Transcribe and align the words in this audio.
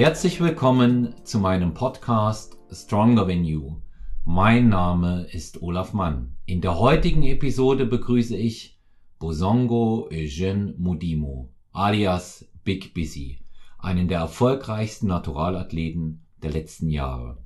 Herzlich 0.00 0.40
willkommen 0.40 1.14
zu 1.24 1.38
meinem 1.38 1.74
Podcast 1.74 2.56
Stronger 2.72 3.28
Than 3.28 3.44
You. 3.44 3.82
Mein 4.24 4.70
Name 4.70 5.26
ist 5.30 5.60
Olaf 5.60 5.92
Mann. 5.92 6.38
In 6.46 6.62
der 6.62 6.78
heutigen 6.78 7.22
Episode 7.22 7.84
begrüße 7.84 8.34
ich 8.34 8.80
Bosongo 9.18 10.08
Eugene 10.10 10.72
Mudimo, 10.78 11.50
alias 11.72 12.48
Big 12.64 12.94
Busy, 12.94 13.40
einen 13.78 14.08
der 14.08 14.20
erfolgreichsten 14.20 15.08
Naturalathleten 15.08 16.24
der 16.42 16.52
letzten 16.52 16.88
Jahre. 16.88 17.36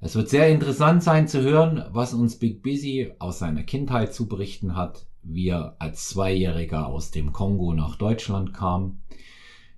Es 0.00 0.16
wird 0.16 0.28
sehr 0.28 0.48
interessant 0.48 1.04
sein 1.04 1.28
zu 1.28 1.40
hören, 1.40 1.84
was 1.90 2.14
uns 2.14 2.40
Big 2.40 2.64
Busy 2.64 3.12
aus 3.20 3.38
seiner 3.38 3.62
Kindheit 3.62 4.12
zu 4.12 4.26
berichten 4.26 4.74
hat, 4.74 5.06
wie 5.22 5.50
er 5.50 5.76
als 5.78 6.08
Zweijähriger 6.08 6.88
aus 6.88 7.12
dem 7.12 7.32
Kongo 7.32 7.72
nach 7.74 7.94
Deutschland 7.94 8.54
kam, 8.54 9.02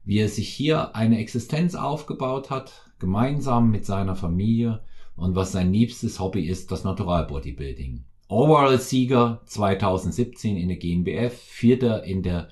wie 0.05 0.19
er 0.19 0.29
sich 0.29 0.49
hier 0.49 0.95
eine 0.97 1.19
Existenz 1.19 1.75
aufgebaut 1.75 2.51
hat, 2.51 2.91
gemeinsam 2.99 3.71
mit 3.71 3.87
seiner 3.87 4.17
Familie 4.17 4.81
und 5.17 5.35
was 5.35 5.53
sein 5.53 5.73
liebstes 5.73 6.21
Hobby 6.21 6.47
ist, 6.47 6.73
das 6.73 6.85
Natural 6.85 7.27
Bodybuilding. 7.27 8.05
Overall-Sieger 8.29 9.43
2017 9.45 10.57
in 10.57 10.69
der 10.69 10.79
GmbF, 10.79 11.39
Vierter 11.39 12.05
in 12.05 12.23
der 12.23 12.49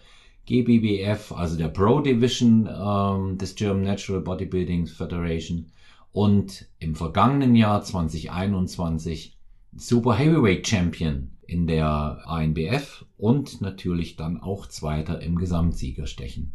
GBBF, 0.47 1.33
also 1.33 1.57
der 1.57 1.69
Pro 1.69 2.01
Division 2.01 2.69
ähm, 2.69 3.39
des 3.39 3.55
German 3.55 3.85
Natural 3.85 4.21
Bodybuilding 4.21 4.87
Federation 4.87 5.67
und 6.13 6.67
im 6.79 6.95
vergangenen 6.95 7.55
Jahr 7.55 7.83
2021 7.83 9.37
Super 9.77 10.15
Heavyweight 10.15 10.67
Champion 10.67 11.30
in 11.47 11.67
der 11.67 12.23
ANBF 12.27 13.05
und 13.17 13.61
natürlich 13.61 14.17
dann 14.17 14.41
auch 14.41 14.67
Zweiter 14.67 15.21
im 15.23 15.37
Gesamtsiegerstechen. 15.37 16.52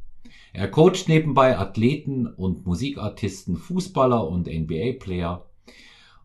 Er 0.57 0.69
coacht 0.69 1.09
nebenbei 1.09 1.57
Athleten 1.57 2.27
und 2.27 2.65
Musikartisten, 2.65 3.57
Fußballer 3.57 4.25
und 4.25 4.47
NBA-Player 4.47 5.45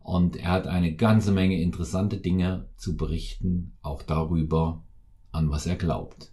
und 0.05 0.37
er 0.37 0.53
hat 0.53 0.69
eine 0.69 0.95
ganze 0.95 1.33
Menge 1.33 1.61
interessante 1.61 2.19
Dinge 2.19 2.69
zu 2.77 2.97
berichten, 2.97 3.73
auch 3.83 4.03
darüber, 4.03 4.85
an 5.33 5.51
was 5.51 5.67
er 5.67 5.75
glaubt. 5.75 6.31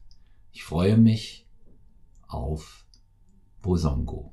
Ich 0.51 0.63
freue 0.63 0.95
mich 0.95 1.47
auf 2.27 2.85
Bosongo. 3.63 4.29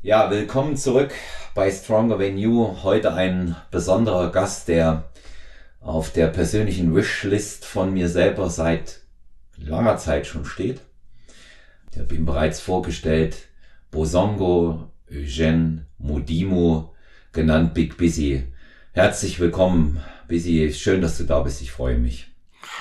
Ja, 0.00 0.30
willkommen 0.30 0.76
zurück 0.76 1.12
bei 1.56 1.72
Stronger 1.72 2.20
Than 2.20 2.38
You. 2.38 2.84
Heute 2.84 3.14
ein 3.14 3.56
besonderer 3.72 4.30
Gast, 4.30 4.68
der 4.68 5.10
auf 5.80 6.12
der 6.12 6.28
persönlichen 6.28 6.94
Wishlist 6.94 7.64
von 7.64 7.92
mir 7.92 8.08
selber 8.08 8.48
seit 8.48 9.00
langer 9.56 9.96
Zeit 9.96 10.28
schon 10.28 10.44
steht. 10.44 10.82
Ich 11.94 12.00
habe 12.00 12.12
ihn 12.16 12.26
bereits 12.26 12.58
vorgestellt. 12.58 13.36
Bosongo 13.92 14.90
Eugene 15.08 15.86
Modimo, 15.98 16.92
genannt 17.30 17.72
Big 17.72 17.96
Busy. 17.96 18.48
Herzlich 18.90 19.38
willkommen, 19.38 20.00
Busy. 20.26 20.72
Schön, 20.74 21.02
dass 21.02 21.18
du 21.18 21.22
da 21.22 21.38
bist. 21.42 21.62
Ich 21.62 21.70
freue 21.70 21.96
mich. 21.96 22.32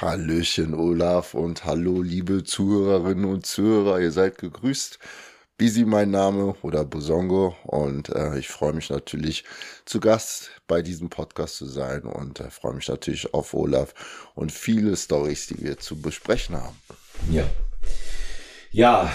Hallöchen, 0.02 0.74
Olaf, 0.74 1.36
und 1.36 1.64
hallo, 1.64 2.02
liebe 2.02 2.44
Zuhörerinnen 2.44 3.26
und 3.26 3.46
Zuhörer. 3.46 4.00
Ihr 4.00 4.12
seid 4.12 4.40
gegrüßt. 4.40 4.98
Busy 5.60 5.86
mein 5.86 6.10
Name 6.10 6.56
oder 6.64 6.84
Bosongo 6.84 7.56
und 7.66 8.10
äh, 8.10 8.40
ich 8.40 8.48
freue 8.48 8.74
mich 8.74 8.90
natürlich 8.90 9.44
zu 9.86 10.00
Gast 10.00 10.50
bei 10.68 10.82
diesem 10.82 11.12
Podcast 11.12 11.58
zu 11.58 11.68
sein 11.68 12.02
und 12.02 12.40
äh, 12.40 12.50
freue 12.50 12.74
mich 12.74 12.88
natürlich 12.88 13.32
auf 13.36 13.54
Olaf 13.54 13.94
und 14.34 14.52
viele 14.52 14.98
Stories, 14.98 15.46
die 15.46 15.62
wir 15.62 15.78
zu 15.78 16.02
besprechen 16.02 16.56
haben. 16.56 16.76
Ja. 17.30 17.44
Ja, 18.74 19.12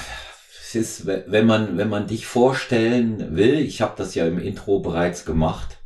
es 0.60 0.76
ist, 0.76 1.06
wenn 1.06 1.44
man, 1.44 1.78
wenn 1.78 1.88
man 1.88 2.06
dich 2.06 2.26
vorstellen 2.26 3.36
will, 3.36 3.54
ich 3.54 3.82
habe 3.82 3.94
das 3.96 4.14
ja 4.14 4.24
im 4.24 4.38
Intro 4.38 4.78
bereits 4.78 5.24
gemacht, 5.24 5.78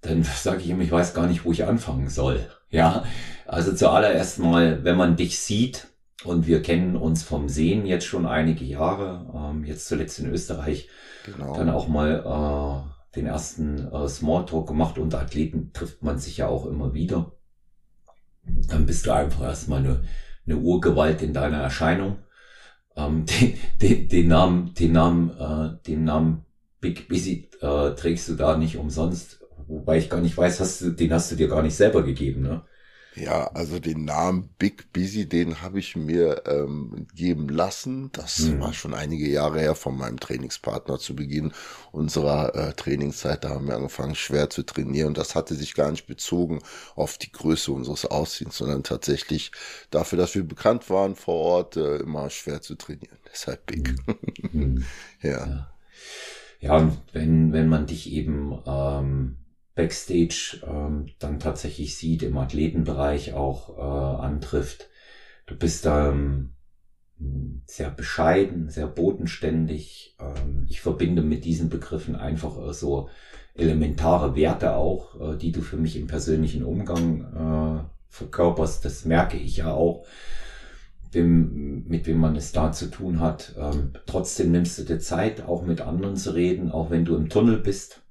dann 0.00 0.22
sage 0.42 0.62
ich 0.62 0.68
ihm, 0.68 0.80
ich 0.80 0.90
weiß 0.90 1.12
gar 1.12 1.26
nicht, 1.26 1.44
wo 1.44 1.52
ich 1.52 1.64
anfangen 1.64 2.08
soll. 2.08 2.48
Ja, 2.70 3.04
also 3.46 3.74
zuallererst 3.74 4.38
mal, 4.38 4.82
wenn 4.82 4.96
man 4.96 5.16
dich 5.16 5.38
sieht, 5.38 5.88
und 6.24 6.46
wir 6.46 6.62
kennen 6.62 6.96
uns 6.96 7.22
vom 7.22 7.50
Sehen 7.50 7.84
jetzt 7.84 8.06
schon 8.06 8.24
einige 8.24 8.64
Jahre, 8.64 9.30
ähm, 9.34 9.64
jetzt 9.64 9.86
zuletzt 9.86 10.18
in 10.18 10.30
Österreich, 10.30 10.88
genau. 11.26 11.54
dann 11.54 11.68
auch 11.68 11.86
mal 11.86 12.24
äh, 12.24 13.16
den 13.16 13.26
ersten 13.26 13.92
äh, 13.92 14.08
Smalltalk 14.08 14.66
gemacht. 14.66 14.96
Unter 14.96 15.20
Athleten 15.20 15.72
trifft 15.74 16.02
man 16.02 16.18
sich 16.18 16.38
ja 16.38 16.48
auch 16.48 16.64
immer 16.64 16.94
wieder. 16.94 17.32
Dann 18.42 18.86
bist 18.86 19.06
du 19.06 19.12
einfach 19.12 19.42
erstmal 19.42 19.80
eine, 19.80 20.04
eine 20.46 20.56
Urgewalt 20.56 21.20
in 21.20 21.34
deiner 21.34 21.58
Erscheinung. 21.58 22.16
Ähm, 22.96 23.24
den, 23.40 23.58
den, 23.80 24.08
den 24.08 24.28
Namen, 24.28 24.74
den 24.74 24.92
Namen, 24.92 25.30
äh, 25.30 25.86
den 25.86 26.04
Namen 26.04 26.44
Big 26.80 27.08
Busy 27.08 27.48
äh, 27.60 27.90
trägst 27.94 28.28
du 28.28 28.34
da 28.34 28.56
nicht 28.56 28.76
umsonst. 28.76 29.40
Wobei 29.66 29.98
ich 29.98 30.10
gar 30.10 30.20
nicht 30.20 30.36
weiß, 30.36 30.60
hast 30.60 30.82
du, 30.82 30.90
den 30.90 31.12
hast 31.12 31.32
du 31.32 31.36
dir 31.36 31.48
gar 31.48 31.62
nicht 31.62 31.74
selber 31.74 32.02
gegeben, 32.02 32.42
ne? 32.42 32.62
Ja, 33.16 33.46
also 33.54 33.78
den 33.78 34.04
Namen 34.04 34.48
Big 34.58 34.92
Busy, 34.92 35.28
den 35.28 35.62
habe 35.62 35.78
ich 35.78 35.94
mir 35.94 36.42
ähm, 36.46 37.06
geben 37.14 37.48
lassen. 37.48 38.10
Das 38.12 38.40
mhm. 38.40 38.60
war 38.60 38.72
schon 38.72 38.92
einige 38.92 39.28
Jahre 39.28 39.60
her 39.60 39.76
von 39.76 39.96
meinem 39.96 40.18
Trainingspartner 40.18 40.98
zu 40.98 41.14
Beginn 41.14 41.52
unserer 41.92 42.54
äh, 42.54 42.72
Trainingszeit. 42.72 43.44
Da 43.44 43.50
haben 43.50 43.68
wir 43.68 43.76
angefangen, 43.76 44.16
schwer 44.16 44.50
zu 44.50 44.64
trainieren. 44.64 45.08
Und 45.08 45.18
das 45.18 45.36
hatte 45.36 45.54
sich 45.54 45.74
gar 45.74 45.92
nicht 45.92 46.08
bezogen 46.08 46.58
auf 46.96 47.16
die 47.16 47.30
Größe 47.30 47.70
unseres 47.70 48.04
Aussehens, 48.04 48.56
sondern 48.56 48.82
tatsächlich 48.82 49.52
dafür, 49.90 50.18
dass 50.18 50.34
wir 50.34 50.42
bekannt 50.42 50.90
waren 50.90 51.14
vor 51.14 51.36
Ort, 51.36 51.76
äh, 51.76 51.98
immer 51.98 52.30
schwer 52.30 52.62
zu 52.62 52.74
trainieren. 52.74 53.18
Deshalb 53.32 53.64
Big. 53.66 53.94
Mhm. 54.52 54.84
ja. 55.22 55.46
ja. 55.46 55.70
Ja, 56.60 56.78
und 56.78 56.96
wenn, 57.12 57.52
wenn 57.52 57.68
man 57.68 57.86
dich 57.86 58.10
eben 58.10 58.58
ähm 58.66 59.36
Backstage 59.74 60.60
ähm, 60.66 61.06
dann 61.18 61.40
tatsächlich 61.40 61.96
sieht, 61.96 62.22
im 62.22 62.36
Athletenbereich 62.38 63.34
auch 63.34 63.76
äh, 63.76 64.22
antrifft. 64.22 64.88
Du 65.46 65.56
bist 65.56 65.84
ähm, 65.86 66.50
sehr 67.66 67.90
bescheiden, 67.90 68.70
sehr 68.70 68.86
bodenständig. 68.86 70.16
Ähm, 70.20 70.66
ich 70.68 70.80
verbinde 70.80 71.22
mit 71.22 71.44
diesen 71.44 71.70
Begriffen 71.70 72.14
einfach 72.14 72.68
äh, 72.68 72.72
so 72.72 73.08
elementare 73.54 74.36
Werte 74.36 74.76
auch, 74.76 75.20
äh, 75.20 75.36
die 75.36 75.52
du 75.52 75.60
für 75.60 75.76
mich 75.76 75.96
im 75.96 76.06
persönlichen 76.06 76.64
Umgang 76.64 77.84
äh, 77.84 77.84
verkörperst. 78.08 78.84
Das 78.84 79.04
merke 79.04 79.36
ich 79.36 79.56
ja 79.56 79.72
auch, 79.72 80.06
wem, 81.10 81.84
mit 81.88 82.06
wem 82.06 82.18
man 82.18 82.36
es 82.36 82.52
da 82.52 82.70
zu 82.70 82.90
tun 82.90 83.18
hat. 83.18 83.56
Ähm, 83.58 83.92
trotzdem 84.06 84.52
nimmst 84.52 84.78
du 84.78 84.84
dir 84.84 85.00
Zeit, 85.00 85.42
auch 85.42 85.64
mit 85.64 85.80
anderen 85.80 86.16
zu 86.16 86.32
reden, 86.32 86.70
auch 86.70 86.90
wenn 86.90 87.04
du 87.04 87.16
im 87.16 87.28
Tunnel 87.28 87.58
bist 87.58 88.03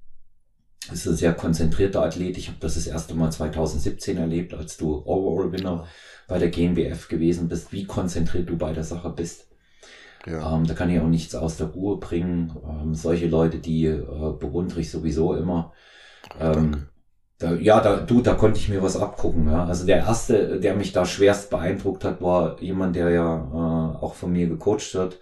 ist 0.91 1.07
ein 1.07 1.15
sehr 1.15 1.33
konzentrierter 1.33 2.03
Athlet. 2.03 2.37
Ich 2.37 2.47
habe 2.47 2.57
das 2.59 2.75
das 2.75 2.87
erste 2.87 3.15
Mal 3.15 3.31
2017 3.31 4.17
erlebt, 4.17 4.53
als 4.53 4.77
du 4.77 5.03
Overall-Winner 5.05 5.87
bei 6.27 6.39
der 6.39 6.49
GmbF 6.49 7.07
gewesen 7.07 7.47
bist, 7.47 7.71
wie 7.71 7.85
konzentriert 7.85 8.49
du 8.49 8.57
bei 8.57 8.73
der 8.73 8.83
Sache 8.83 9.09
bist. 9.09 9.47
Ja. 10.25 10.55
Ähm, 10.55 10.65
da 10.65 10.73
kann 10.73 10.89
ich 10.89 10.99
auch 10.99 11.07
nichts 11.07 11.35
aus 11.35 11.57
der 11.57 11.67
Ruhe 11.67 11.97
bringen. 11.97 12.55
Ähm, 12.67 12.95
solche 12.95 13.27
Leute, 13.27 13.59
die 13.59 13.85
äh, 13.85 14.33
bewundere 14.39 14.79
ich 14.79 14.89
sowieso 14.89 15.35
immer. 15.35 15.73
Ähm, 16.39 16.87
da, 17.39 17.53
ja, 17.53 17.81
da, 17.81 17.97
du, 17.97 18.21
da 18.21 18.33
konnte 18.33 18.59
ich 18.59 18.69
mir 18.69 18.81
was 18.81 18.95
abgucken. 18.95 19.49
Ja. 19.49 19.65
Also 19.65 19.85
der 19.85 19.97
erste, 19.97 20.59
der 20.59 20.75
mich 20.75 20.93
da 20.93 21.05
schwerst 21.05 21.49
beeindruckt 21.49 22.05
hat, 22.05 22.21
war 22.21 22.61
jemand, 22.61 22.95
der 22.95 23.09
ja 23.09 23.35
äh, 23.35 24.03
auch 24.03 24.15
von 24.15 24.31
mir 24.31 24.47
gecoacht 24.47 24.93
wird 24.95 25.19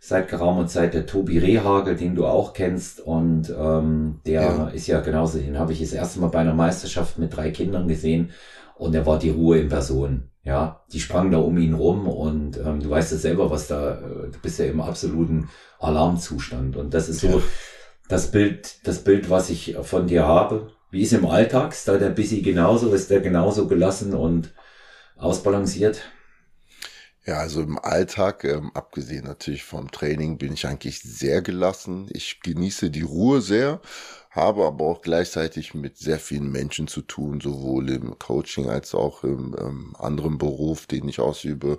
seit 0.00 0.28
geraumer 0.28 0.66
Zeit 0.66 0.94
der 0.94 1.06
Tobi 1.06 1.38
Rehagel, 1.38 1.96
den 1.96 2.14
du 2.14 2.26
auch 2.26 2.52
kennst. 2.52 3.00
Und 3.00 3.52
ähm, 3.56 4.20
der 4.26 4.42
ja. 4.42 4.68
ist 4.68 4.86
ja 4.86 5.00
genauso, 5.00 5.38
den 5.38 5.58
habe 5.58 5.72
ich 5.72 5.80
das 5.80 5.92
erste 5.92 6.20
Mal 6.20 6.28
bei 6.28 6.40
einer 6.40 6.54
Meisterschaft 6.54 7.18
mit 7.18 7.36
drei 7.36 7.50
Kindern 7.50 7.88
gesehen 7.88 8.30
und 8.76 8.94
er 8.94 9.06
war 9.06 9.18
die 9.18 9.30
Ruhe 9.30 9.58
in 9.58 9.68
Person. 9.68 10.30
Ja, 10.44 10.84
die 10.92 11.00
sprangen 11.00 11.32
da 11.32 11.38
um 11.38 11.58
ihn 11.58 11.74
rum 11.74 12.06
und 12.06 12.56
ähm, 12.58 12.78
du 12.78 12.88
weißt 12.88 13.10
ja 13.10 13.18
selber, 13.18 13.50
was 13.50 13.66
da, 13.66 13.96
äh, 13.96 14.30
du 14.30 14.38
bist 14.40 14.60
ja 14.60 14.66
im 14.66 14.80
absoluten 14.80 15.48
Alarmzustand. 15.80 16.76
Und 16.76 16.94
das 16.94 17.08
ist 17.08 17.20
so 17.20 17.28
ja. 17.28 17.42
das 18.08 18.30
Bild, 18.30 18.86
das 18.86 19.02
Bild, 19.02 19.28
was 19.28 19.50
ich 19.50 19.76
von 19.82 20.06
dir 20.06 20.24
habe. 20.24 20.70
Wie 20.92 21.02
ist 21.02 21.12
im 21.12 21.26
Alltag? 21.26 21.72
Ist 21.72 21.88
da 21.88 21.98
der 21.98 22.10
Busy 22.10 22.42
genauso? 22.42 22.92
Ist 22.92 23.10
der 23.10 23.20
genauso 23.20 23.66
gelassen 23.66 24.14
und 24.14 24.54
ausbalanciert? 25.16 26.02
Ja, 27.26 27.38
also 27.38 27.60
im 27.60 27.76
Alltag, 27.80 28.44
ähm, 28.44 28.70
abgesehen 28.74 29.24
natürlich 29.24 29.64
vom 29.64 29.90
Training, 29.90 30.38
bin 30.38 30.52
ich 30.52 30.64
eigentlich 30.64 31.00
sehr 31.00 31.42
gelassen. 31.42 32.06
Ich 32.12 32.40
genieße 32.40 32.88
die 32.90 33.02
Ruhe 33.02 33.40
sehr, 33.40 33.80
habe 34.30 34.64
aber 34.64 34.84
auch 34.84 35.02
gleichzeitig 35.02 35.74
mit 35.74 35.98
sehr 35.98 36.20
vielen 36.20 36.52
Menschen 36.52 36.86
zu 36.86 37.02
tun, 37.02 37.40
sowohl 37.40 37.90
im 37.90 38.16
Coaching 38.20 38.70
als 38.70 38.94
auch 38.94 39.24
im 39.24 39.56
ähm, 39.58 39.96
anderen 39.98 40.38
Beruf, 40.38 40.86
den 40.86 41.08
ich 41.08 41.18
ausübe. 41.18 41.78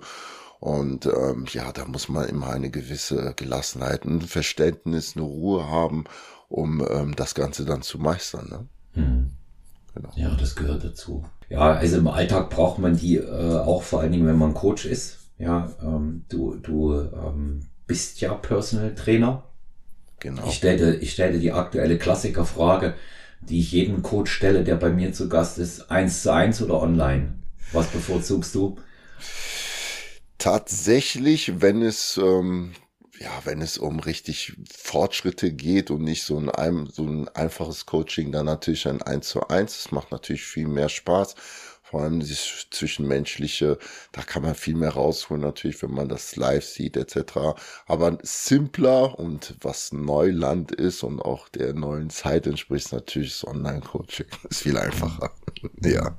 Und 0.60 1.06
ähm, 1.06 1.46
ja, 1.50 1.72
da 1.72 1.86
muss 1.86 2.10
man 2.10 2.28
immer 2.28 2.50
eine 2.50 2.68
gewisse 2.70 3.32
Gelassenheit, 3.34 4.04
ein 4.04 4.20
Verständnis, 4.20 5.16
eine 5.16 5.24
Ruhe 5.24 5.66
haben, 5.70 6.04
um 6.50 6.86
ähm, 6.90 7.16
das 7.16 7.34
Ganze 7.34 7.64
dann 7.64 7.80
zu 7.80 7.98
meistern. 7.98 8.48
Ne? 8.50 8.66
Hm. 9.02 9.30
Genau. 9.94 10.10
Ja, 10.14 10.34
das 10.34 10.54
gehört 10.54 10.84
dazu. 10.84 11.24
Ja, 11.48 11.72
also 11.72 11.96
im 11.96 12.08
Alltag 12.08 12.50
braucht 12.50 12.78
man 12.78 12.98
die 12.98 13.16
äh, 13.16 13.56
auch 13.56 13.82
vor 13.82 14.00
allen 14.00 14.12
Dingen, 14.12 14.26
wenn 14.26 14.36
man 14.36 14.52
Coach 14.52 14.84
ist 14.84 15.18
ja, 15.38 15.70
ähm, 15.82 16.24
du, 16.28 16.56
du 16.56 16.94
ähm, 16.94 17.60
bist 17.86 18.20
ja 18.20 18.34
Personal 18.34 18.94
Trainer. 18.94 19.44
Genau. 20.20 20.46
Ich 20.48 20.54
stellte, 20.54 20.96
ich 20.96 21.12
stellte 21.12 21.38
die 21.38 21.52
aktuelle 21.52 21.96
Klassikerfrage, 21.96 22.94
die 23.40 23.60
ich 23.60 23.72
jedem 23.72 24.02
Coach 24.02 24.32
stelle, 24.32 24.64
der 24.64 24.74
bei 24.74 24.90
mir 24.90 25.12
zu 25.12 25.28
Gast 25.28 25.58
ist, 25.58 25.90
eins 25.90 26.22
zu 26.22 26.32
eins 26.32 26.60
oder 26.60 26.82
online? 26.82 27.34
Was 27.72 27.86
bevorzugst 27.86 28.54
du? 28.54 28.76
Tatsächlich, 30.38 31.60
wenn 31.60 31.82
es 31.82 32.18
ähm, 32.22 32.72
ja, 33.20 33.30
wenn 33.44 33.62
es 33.62 33.78
um 33.78 34.00
richtig 34.00 34.56
Fortschritte 34.72 35.52
geht 35.52 35.90
und 35.90 36.02
nicht 36.02 36.22
so 36.22 36.38
ein, 36.38 36.86
so 36.86 37.04
ein 37.04 37.28
einfaches 37.28 37.86
Coaching, 37.86 38.32
dann 38.32 38.46
natürlich 38.46 38.86
ein 38.86 39.02
1 39.02 39.28
zu 39.28 39.48
1. 39.48 39.82
Das 39.82 39.92
macht 39.92 40.12
natürlich 40.12 40.44
viel 40.44 40.68
mehr 40.68 40.88
Spaß. 40.88 41.34
Vor 41.90 42.02
allem 42.02 42.20
dieses 42.20 42.66
Zwischenmenschliche, 42.70 43.78
da 44.12 44.20
kann 44.20 44.42
man 44.42 44.54
viel 44.54 44.74
mehr 44.74 44.90
rausholen, 44.90 45.42
natürlich, 45.42 45.82
wenn 45.82 45.92
man 45.92 46.10
das 46.10 46.36
live 46.36 46.64
sieht, 46.64 46.98
etc. 46.98 47.56
Aber 47.86 48.18
simpler 48.22 49.18
und 49.18 49.54
was 49.62 49.90
Neuland 49.92 50.70
ist 50.70 51.02
und 51.02 51.20
auch 51.20 51.48
der 51.48 51.72
neuen 51.72 52.10
Zeit 52.10 52.46
entspricht, 52.46 52.92
natürlich 52.92 53.40
das 53.40 53.46
Online-Coaching. 53.46 54.26
Ist 54.50 54.62
viel 54.62 54.76
einfacher. 54.76 55.30
ja. 55.82 56.18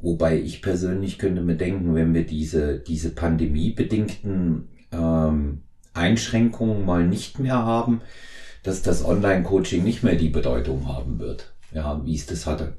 Wobei 0.00 0.38
ich 0.38 0.62
persönlich 0.62 1.18
könnte 1.18 1.42
mir 1.42 1.56
denken, 1.56 1.96
wenn 1.96 2.14
wir 2.14 2.26
diese, 2.26 2.78
diese 2.78 3.10
pandemiebedingten 3.10 4.68
ähm, 4.92 5.62
Einschränkungen 5.94 6.84
mal 6.84 7.04
nicht 7.04 7.40
mehr 7.40 7.56
haben, 7.64 8.02
dass 8.62 8.82
das 8.82 9.04
Online-Coaching 9.04 9.82
nicht 9.82 10.04
mehr 10.04 10.14
die 10.14 10.28
Bedeutung 10.28 10.86
haben 10.86 11.18
wird, 11.18 11.54
ja, 11.72 12.04
wie 12.04 12.14
es 12.14 12.26
das 12.26 12.46
hatte. 12.46 12.76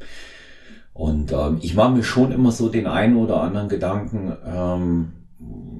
Und 0.97 1.31
ähm, 1.31 1.59
ich 1.61 1.75
mache 1.75 1.91
mir 1.91 2.03
schon 2.03 2.31
immer 2.31 2.51
so 2.51 2.69
den 2.69 2.87
einen 2.87 3.17
oder 3.17 3.39
anderen 3.39 3.69
Gedanken, 3.69 4.35
ähm, 4.43 5.11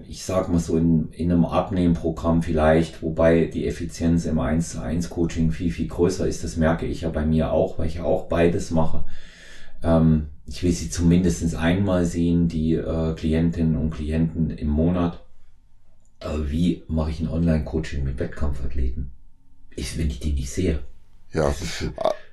ich 0.08 0.24
sag 0.24 0.48
mal 0.48 0.60
so 0.60 0.78
in, 0.78 1.12
in 1.12 1.32
einem 1.32 1.44
Abnehmprogramm 1.44 2.44
vielleicht, 2.44 3.02
wobei 3.02 3.46
die 3.46 3.66
Effizienz 3.66 4.26
im 4.26 4.38
1 4.38 4.70
zu 4.70 4.80
1 4.80 5.10
Coaching 5.10 5.50
viel, 5.52 5.72
viel 5.72 5.88
größer 5.88 6.28
ist. 6.28 6.44
Das 6.44 6.56
merke 6.56 6.86
ich 6.86 7.02
ja 7.02 7.10
bei 7.10 7.26
mir 7.26 7.52
auch, 7.52 7.80
weil 7.80 7.88
ich 7.88 7.96
ja 7.96 8.04
auch 8.04 8.26
beides 8.26 8.70
mache. 8.70 9.06
Ähm, 9.82 10.28
ich 10.46 10.62
will 10.62 10.72
sie 10.72 10.92
zumindest 10.92 11.56
einmal 11.56 12.06
sehen, 12.06 12.48
die 12.48 12.76
äh, 12.76 13.16
Klientinnen 13.16 13.76
und 13.76 13.90
Klienten 13.90 14.52
im 14.52 14.70
Monat. 14.70 15.24
Aber 16.20 16.52
wie 16.52 16.84
mache 16.88 17.10
ich 17.10 17.22
ein 17.22 17.28
Online-Coaching 17.28 18.04
mit 18.04 18.20
Wettkampfathleten? 18.20 19.10
Ich, 19.76 19.98
wenn 19.98 20.12
ich 20.12 20.20
die 20.20 20.34
nicht 20.34 20.52
sehe. 20.52 20.78
Ja, 21.34 21.52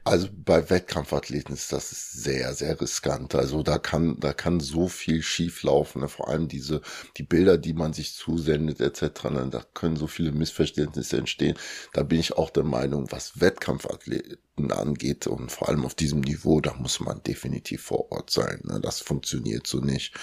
also 0.05 0.29
bei 0.33 0.69
Wettkampfathleten 0.69 1.55
ist 1.55 1.73
das 1.73 2.13
sehr, 2.13 2.53
sehr 2.53 2.79
riskant. 2.79 3.35
Also 3.35 3.63
da 3.63 3.79
kann, 3.79 4.21
da 4.21 4.35
kann 4.35 4.61
so 4.61 4.87
viel 4.87 5.23
schief 5.23 5.63
laufen. 5.63 6.03
Ne? 6.03 6.09
Vor 6.09 6.29
allem 6.29 6.47
diese, 6.47 6.83
die 7.17 7.23
Bilder, 7.23 7.57
die 7.57 7.73
man 7.73 7.95
sich 7.95 8.15
zusendet, 8.15 8.81
etc. 8.81 9.25
Ne? 9.31 9.49
Da 9.51 9.65
können 9.73 9.97
so 9.97 10.07
viele 10.07 10.33
Missverständnisse 10.33 11.17
entstehen. 11.17 11.57
Da 11.95 12.03
bin 12.03 12.21
ich 12.21 12.35
auch 12.37 12.51
der 12.51 12.65
Meinung, 12.65 13.11
was 13.11 13.41
Wettkampfathleten 13.41 14.71
angeht 14.73 15.27
und 15.27 15.51
vor 15.51 15.71
allem 15.71 15.87
auf 15.87 15.95
diesem 15.95 16.21
Niveau, 16.21 16.61
da 16.61 16.75
muss 16.75 17.01
man 17.01 17.23
definitiv 17.23 17.83
vor 17.83 18.13
Ort 18.13 18.29
sein. 18.29 18.61
Ne? 18.65 18.81
Das 18.81 19.01
funktioniert 19.01 19.67
so 19.67 19.81
nicht. 19.81 20.15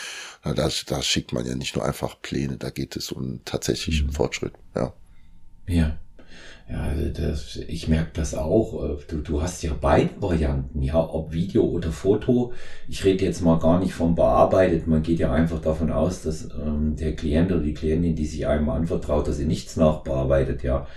Da, 0.44 0.69
da 0.86 1.01
schickt 1.01 1.33
man 1.33 1.45
ja 1.45 1.56
nicht 1.56 1.75
nur 1.75 1.83
einfach 1.83 2.22
Pläne, 2.22 2.57
da 2.57 2.69
geht 2.69 2.95
es 2.95 3.12
um 3.12 3.44
tatsächlichen 3.45 4.07
mhm. 4.07 4.13
Fortschritt. 4.13 4.54
Ja. 4.75 4.94
Ja. 5.68 5.98
Ja, 6.71 6.83
also 6.83 7.09
das, 7.09 7.57
ich 7.68 7.88
merke 7.88 8.12
das 8.13 8.33
auch. 8.33 8.83
Äh, 8.83 8.97
du, 9.07 9.18
du 9.18 9.41
hast 9.41 9.62
ja 9.63 9.71
beide 9.79 10.09
Varianten, 10.21 10.81
ja, 10.81 10.95
ob 10.97 11.33
Video 11.33 11.63
oder 11.65 11.91
Foto. 11.91 12.53
Ich 12.88 13.03
rede 13.03 13.25
jetzt 13.25 13.41
mal 13.41 13.59
gar 13.59 13.79
nicht 13.79 13.94
vom 13.94 14.15
bearbeitet. 14.15 14.88
Man 14.88 15.03
geht 15.03 15.19
ja 15.19 15.33
einfach 15.33 15.59
davon 15.59 15.91
aus, 15.91 16.21
dass 16.21 16.45
ähm, 16.45 16.95
der 16.95 17.15
Klient 17.15 17.51
oder 17.51 17.62
die 17.62 17.73
Klientin, 17.73 18.15
die 18.15 18.25
sich 18.25 18.47
einem 18.47 18.69
anvertraut, 18.69 19.27
dass 19.27 19.38
sie 19.38 19.45
nichts 19.45 19.75
nachbearbeitet, 19.75 20.63
ja. 20.63 20.88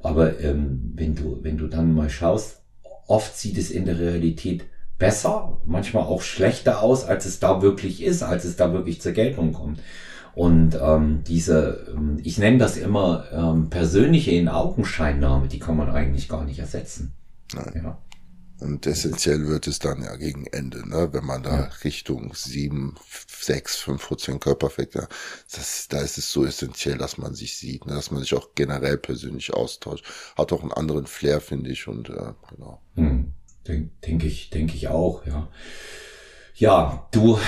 Aber 0.00 0.40
ähm, 0.40 0.92
wenn 0.96 1.14
du, 1.14 1.38
wenn 1.42 1.56
du 1.56 1.68
dann 1.68 1.94
mal 1.94 2.10
schaust, 2.10 2.62
oft 3.06 3.36
sieht 3.36 3.58
es 3.58 3.70
in 3.70 3.84
der 3.84 3.98
Realität 4.00 4.64
besser, 4.98 5.60
manchmal 5.64 6.04
auch 6.04 6.22
schlechter 6.22 6.82
aus, 6.82 7.04
als 7.04 7.26
es 7.26 7.38
da 7.38 7.62
wirklich 7.62 8.02
ist, 8.02 8.22
als 8.22 8.44
es 8.44 8.56
da 8.56 8.72
wirklich 8.72 9.00
zur 9.00 9.12
Geltung 9.12 9.52
kommt. 9.52 9.80
Und 10.34 10.78
ähm, 10.80 11.24
diese, 11.26 11.92
ähm, 11.94 12.18
ich 12.22 12.38
nenne 12.38 12.58
das 12.58 12.76
immer 12.76 13.24
ähm, 13.32 13.68
persönliche 13.70 14.30
In-Augenscheinnahme, 14.30 15.48
die 15.48 15.58
kann 15.58 15.76
man 15.76 15.90
eigentlich 15.90 16.28
gar 16.28 16.44
nicht 16.44 16.58
ersetzen. 16.58 17.12
Nein. 17.54 17.82
Ja. 17.84 17.98
Und 18.60 18.86
essentiell 18.86 19.48
wird 19.48 19.66
es 19.66 19.80
dann 19.80 20.02
ja 20.02 20.14
gegen 20.16 20.46
Ende, 20.46 20.88
ne? 20.88 21.08
wenn 21.12 21.24
man 21.24 21.42
da 21.42 21.62
ja. 21.62 21.70
Richtung 21.82 22.32
sieben, 22.34 22.94
sechs, 23.26 23.76
fünf 23.76 24.06
Prozent 24.06 24.40
Körperfekt, 24.40 24.94
ja, 24.94 25.08
das, 25.52 25.88
da 25.88 26.00
ist 26.00 26.16
es 26.16 26.30
so 26.30 26.46
essentiell, 26.46 26.96
dass 26.96 27.18
man 27.18 27.34
sich 27.34 27.56
sieht, 27.56 27.86
ne? 27.86 27.94
dass 27.94 28.12
man 28.12 28.20
sich 28.20 28.34
auch 28.34 28.50
generell 28.54 28.98
persönlich 28.98 29.52
austauscht. 29.52 30.04
Hat 30.36 30.52
auch 30.52 30.62
einen 30.62 30.72
anderen 30.72 31.06
Flair, 31.06 31.40
finde 31.40 31.70
ich, 31.70 31.88
und 31.88 32.08
äh, 32.10 32.32
genau. 32.50 32.80
Hm. 32.94 33.32
Denke 33.66 33.90
denk 34.06 34.24
ich, 34.24 34.50
denke 34.50 34.74
ich 34.74 34.88
auch, 34.88 35.26
ja. 35.26 35.48
Ja, 36.62 37.08
du, 37.10 37.40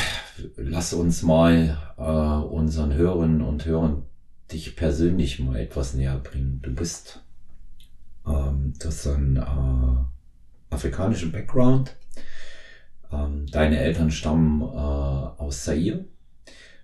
lass 0.57 0.93
uns 0.93 1.23
mal 1.23 1.79
äh, 1.97 2.03
unseren 2.03 2.93
Hörerinnen 2.95 3.43
und 3.43 3.65
Hörern 3.65 4.03
dich 4.51 4.75
persönlich 4.75 5.39
mal 5.39 5.55
etwas 5.55 5.95
näher 5.95 6.19
bringen. 6.19 6.59
Du 6.65 6.75
bist, 6.75 7.23
ähm, 8.27 8.75
das 8.81 9.07
ein 9.07 9.37
äh, 9.37 10.75
afrikanischen 10.75 11.31
Background. 11.31 11.95
Ähm, 13.13 13.47
deine 13.47 13.79
Eltern 13.79 14.11
stammen 14.11 14.63
äh, 14.63 14.65
aus 14.65 15.63
Zaire. 15.63 16.07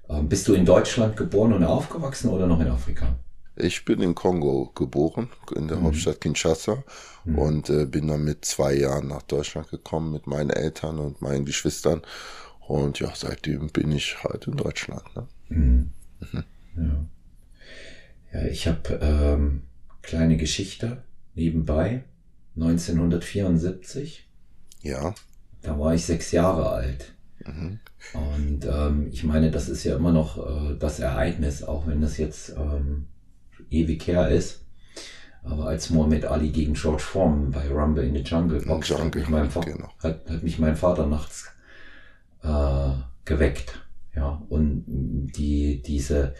Ähm, 0.09 0.29
bist 0.29 0.47
du 0.47 0.55
in 0.55 0.65
Deutschland 0.65 1.17
geboren 1.17 1.53
und 1.53 1.65
aufgewachsen 1.65 2.31
oder 2.31 2.47
noch 2.47 2.61
in 2.61 2.69
Afrika? 2.69 3.17
Ich 3.63 3.85
bin 3.85 4.01
in 4.01 4.15
Kongo 4.15 4.73
geboren, 4.75 5.29
in 5.55 5.69
der 5.69 5.79
mhm. 5.79 5.85
Hauptstadt 5.85 6.21
Kinshasa 6.21 6.83
mhm. 7.25 7.39
und 7.39 7.71
äh, 7.71 7.87
bin 7.87 8.09
dann 8.09 8.25
mit 8.25 8.45
zwei 8.45 8.75
Jahren 8.75 9.09
nach 9.09 9.23
Deutschland 9.23 9.71
gekommen 9.71 10.13
mit 10.13 10.27
meinen 10.27 10.51
Eltern 10.51 10.99
und 10.99 11.23
meinen 11.23 11.45
Geschwistern. 11.45 12.03
Und 12.67 13.01
ja, 13.01 13.13
seitdem 13.15 13.69
bin 13.69 13.93
ich 13.93 14.23
halt 14.23 14.47
in 14.47 14.57
Deutschland. 14.57 15.05
Ne? 15.17 15.27
Mhm. 15.49 15.91
Mhm. 16.33 17.09
Ja. 18.33 18.41
ja, 18.41 18.47
ich 18.47 18.67
habe 18.67 19.01
ähm, 19.03 19.63
kleine 20.03 20.37
Geschichte 20.37 21.03
nebenbei. 21.35 22.05
1974. 22.57 24.29
Ja. 24.83 25.15
Da 25.63 25.79
war 25.79 25.95
ich 25.95 26.05
sechs 26.05 26.33
Jahre 26.33 26.71
alt. 26.71 27.13
Mhm. 27.45 27.81
Und 28.13 28.67
ähm, 28.67 29.09
ich 29.13 29.25
meine, 29.25 29.51
das 29.51 29.69
ist 29.69 29.85
ja 29.85 29.97
immer 29.97 30.13
noch 30.13 30.39
äh, 30.39 30.77
das 30.79 31.01
Ereignis, 31.01 31.63
auch 31.63 31.87
wenn 31.87 32.01
das 32.01 32.19
jetzt 32.19 32.51
ähm, 32.51 33.07
ewig 33.71 34.07
her 34.07 34.29
ist. 34.29 34.65
Aber 35.43 35.67
als 35.67 35.91
Muhammad 35.91 36.25
Ali 36.27 36.51
gegen 36.51 36.75
George 36.75 37.03
Foreman 37.03 37.51
bei 37.51 37.69
Rumble 37.69 38.05
in 38.05 38.15
the 38.15 38.21
Jungle 38.21 38.61
boxte, 38.61 38.99
hat, 38.99 39.15
mich 39.15 39.29
mein 39.29 39.49
genau. 39.49 39.89
hat, 40.03 40.29
hat 40.29 40.43
mich 40.43 40.59
mein 40.59 40.77
Vater 40.77 41.07
nachts 41.07 41.51
äh, 42.43 42.91
geweckt. 43.25 43.81
Ja, 44.15 44.43
und 44.49 44.85
die, 44.87 45.83
diese, 45.83 46.35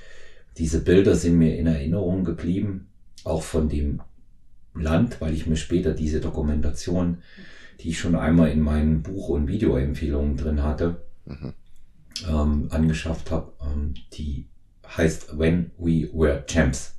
diese 0.59 0.83
Bilder 0.83 1.15
sind 1.15 1.39
mir 1.39 1.57
in 1.57 1.67
Erinnerung 1.67 2.25
geblieben, 2.25 2.89
auch 3.25 3.43
von 3.43 3.69
dem 3.69 4.03
Land, 4.75 5.21
weil 5.21 5.35
ich 5.35 5.47
mir 5.47 5.57
später 5.57 5.95
diese 5.95 6.21
Dokumentation, 6.21 7.19
die 7.81 7.91
ich 7.91 7.99
schon 7.99 8.15
einmal 8.15 8.51
in 8.51 8.61
meinen 8.61 9.03
Buch- 9.03 9.29
und 9.29 9.49
Videoempfehlungen 9.49 10.37
drin 10.37 10.63
hatte, 10.63 11.03
mhm. 11.25 11.55
ähm, 12.29 12.69
angeschafft 12.71 13.31
habe. 13.31 13.53
Ähm, 13.63 13.95
die 14.13 14.47
heißt 14.97 15.39
When 15.39 15.71
We 15.79 16.11
Were 16.13 16.45
Champs. 16.47 16.97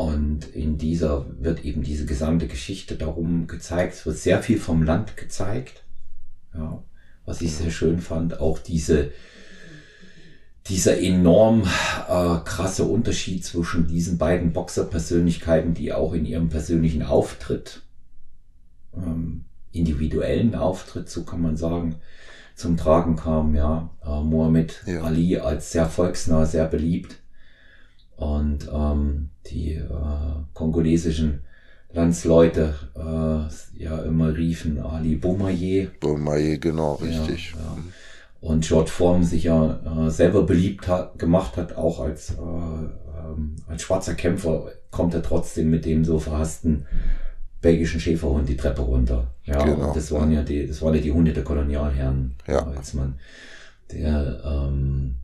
Und 0.00 0.46
in 0.54 0.78
dieser 0.78 1.26
wird 1.40 1.62
eben 1.62 1.82
diese 1.82 2.06
gesamte 2.06 2.46
Geschichte 2.46 2.96
darum 2.96 3.46
gezeigt. 3.46 3.92
Es 3.92 4.06
wird 4.06 4.16
sehr 4.16 4.42
viel 4.42 4.58
vom 4.58 4.82
Land 4.82 5.18
gezeigt. 5.18 5.84
Ja, 6.54 6.82
was 7.26 7.42
ich 7.42 7.52
sehr 7.52 7.70
schön 7.70 8.00
fand. 8.00 8.40
Auch 8.40 8.58
diese, 8.58 9.10
dieser 10.68 10.98
enorm 10.98 11.64
äh, 12.08 12.38
krasse 12.46 12.84
Unterschied 12.84 13.44
zwischen 13.44 13.88
diesen 13.88 14.16
beiden 14.16 14.54
Boxerpersönlichkeiten, 14.54 15.74
die 15.74 15.92
auch 15.92 16.14
in 16.14 16.24
ihrem 16.24 16.48
persönlichen 16.48 17.02
Auftritt, 17.02 17.82
ähm, 18.96 19.44
individuellen 19.70 20.54
Auftritt, 20.54 21.10
so 21.10 21.24
kann 21.24 21.42
man 21.42 21.58
sagen, 21.58 21.96
zum 22.54 22.78
Tragen 22.78 23.16
kam. 23.16 23.54
Ja, 23.54 23.90
äh, 24.02 24.22
Mohammed 24.22 24.82
ja. 24.86 25.02
Ali 25.02 25.36
als 25.36 25.72
sehr 25.72 25.90
volksnah, 25.90 26.46
sehr 26.46 26.66
beliebt 26.66 27.20
und 28.20 28.68
ähm, 28.70 29.30
die 29.46 29.72
äh, 29.72 29.86
kongolesischen 30.52 31.40
Landsleute 31.90 32.74
äh, 32.94 33.82
ja 33.82 33.98
immer 34.02 34.36
riefen 34.36 34.78
Ali 34.78 35.16
Boumaier. 35.16 35.88
Boumaier, 36.00 36.58
genau, 36.58 36.94
richtig. 36.96 37.54
Ja, 37.54 37.60
ja. 37.60 37.78
Und 38.42 38.66
George 38.66 38.90
Form 38.90 39.22
sich 39.22 39.44
ja 39.44 40.06
äh, 40.06 40.10
selber 40.10 40.42
beliebt 40.42 40.86
hat, 40.86 41.18
gemacht 41.18 41.56
hat, 41.56 41.76
auch 41.78 42.00
als, 42.00 42.32
äh, 42.32 42.34
ähm, 42.36 43.56
als 43.66 43.82
schwarzer 43.82 44.14
Kämpfer, 44.14 44.70
kommt 44.90 45.14
er 45.14 45.22
trotzdem 45.22 45.70
mit 45.70 45.86
dem 45.86 46.04
so 46.04 46.18
verhassten 46.18 46.86
belgischen 47.62 48.00
Schäferhund 48.00 48.50
die 48.50 48.56
Treppe 48.56 48.82
runter. 48.82 49.28
Ja, 49.44 49.64
genau. 49.64 49.88
und 49.88 49.96
das 49.96 50.12
waren 50.12 50.30
ja 50.30 50.42
die, 50.42 50.66
das 50.66 50.82
waren 50.82 50.94
ja 50.94 51.00
die 51.00 51.12
Hunde 51.12 51.32
der 51.32 51.44
Kolonialherren, 51.44 52.34
ja. 52.46 52.66
als 52.66 52.92
man 52.92 53.14
der 53.90 54.42
ähm, 54.44 55.14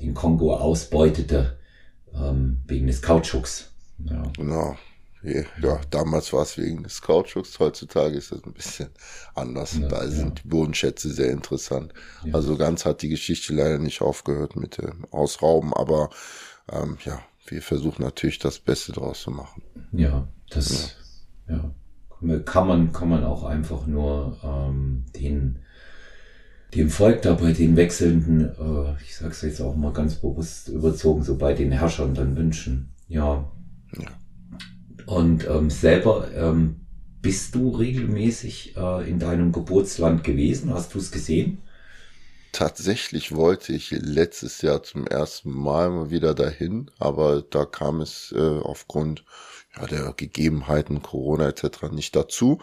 den 0.00 0.14
Kongo 0.14 0.56
ausbeutete 0.56 1.59
ähm, 2.14 2.62
wegen 2.66 2.86
des 2.86 3.02
Kautschuks. 3.02 3.70
Ja. 3.98 4.22
Genau. 4.36 4.76
ja, 5.22 5.80
damals 5.90 6.32
war 6.32 6.42
es 6.42 6.56
wegen 6.56 6.82
des 6.82 7.02
Kautschuks, 7.02 7.58
heutzutage 7.58 8.16
ist 8.16 8.32
das 8.32 8.44
ein 8.44 8.52
bisschen 8.52 8.88
anders. 9.34 9.78
Ja, 9.78 9.88
da 9.88 10.06
sind 10.08 10.38
ja. 10.38 10.42
die 10.42 10.48
Bodenschätze 10.48 11.12
sehr 11.12 11.30
interessant. 11.30 11.92
Ja. 12.24 12.34
Also 12.34 12.56
ganz 12.56 12.84
hat 12.84 13.02
die 13.02 13.10
Geschichte 13.10 13.54
leider 13.54 13.78
nicht 13.78 14.00
aufgehört 14.00 14.56
mit 14.56 14.78
dem 14.78 15.06
Ausrauben, 15.10 15.74
aber 15.74 16.10
ähm, 16.72 16.96
ja, 17.04 17.20
wir 17.46 17.62
versuchen 17.62 18.02
natürlich 18.02 18.38
das 18.38 18.58
Beste 18.58 18.92
draus 18.92 19.22
zu 19.22 19.30
machen. 19.30 19.62
Ja, 19.92 20.28
das 20.48 20.96
ja. 21.48 21.70
kann 22.44 22.66
man 22.66 22.92
kann 22.92 23.08
man 23.08 23.24
auch 23.24 23.44
einfach 23.44 23.86
nur 23.86 24.38
ähm, 24.42 25.04
den 25.14 25.58
dem 26.74 26.90
Volk 26.90 27.22
da 27.22 27.34
bei 27.34 27.52
den 27.52 27.76
wechselnden, 27.76 28.50
äh, 28.58 29.02
ich 29.02 29.16
sag's 29.16 29.42
jetzt 29.42 29.60
auch 29.60 29.76
mal 29.76 29.92
ganz 29.92 30.16
bewusst 30.16 30.68
überzogen, 30.68 31.22
so 31.22 31.36
bei 31.36 31.52
den 31.52 31.72
Herrschern 31.72 32.14
dann 32.14 32.36
wünschen. 32.36 32.90
Ja. 33.08 33.50
ja. 33.96 34.08
Und 35.06 35.48
ähm, 35.48 35.70
selber 35.70 36.28
ähm, 36.34 36.76
bist 37.22 37.54
du 37.54 37.70
regelmäßig 37.70 38.76
äh, 38.76 39.10
in 39.10 39.18
deinem 39.18 39.52
Geburtsland 39.52 40.24
gewesen? 40.24 40.72
Hast 40.72 40.94
du 40.94 40.98
es 40.98 41.10
gesehen? 41.10 41.58
Tatsächlich 42.52 43.34
wollte 43.34 43.72
ich 43.72 43.90
letztes 43.92 44.62
Jahr 44.62 44.82
zum 44.82 45.06
ersten 45.06 45.50
Mal 45.50 45.90
mal 45.90 46.10
wieder 46.10 46.34
dahin, 46.34 46.90
aber 46.98 47.42
da 47.42 47.64
kam 47.64 48.00
es 48.00 48.34
äh, 48.36 48.40
aufgrund 48.40 49.24
ja, 49.76 49.86
der 49.86 50.12
Gegebenheiten 50.16 51.00
Corona 51.02 51.48
etc. 51.48 51.92
nicht 51.92 52.16
dazu. 52.16 52.58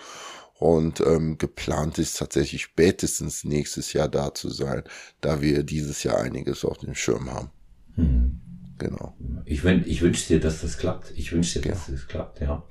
Und 0.60 1.02
ähm, 1.02 1.38
geplant 1.38 2.00
ist 2.00 2.18
tatsächlich 2.18 2.64
spätestens 2.64 3.44
nächstes 3.44 3.94
Jahr 3.94 4.08
da 4.08 4.34
zu 4.34 4.50
sein, 4.50 4.84
da 5.22 5.42
wir 5.42 5.64
dieses 5.64 6.04
Jahr 6.04 6.18
einiges 6.18 6.66
auf 6.66 6.80
dem 6.80 6.96
Schirm 6.96 7.32
haben. 7.32 7.52
Mhm. 7.96 8.42
Genau. 8.80 9.16
Ich, 9.46 9.64
ich 9.64 10.02
wünsche 10.02 10.28
dir, 10.28 10.40
dass 10.40 10.62
das 10.62 10.78
klappt. 10.78 11.12
Ich 11.16 11.32
wünsche 11.32 11.60
dir, 11.60 11.72
dass 11.72 11.88
das 11.88 12.08
klappt, 12.08 12.42
ja. 12.42 12.64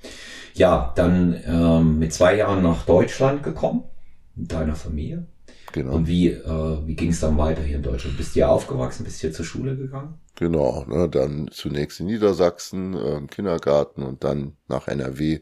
Ja, 0.55 0.93
dann 0.95 1.41
ähm, 1.45 1.99
mit 1.99 2.13
zwei 2.13 2.37
Jahren 2.37 2.63
nach 2.63 2.85
Deutschland 2.87 3.43
gekommen, 3.43 3.85
mit 4.37 4.53
deiner 4.53 4.77
Familie. 4.77 5.27
Genau. 5.73 5.95
Und 5.95 6.07
wie, 6.07 6.29
äh, 6.29 6.87
wie 6.87 6.95
ging 6.95 7.11
es 7.11 7.21
dann 7.21 7.37
weiter 7.37 7.63
hier 7.63 7.77
in 7.77 7.83
Deutschland? 7.83 8.17
Bist 8.17 8.31
du 8.31 8.35
hier 8.35 8.51
aufgewachsen, 8.51 9.05
bist 9.05 9.17
du 9.19 9.27
hier 9.27 9.33
zur 9.35 9.45
Schule 9.45 9.77
gegangen? 9.77 10.15
Genau, 10.37 10.85
ne, 10.87 11.09
dann 11.09 11.49
zunächst 11.51 11.99
in 12.01 12.07
Niedersachsen, 12.07 12.95
äh, 12.95 13.27
Kindergarten 13.27 14.03
und 14.03 14.23
dann 14.23 14.53
nach 14.69 14.87
NRW, 14.87 15.41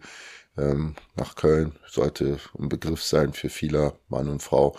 ähm, 0.56 0.94
nach 1.16 1.36
Köln. 1.36 1.72
Sollte 1.88 2.38
ein 2.58 2.68
Begriff 2.68 3.02
sein 3.02 3.32
für 3.32 3.48
viele 3.48 3.94
Mann 4.08 4.28
und 4.28 4.42
Frau. 4.42 4.76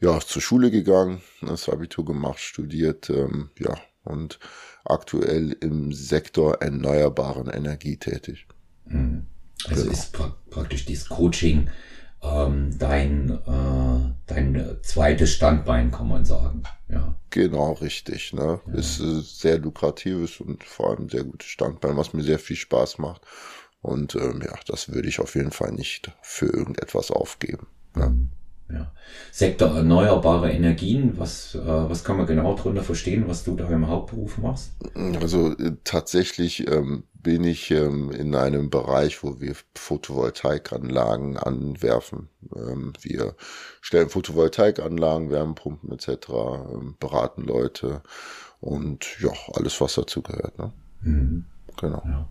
Ja, 0.00 0.18
zur 0.20 0.42
Schule 0.42 0.70
gegangen, 0.70 1.22
das 1.42 1.68
Abitur 1.68 2.04
gemacht, 2.04 2.40
studiert, 2.40 3.08
ähm, 3.08 3.50
ja, 3.58 3.76
und 4.04 4.40
aktuell 4.84 5.52
im 5.60 5.92
Sektor 5.92 6.60
erneuerbaren 6.60 7.48
Energie 7.48 7.96
tätig. 7.96 8.46
Mhm. 8.86 9.26
Also 9.68 9.82
genau. 9.82 9.92
ist 9.92 10.12
pra 10.12 10.36
praktisch 10.50 10.86
dieses 10.86 11.08
Coaching 11.08 11.68
ähm, 12.22 12.76
dein, 12.78 13.30
äh, 13.30 14.14
dein 14.26 14.78
zweites 14.82 15.32
Standbein, 15.32 15.90
kann 15.90 16.08
man 16.08 16.24
sagen. 16.24 16.62
Ja. 16.88 17.14
Genau, 17.30 17.72
richtig. 17.72 18.32
Ne? 18.32 18.60
Ja. 18.66 18.74
Ist 18.74 19.00
äh, 19.00 19.20
sehr 19.20 19.58
lukratives 19.58 20.40
und 20.40 20.62
vor 20.62 20.90
allem 20.90 21.08
sehr 21.08 21.24
gutes 21.24 21.48
Standbein, 21.48 21.96
was 21.96 22.12
mir 22.12 22.22
sehr 22.22 22.38
viel 22.38 22.56
Spaß 22.56 22.98
macht. 22.98 23.22
Und 23.82 24.14
ähm, 24.14 24.40
ja, 24.44 24.54
das 24.66 24.92
würde 24.92 25.08
ich 25.08 25.20
auf 25.20 25.34
jeden 25.34 25.50
Fall 25.50 25.72
nicht 25.72 26.12
für 26.22 26.46
irgendetwas 26.46 27.10
aufgeben. 27.10 27.66
Ne? 27.94 28.06
Mhm. 28.06 28.28
Ja. 28.72 28.90
Sektor 29.30 29.76
erneuerbare 29.76 30.50
Energien, 30.50 31.18
was, 31.18 31.54
äh, 31.54 31.60
was 31.66 32.04
kann 32.04 32.16
man 32.16 32.26
genau 32.26 32.54
darunter 32.54 32.82
verstehen, 32.82 33.24
was 33.26 33.44
du 33.44 33.54
da 33.54 33.68
im 33.68 33.86
Hauptberuf 33.86 34.38
machst? 34.38 34.72
Also 35.20 35.52
äh, 35.58 35.72
tatsächlich 35.84 36.66
ähm, 36.68 37.04
bin 37.12 37.44
ich 37.44 37.70
ähm, 37.70 38.10
in 38.10 38.34
einem 38.34 38.70
Bereich, 38.70 39.22
wo 39.22 39.40
wir 39.40 39.54
Photovoltaikanlagen 39.74 41.36
anwerfen. 41.36 42.28
Ähm, 42.56 42.94
wir 43.02 43.34
stellen 43.82 44.08
Photovoltaikanlagen, 44.08 45.30
Wärmepumpen 45.30 45.92
etc., 45.92 46.08
ähm, 46.72 46.96
beraten 46.98 47.42
Leute 47.42 48.02
und 48.60 49.20
ja, 49.20 49.32
alles, 49.52 49.80
was 49.80 49.94
dazu 49.94 50.22
gehört. 50.22 50.58
Ne? 50.58 50.72
Mhm. 51.02 51.44
Genau. 51.78 52.02
Ja. 52.06 52.28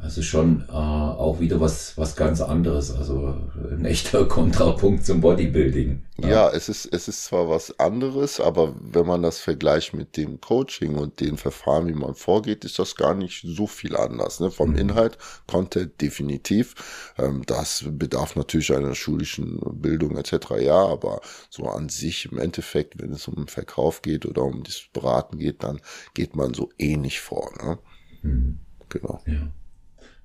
Also 0.00 0.22
schon 0.22 0.64
äh, 0.68 0.72
auch 0.72 1.40
wieder 1.40 1.60
was, 1.60 1.98
was 1.98 2.14
ganz 2.14 2.40
anderes, 2.40 2.94
also 2.94 3.34
ein 3.68 3.84
echter 3.84 4.24
Kontrapunkt 4.28 5.04
zum 5.04 5.20
Bodybuilding. 5.20 6.04
Ja. 6.18 6.28
ja, 6.28 6.50
es 6.50 6.68
ist, 6.68 6.86
es 6.86 7.08
ist 7.08 7.24
zwar 7.24 7.48
was 7.48 7.80
anderes, 7.80 8.38
aber 8.38 8.76
wenn 8.80 9.06
man 9.06 9.22
das 9.22 9.40
vergleicht 9.40 9.94
mit 9.94 10.16
dem 10.16 10.40
Coaching 10.40 10.94
und 10.94 11.18
den 11.18 11.36
Verfahren, 11.36 11.88
wie 11.88 11.94
man 11.94 12.14
vorgeht, 12.14 12.64
ist 12.64 12.78
das 12.78 12.94
gar 12.94 13.14
nicht 13.14 13.42
so 13.44 13.66
viel 13.66 13.96
anders. 13.96 14.38
Ne? 14.38 14.52
Vom 14.52 14.70
mhm. 14.70 14.76
Inhalt, 14.76 15.18
Content 15.48 16.00
definitiv. 16.00 17.12
Ähm, 17.18 17.42
das 17.46 17.84
bedarf 17.90 18.36
natürlich 18.36 18.72
einer 18.72 18.94
schulischen 18.94 19.58
Bildung 19.82 20.16
etc. 20.16 20.60
Ja, 20.60 20.86
aber 20.86 21.20
so 21.50 21.64
an 21.64 21.88
sich 21.88 22.30
im 22.30 22.38
Endeffekt, 22.38 23.02
wenn 23.02 23.12
es 23.12 23.26
um 23.26 23.34
den 23.34 23.48
Verkauf 23.48 24.02
geht 24.02 24.26
oder 24.26 24.44
um 24.44 24.62
das 24.62 24.80
Beraten 24.92 25.38
geht, 25.38 25.64
dann 25.64 25.80
geht 26.14 26.36
man 26.36 26.54
so 26.54 26.70
ähnlich 26.78 27.18
vor. 27.18 27.50
Ne? 27.60 27.78
Mhm. 28.22 28.60
Genau. 28.88 29.20
Ja. 29.26 29.50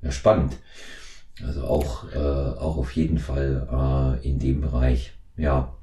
Ja, 0.03 0.11
spannend. 0.11 0.57
Also 1.45 1.63
auch, 1.63 2.11
äh, 2.13 2.17
auch 2.17 2.77
auf 2.77 2.91
jeden 2.91 3.17
Fall 3.17 4.19
äh, 4.21 4.27
in 4.27 4.37
dem 4.39 4.61
Bereich. 4.61 5.13
Ja. 5.37 5.73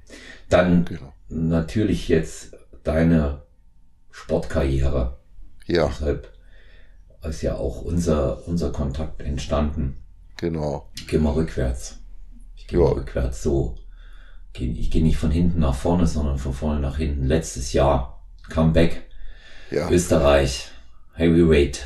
Dann 0.48 0.84
genau. 0.84 1.12
natürlich 1.28 2.08
jetzt 2.08 2.56
deine 2.84 3.42
Sportkarriere. 4.10 5.18
Ja. 5.66 5.88
Deshalb 5.88 6.32
ist 7.22 7.42
ja 7.42 7.56
auch 7.56 7.82
unser, 7.82 8.46
unser 8.46 8.70
Kontakt 8.70 9.22
entstanden. 9.22 9.96
Genau. 10.36 10.88
Ich 10.96 11.06
gehe 11.06 11.18
mal 11.18 11.32
rückwärts. 11.32 11.98
Ich 12.56 12.66
gehe 12.66 12.78
mal 12.78 12.92
rückwärts 12.92 13.42
so. 13.42 13.76
Ich 14.52 14.90
gehe 14.90 15.02
nicht 15.02 15.16
von 15.16 15.30
hinten 15.30 15.60
nach 15.60 15.74
vorne, 15.74 16.06
sondern 16.06 16.38
von 16.38 16.52
vorne 16.52 16.80
nach 16.80 16.96
hinten. 16.96 17.26
Letztes 17.26 17.72
Jahr, 17.72 18.24
Comeback. 18.48 19.02
Ja. 19.70 19.88
Österreich, 19.88 20.68
Heavyweight 21.14 21.84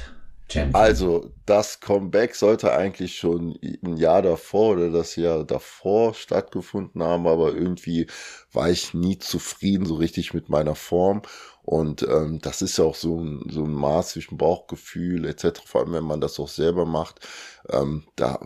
Champion. 0.55 0.75
Also 0.75 1.33
das 1.47 1.81
Comeback 1.81 2.35
sollte 2.35 2.73
eigentlich 2.73 3.17
schon 3.17 3.59
ein 3.63 3.97
Jahr 3.97 4.23
davor 4.23 4.75
oder 4.75 4.91
das 4.91 5.17
Jahr 5.17 5.45
davor 5.45 6.15
stattgefunden 6.15 7.03
haben, 7.03 7.27
aber 7.27 7.55
irgendwie 7.55 8.07
war 8.53 8.71
ich 8.71 8.95
nie 8.95 9.19
zufrieden 9.19 9.85
so 9.85 9.97
richtig 9.97 10.33
mit 10.33 10.49
meiner 10.49 10.75
Form. 10.75 11.23
Und 11.63 12.03
ähm, 12.03 12.41
das 12.43 12.61
ist 12.61 12.77
ja 12.77 12.85
auch 12.85 12.95
so 12.95 13.19
ein, 13.21 13.49
so 13.51 13.65
ein 13.65 13.73
Maß 13.73 14.11
zwischen 14.11 14.37
Bauchgefühl 14.37 15.25
etc., 15.25 15.61
vor 15.65 15.81
allem 15.81 15.95
wenn 15.95 16.05
man 16.05 16.21
das 16.21 16.39
auch 16.39 16.49
selber 16.49 16.85
macht. 16.85 17.27
Ähm, 17.71 18.05
da, 18.17 18.39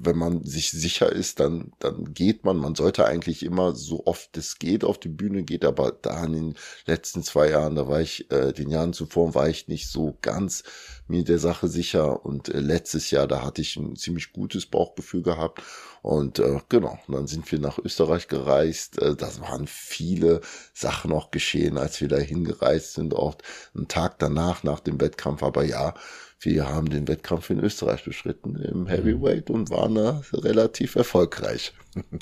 wenn 0.00 0.16
man 0.16 0.44
sich 0.44 0.70
sicher 0.70 1.10
ist, 1.10 1.40
dann, 1.40 1.72
dann 1.78 2.12
geht 2.14 2.44
man. 2.44 2.56
Man 2.56 2.74
sollte 2.74 3.06
eigentlich 3.06 3.44
immer 3.44 3.74
so 3.74 4.06
oft 4.06 4.36
es 4.36 4.58
geht 4.58 4.84
auf 4.84 4.98
die 4.98 5.08
Bühne 5.08 5.42
geht, 5.42 5.64
aber 5.64 5.92
da 5.92 6.24
in 6.24 6.32
den 6.32 6.54
letzten 6.86 7.22
zwei 7.22 7.50
Jahren, 7.50 7.76
da 7.76 7.88
war 7.88 8.00
ich, 8.00 8.30
äh, 8.30 8.52
den 8.52 8.70
Jahren 8.70 8.92
zuvor 8.92 9.34
war 9.34 9.48
ich 9.48 9.68
nicht 9.68 9.88
so 9.88 10.18
ganz 10.22 10.64
mir 11.08 11.24
der 11.24 11.38
Sache 11.38 11.68
sicher. 11.68 12.24
Und 12.24 12.48
äh, 12.48 12.60
letztes 12.60 13.10
Jahr, 13.10 13.26
da 13.26 13.42
hatte 13.42 13.60
ich 13.62 13.76
ein 13.76 13.96
ziemlich 13.96 14.32
gutes 14.32 14.66
Bauchgefühl 14.66 15.22
gehabt. 15.22 15.62
Und 16.02 16.38
äh, 16.38 16.60
genau, 16.68 16.98
dann 17.08 17.26
sind 17.26 17.50
wir 17.52 17.58
nach 17.58 17.78
Österreich 17.78 18.28
gereist. 18.28 19.00
Äh, 19.02 19.16
das 19.16 19.40
waren 19.40 19.66
viele 19.66 20.40
Sachen 20.72 21.12
auch 21.12 21.30
geschehen, 21.30 21.76
als 21.76 22.00
wir 22.00 22.08
da 22.08 22.16
hingereist 22.16 22.94
sind, 22.94 23.14
auch 23.14 23.36
einen 23.74 23.88
Tag 23.88 24.18
danach, 24.18 24.62
nach 24.62 24.80
dem 24.80 25.00
Wettkampf. 25.00 25.42
Aber 25.42 25.64
ja, 25.64 25.94
wir 26.40 26.68
haben 26.68 26.88
den 26.88 27.06
Wettkampf 27.06 27.50
in 27.50 27.60
Österreich 27.60 28.04
beschritten 28.04 28.56
im 28.56 28.86
Heavyweight 28.86 29.50
und 29.50 29.70
waren 29.70 29.94
da 29.94 30.22
relativ 30.32 30.96
erfolgreich. 30.96 31.72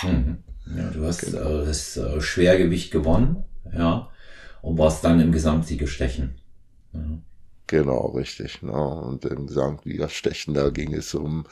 Mhm. 0.03 0.39
Ja, 0.77 0.91
du 0.91 1.05
hast 1.05 1.21
genau. 1.21 1.63
äh, 1.63 1.67
das 1.67 1.97
äh, 1.97 2.21
Schwergewicht 2.21 2.91
gewonnen, 2.91 3.45
ja, 3.73 4.11
und 4.61 4.77
warst 4.77 5.05
dann 5.05 5.21
im 5.21 5.33
Gesamtsiegerstechen. 5.33 6.41
Ja. 6.93 7.01
Genau, 7.69 8.07
richtig. 8.07 8.63
Ne? 8.63 8.73
Und 8.73 9.27
im 9.27 9.47
Gesamtliga-Stechen, 9.47 10.55
da 10.55 10.71
ging 10.71 10.95
es 10.95 11.15
um, 11.15 11.45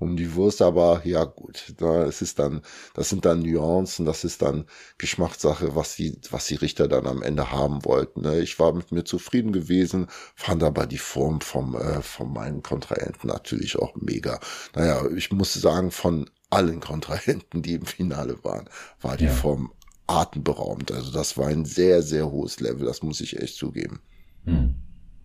um 0.00 0.16
die 0.16 0.34
Wurst, 0.34 0.62
aber 0.62 1.02
ja 1.04 1.22
gut, 1.24 1.74
ne? 1.80 2.02
es 2.08 2.22
ist 2.22 2.40
dann, 2.40 2.62
das 2.94 3.08
sind 3.08 3.24
dann 3.24 3.42
Nuancen, 3.42 4.04
das 4.04 4.24
ist 4.24 4.42
dann 4.42 4.64
Geschmackssache, 4.98 5.76
was 5.76 5.94
die, 5.94 6.18
was 6.30 6.48
die 6.48 6.56
Richter 6.56 6.88
dann 6.88 7.06
am 7.06 7.22
Ende 7.22 7.52
haben 7.52 7.84
wollten. 7.84 8.22
Ne? 8.22 8.40
Ich 8.40 8.58
war 8.58 8.72
mit 8.72 8.90
mir 8.90 9.04
zufrieden 9.04 9.52
gewesen, 9.52 10.08
fand 10.34 10.64
aber 10.64 10.88
die 10.88 10.98
Form 10.98 11.40
vom, 11.40 11.76
äh, 11.76 12.02
von 12.02 12.32
meinen 12.32 12.64
Kontrahenten 12.64 13.28
natürlich 13.28 13.78
auch 13.78 13.94
mega. 13.94 14.40
Naja, 14.74 15.06
ich 15.14 15.30
muss 15.30 15.54
sagen, 15.54 15.92
von 15.92 16.28
allen 16.50 16.80
Kontrahenten, 16.80 17.62
die 17.62 17.74
im 17.74 17.86
Finale 17.86 18.42
waren, 18.42 18.68
war 19.00 19.16
die 19.16 19.26
ja. 19.26 19.30
Form 19.30 19.70
atemberaubend. 20.08 20.90
Also 20.90 21.12
das 21.12 21.38
war 21.38 21.46
ein 21.46 21.64
sehr, 21.64 22.02
sehr 22.02 22.28
hohes 22.28 22.58
Level, 22.58 22.86
das 22.86 23.04
muss 23.04 23.20
ich 23.20 23.38
echt 23.38 23.54
zugeben. 23.54 24.00
Hm 24.44 24.74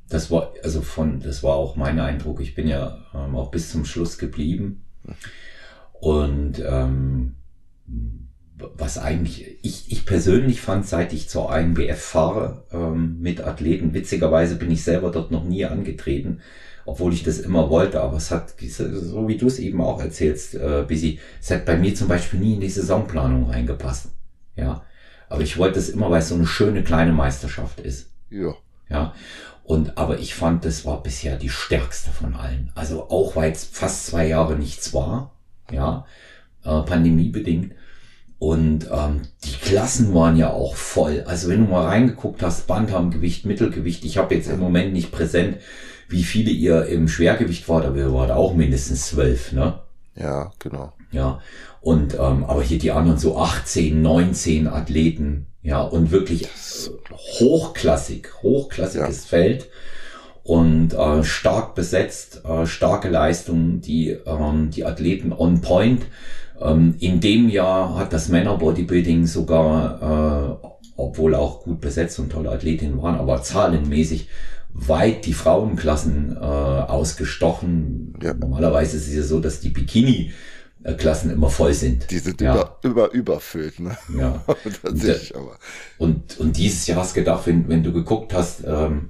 das 0.10 0.30
war, 0.32 0.54
also 0.64 0.82
von, 0.82 1.20
das 1.20 1.44
war 1.44 1.56
auch 1.56 1.76
mein 1.76 2.00
Eindruck. 2.00 2.40
Ich 2.42 2.56
bin 2.56 2.68
ja 2.68 2.98
ähm, 3.14 3.36
auch 3.36 3.52
bis 3.52 3.72
zum 3.72 3.86
Schluss 3.86 4.18
geblieben. 4.18 4.84
Und 5.94 6.62
ähm, 6.66 7.36
was 8.58 8.98
eigentlich, 8.98 9.58
ich, 9.64 9.92
ich 9.92 10.06
persönlich 10.06 10.62
fand, 10.62 10.86
seit 10.86 11.14
ich 11.14 11.28
zur 11.28 11.56
INBF 11.56 12.00
fahre 12.00 12.66
ähm, 12.72 13.20
mit 13.20 13.42
Athleten, 13.42 13.94
witzigerweise 13.94 14.56
bin 14.56 14.72
ich 14.72 14.84
selber 14.84 15.12
dort 15.12 15.32
noch 15.32 15.44
nie 15.44 15.66
angetreten, 15.66 16.42
obwohl 16.86 17.14
ich 17.14 17.24
das 17.24 17.40
immer 17.40 17.70
wollte, 17.70 18.02
aber 18.02 18.18
es 18.18 18.32
hat, 18.32 18.54
so 18.60 19.28
wie 19.28 19.38
du 19.38 19.48
es 19.48 19.60
eben 19.60 19.82
auch 19.82 20.00
erzählst, 20.00 20.56
äh, 20.56 20.86
Busy, 20.88 21.20
es 21.42 21.52
hat 21.52 21.66
bei 21.66 21.76
mir 21.76 21.96
zum 21.96 22.08
Beispiel 22.08 22.40
nie 22.40 22.54
in 22.54 22.62
die 22.62 22.70
Saisonplanung 22.70 23.50
reingepasst. 23.50 24.10
Ja. 24.56 24.84
Aber 25.28 25.42
ich 25.42 25.58
wollte 25.58 25.80
es 25.80 25.90
immer, 25.90 26.12
weil 26.12 26.20
es 26.20 26.30
so 26.30 26.36
eine 26.36 26.46
schöne 26.46 26.84
kleine 26.84 27.12
Meisterschaft 27.12 27.80
ist. 27.80 28.12
Ja. 28.30 28.54
Ja. 28.90 29.14
Und, 29.66 29.98
aber 29.98 30.20
ich 30.20 30.36
fand, 30.36 30.64
das 30.64 30.86
war 30.86 31.02
bisher 31.02 31.38
die 31.38 31.50
stärkste 31.50 32.12
von 32.12 32.36
allen. 32.36 32.72
Also 32.76 33.10
auch 33.10 33.36
weil 33.36 33.52
es 33.52 33.64
fast 33.64 34.06
zwei 34.06 34.28
Jahre 34.28 34.56
nichts 34.56 34.94
war. 34.94 35.32
Ja. 35.72 36.06
Äh, 36.64 36.82
pandemiebedingt. 36.82 37.74
Und 38.38 38.88
ähm, 38.92 39.22
die 39.44 39.54
Klassen 39.54 40.14
waren 40.14 40.38
ja 40.38 40.52
auch 40.52 40.76
voll. 40.76 41.24
Also 41.26 41.50
wenn 41.50 41.66
du 41.66 41.72
mal 41.72 41.86
reingeguckt 41.86 42.44
hast, 42.44 42.68
Bantamgewicht, 42.68 43.46
Mittelgewicht, 43.46 44.06
ich 44.06 44.18
habe 44.20 44.36
jetzt 44.36 44.50
im 44.50 44.60
Moment 44.60 44.94
nicht 44.94 45.12
präsent, 45.12 45.58
wie 46.10 46.24
viele 46.24 46.52
ihr 46.52 46.86
im 46.86 47.08
Schwergewicht 47.08 47.68
wart, 47.68 47.86
aber 47.86 47.98
ihr 47.98 48.14
wart 48.14 48.30
auch 48.30 48.54
mindestens 48.54 49.08
zwölf, 49.08 49.52
ne? 49.52 49.80
Ja, 50.16 50.52
genau. 50.60 50.94
Ja. 51.16 51.40
Und 51.82 52.16
ähm, 52.16 52.44
aber 52.44 52.64
hier 52.64 52.80
die 52.80 52.92
anderen 52.92 53.20
so 53.20 53.38
18, 53.38 54.02
19 54.02 54.68
Athleten, 54.68 55.48
ja, 55.62 55.82
und 55.82 56.12
wirklich 56.12 56.48
hochklassig, 57.12 58.30
hochklassiges 58.44 59.24
ja. 59.24 59.30
Feld 59.30 59.70
und 60.44 60.94
äh, 60.94 61.24
stark 61.24 61.74
besetzt, 61.74 62.44
äh, 62.46 62.68
starke 62.68 63.10
Leistungen, 63.10 63.82
die 63.82 64.12
ähm, 64.28 64.70
die 64.70 64.86
Athleten 64.86 65.34
on 65.34 65.62
point. 65.62 66.04
Ähm, 66.62 66.96
in 67.00 67.20
dem 67.20 67.50
Jahr 67.50 67.98
hat 67.98 68.14
das 68.14 68.30
Männer 68.30 68.58
Bodybuilding 68.58 69.26
sogar, 69.26 70.62
äh, 70.62 70.68
obwohl 70.98 71.34
auch 71.34 71.64
gut 71.64 71.82
besetzt 71.82 72.20
und 72.20 72.32
tolle 72.32 72.52
Athletinnen 72.52 73.02
waren, 73.02 73.16
aber 73.16 73.42
zahlenmäßig 73.42 74.30
weit 74.76 75.26
die 75.26 75.34
Frauenklassen 75.34 76.36
äh, 76.36 76.40
ausgestochen. 76.40 78.14
Ja. 78.22 78.34
Normalerweise 78.34 78.98
ist 78.98 79.08
es 79.08 79.16
ja 79.16 79.24
so, 79.24 79.40
dass 79.40 79.62
die 79.62 79.70
Bikini 79.70 80.32
Klassen 80.94 81.32
immer 81.32 81.50
voll 81.50 81.74
sind. 81.74 82.12
Die 82.12 82.20
sind 82.20 82.42
ja. 82.42 82.54
über, 82.54 82.78
über, 82.84 83.12
überfüllt, 83.12 83.80
ne? 83.80 83.98
Ja. 84.18 84.44
Tatsächlich, 84.84 85.36
aber. 85.36 85.58
Und, 85.98 86.40
und 86.40 86.58
dieses 86.58 86.86
Jahr 86.86 87.00
hast 87.00 87.16
du 87.16 87.22
gedacht, 87.22 87.48
wenn, 87.48 87.68
wenn 87.68 87.84
du 87.84 87.92
geguckt 87.92 88.34
hast, 88.34 88.64
ähm, 88.66 89.10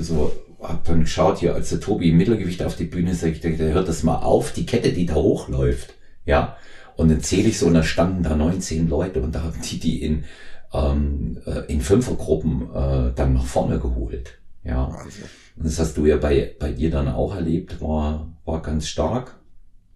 so, 0.00 0.32
hab 0.60 0.84
dann 0.84 1.00
geschaut 1.00 1.38
hier, 1.38 1.54
als 1.54 1.70
der 1.70 1.80
Tobi 1.80 2.10
im 2.10 2.16
Mittelgewicht 2.16 2.62
auf 2.62 2.76
die 2.76 2.84
Bühne 2.84 3.12
ist, 3.12 3.22
ich 3.22 3.40
dachte, 3.40 3.56
der 3.56 3.74
hört 3.74 3.88
das 3.88 4.02
mal 4.02 4.18
auf, 4.18 4.52
die 4.52 4.66
Kette, 4.66 4.92
die 4.92 5.06
da 5.06 5.14
hochläuft. 5.14 5.94
Ja. 6.24 6.56
Und 6.96 7.10
dann 7.10 7.20
zähle 7.20 7.48
ich 7.48 7.58
so, 7.58 7.66
und 7.66 7.74
da 7.74 7.82
standen 7.82 8.22
da 8.22 8.36
19 8.36 8.88
Leute 8.88 9.22
und 9.22 9.34
da 9.34 9.42
haben 9.42 9.60
die 9.62 9.78
die 9.78 10.02
in, 10.02 10.24
ähm, 10.72 11.38
äh, 11.46 11.72
in 11.72 11.80
Fünfergruppen 11.80 12.62
äh, 12.74 13.12
dann 13.14 13.34
nach 13.34 13.46
vorne 13.46 13.78
geholt. 13.78 14.38
Ja. 14.64 14.92
Wahnsinn. 14.92 15.24
Und 15.56 15.66
das 15.66 15.78
hast 15.78 15.96
du 15.96 16.06
ja 16.06 16.16
bei, 16.16 16.54
bei 16.58 16.72
dir 16.72 16.90
dann 16.90 17.08
auch 17.08 17.34
erlebt, 17.34 17.80
war, 17.80 18.32
war 18.44 18.62
ganz 18.62 18.88
stark. 18.88 19.38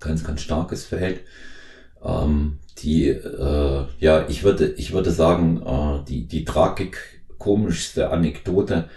Ganz, 0.01 0.25
ganz 0.25 0.43
starkes 0.43 0.85
Feld. 0.85 1.21
Ähm, 2.05 2.59
die, 2.79 3.09
äh, 3.09 3.87
ja, 3.99 4.29
ich 4.29 4.43
würde, 4.43 4.69
ich 4.77 4.93
würde 4.93 5.11
sagen, 5.11 5.63
äh, 5.63 6.05
die, 6.05 6.27
die 6.27 6.45
tragik 6.45 6.99
komischste 7.39 8.11
Anekdote 8.11 8.89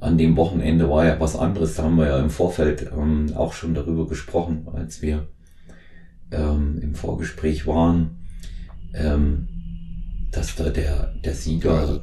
an 0.00 0.18
dem 0.18 0.36
Wochenende 0.36 0.90
war 0.90 1.06
ja 1.06 1.20
was 1.20 1.36
anderes. 1.36 1.76
Da 1.76 1.84
haben 1.84 1.96
wir 1.96 2.08
ja 2.08 2.18
im 2.18 2.30
Vorfeld 2.30 2.90
ähm, 2.92 3.32
auch 3.36 3.52
schon 3.52 3.74
darüber 3.74 4.06
gesprochen, 4.06 4.68
als 4.72 5.00
wir 5.00 5.28
ähm, 6.30 6.78
im 6.82 6.94
Vorgespräch 6.94 7.66
waren, 7.66 8.26
ähm, 8.94 9.48
dass 10.32 10.56
da 10.56 10.70
der, 10.70 11.14
der 11.24 11.34
Sieger 11.34 11.74
ja, 11.74 11.80
also, 11.80 12.00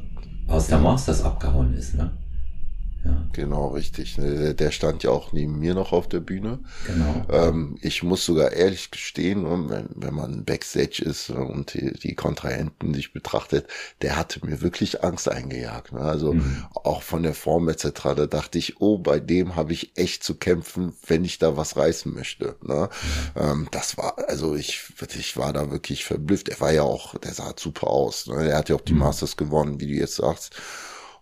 aus 0.48 0.68
der 0.68 0.80
Masters 0.80 1.24
abgehauen 1.24 1.74
ist, 1.74 1.96
ne? 1.96 2.12
Ja. 3.06 3.28
Genau, 3.32 3.68
richtig. 3.70 4.18
Ne, 4.18 4.54
der 4.54 4.72
stand 4.72 5.04
ja 5.04 5.12
auch 5.12 5.32
neben 5.32 5.60
mir 5.60 5.74
noch 5.74 5.94
auf 5.94 6.10
der 6.10 6.20
Bühne. 6.20 6.60
Genau. 6.86 7.26
Ähm, 7.32 7.78
ich 7.82 8.04
muss 8.04 8.26
sogar 8.26 8.52
ehrlich 8.52 8.92
gestehen, 8.92 9.44
ne, 9.44 9.66
wenn, 9.70 9.90
wenn 9.96 10.14
man 10.14 10.44
Backstage 10.44 11.04
ist 11.06 11.30
und 11.30 11.74
die, 11.74 11.94
die 11.94 12.16
Kontrahenten 12.16 12.94
sich 12.94 13.14
betrachtet, 13.14 13.68
der 14.02 14.18
hatte 14.18 14.46
mir 14.46 14.62
wirklich 14.62 15.04
Angst 15.04 15.30
eingejagt. 15.30 15.94
Ne? 15.94 16.02
Also 16.02 16.34
mhm. 16.34 16.66
auch 16.74 17.02
von 17.02 17.24
der 17.24 17.34
Form 17.34 17.70
etc. 17.70 17.90
Da 18.16 18.26
dachte 18.26 18.58
ich, 18.58 18.82
oh, 18.82 18.98
bei 18.98 19.20
dem 19.20 19.56
habe 19.56 19.72
ich 19.72 19.98
echt 19.98 20.24
zu 20.24 20.36
kämpfen, 20.36 20.94
wenn 21.08 21.24
ich 21.24 21.40
da 21.40 21.56
was 21.56 21.78
reißen 21.78 22.14
möchte. 22.14 22.56
Ne? 22.62 22.90
Mhm. 23.36 23.42
Ähm, 23.42 23.68
das 23.72 23.98
war, 23.98 24.18
also 24.28 24.56
ich, 24.56 24.92
ich 25.18 25.38
war 25.38 25.54
da 25.54 25.72
wirklich 25.72 26.04
verblüfft. 26.04 26.50
Er 26.50 26.60
war 26.60 26.74
ja 26.74 26.84
auch, 26.84 27.18
der 27.18 27.34
sah 27.34 27.54
super 27.56 27.88
aus. 27.88 28.28
Ne? 28.28 28.50
Er 28.50 28.58
hat 28.58 28.70
ja 28.70 28.76
auch 28.76 28.82
die 28.82 28.94
mhm. 28.94 29.00
Masters 29.00 29.38
gewonnen, 29.38 29.80
wie 29.80 29.88
du 29.88 29.94
jetzt 29.94 30.16
sagst. 30.16 30.56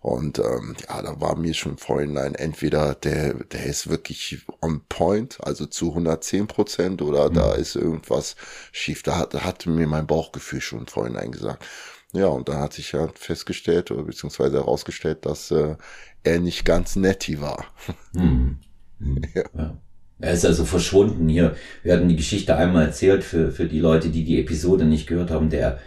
Und 0.00 0.38
ähm, 0.38 0.76
ja, 0.88 1.02
da 1.02 1.20
war 1.20 1.36
mir 1.36 1.54
schon 1.54 1.76
vorhinein 1.76 2.34
entweder 2.34 2.94
der, 2.94 3.34
der 3.34 3.66
ist 3.66 3.90
wirklich 3.90 4.46
on 4.60 4.82
point, 4.88 5.38
also 5.42 5.66
zu 5.66 5.88
110 5.88 6.46
Prozent, 6.46 7.02
oder 7.02 7.30
mhm. 7.30 7.34
da 7.34 7.54
ist 7.54 7.74
irgendwas 7.74 8.36
schief. 8.72 9.02
Da 9.02 9.16
hat, 9.18 9.34
hatte 9.34 9.70
mir 9.70 9.86
mein 9.86 10.06
Bauchgefühl 10.06 10.60
schon 10.60 10.86
vorhinein 10.86 11.32
gesagt. 11.32 11.64
Ja, 12.12 12.26
und 12.26 12.48
da 12.48 12.60
hat 12.60 12.72
sich 12.72 12.92
ja 12.92 13.08
festgestellt 13.14 13.90
oder 13.90 14.04
beziehungsweise 14.04 14.58
herausgestellt, 14.58 15.26
dass 15.26 15.50
äh, 15.50 15.76
er 16.22 16.40
nicht 16.40 16.64
ganz 16.64 16.96
netti 16.96 17.40
war. 17.40 17.66
Mhm. 18.12 18.58
Mhm. 19.00 19.22
Ja. 19.32 19.44
ja. 19.56 19.78
Er 20.20 20.32
ist 20.32 20.44
also 20.44 20.64
verschwunden 20.64 21.28
hier. 21.28 21.54
Wir 21.84 21.94
hatten 21.94 22.08
die 22.08 22.16
Geschichte 22.16 22.56
einmal 22.56 22.86
erzählt 22.86 23.22
für, 23.22 23.52
für 23.52 23.66
die 23.66 23.78
Leute, 23.78 24.08
die 24.08 24.24
die 24.24 24.40
Episode 24.40 24.84
nicht 24.84 25.06
gehört 25.06 25.30
haben. 25.30 25.50
Der 25.50 25.78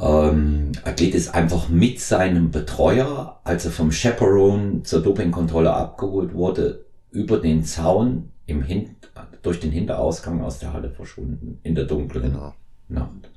ähm, 0.00 0.72
Athlet 0.84 1.14
ist 1.14 1.34
einfach 1.34 1.68
mit 1.68 2.00
seinem 2.00 2.50
Betreuer, 2.50 3.40
als 3.44 3.64
er 3.64 3.70
vom 3.70 3.90
Chaperone 3.90 4.82
zur 4.82 5.02
Dopingkontrolle 5.02 5.72
abgeholt 5.72 6.34
wurde, 6.34 6.84
über 7.10 7.38
den 7.38 7.64
Zaun 7.64 8.30
im 8.46 8.62
Hin 8.62 8.96
durch 9.42 9.60
den 9.60 9.72
Hinterausgang 9.72 10.40
aus 10.40 10.58
der 10.58 10.72
Halle 10.72 10.90
verschwunden, 10.90 11.58
in 11.62 11.74
der 11.74 11.84
dunklen 11.84 12.32
genau. 12.32 12.54
Nacht. 12.88 13.30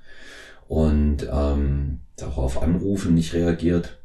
Und 0.68 1.28
ähm, 1.32 2.00
darauf 2.16 2.62
Anrufen 2.62 3.14
nicht 3.16 3.34
reagiert. 3.34 3.98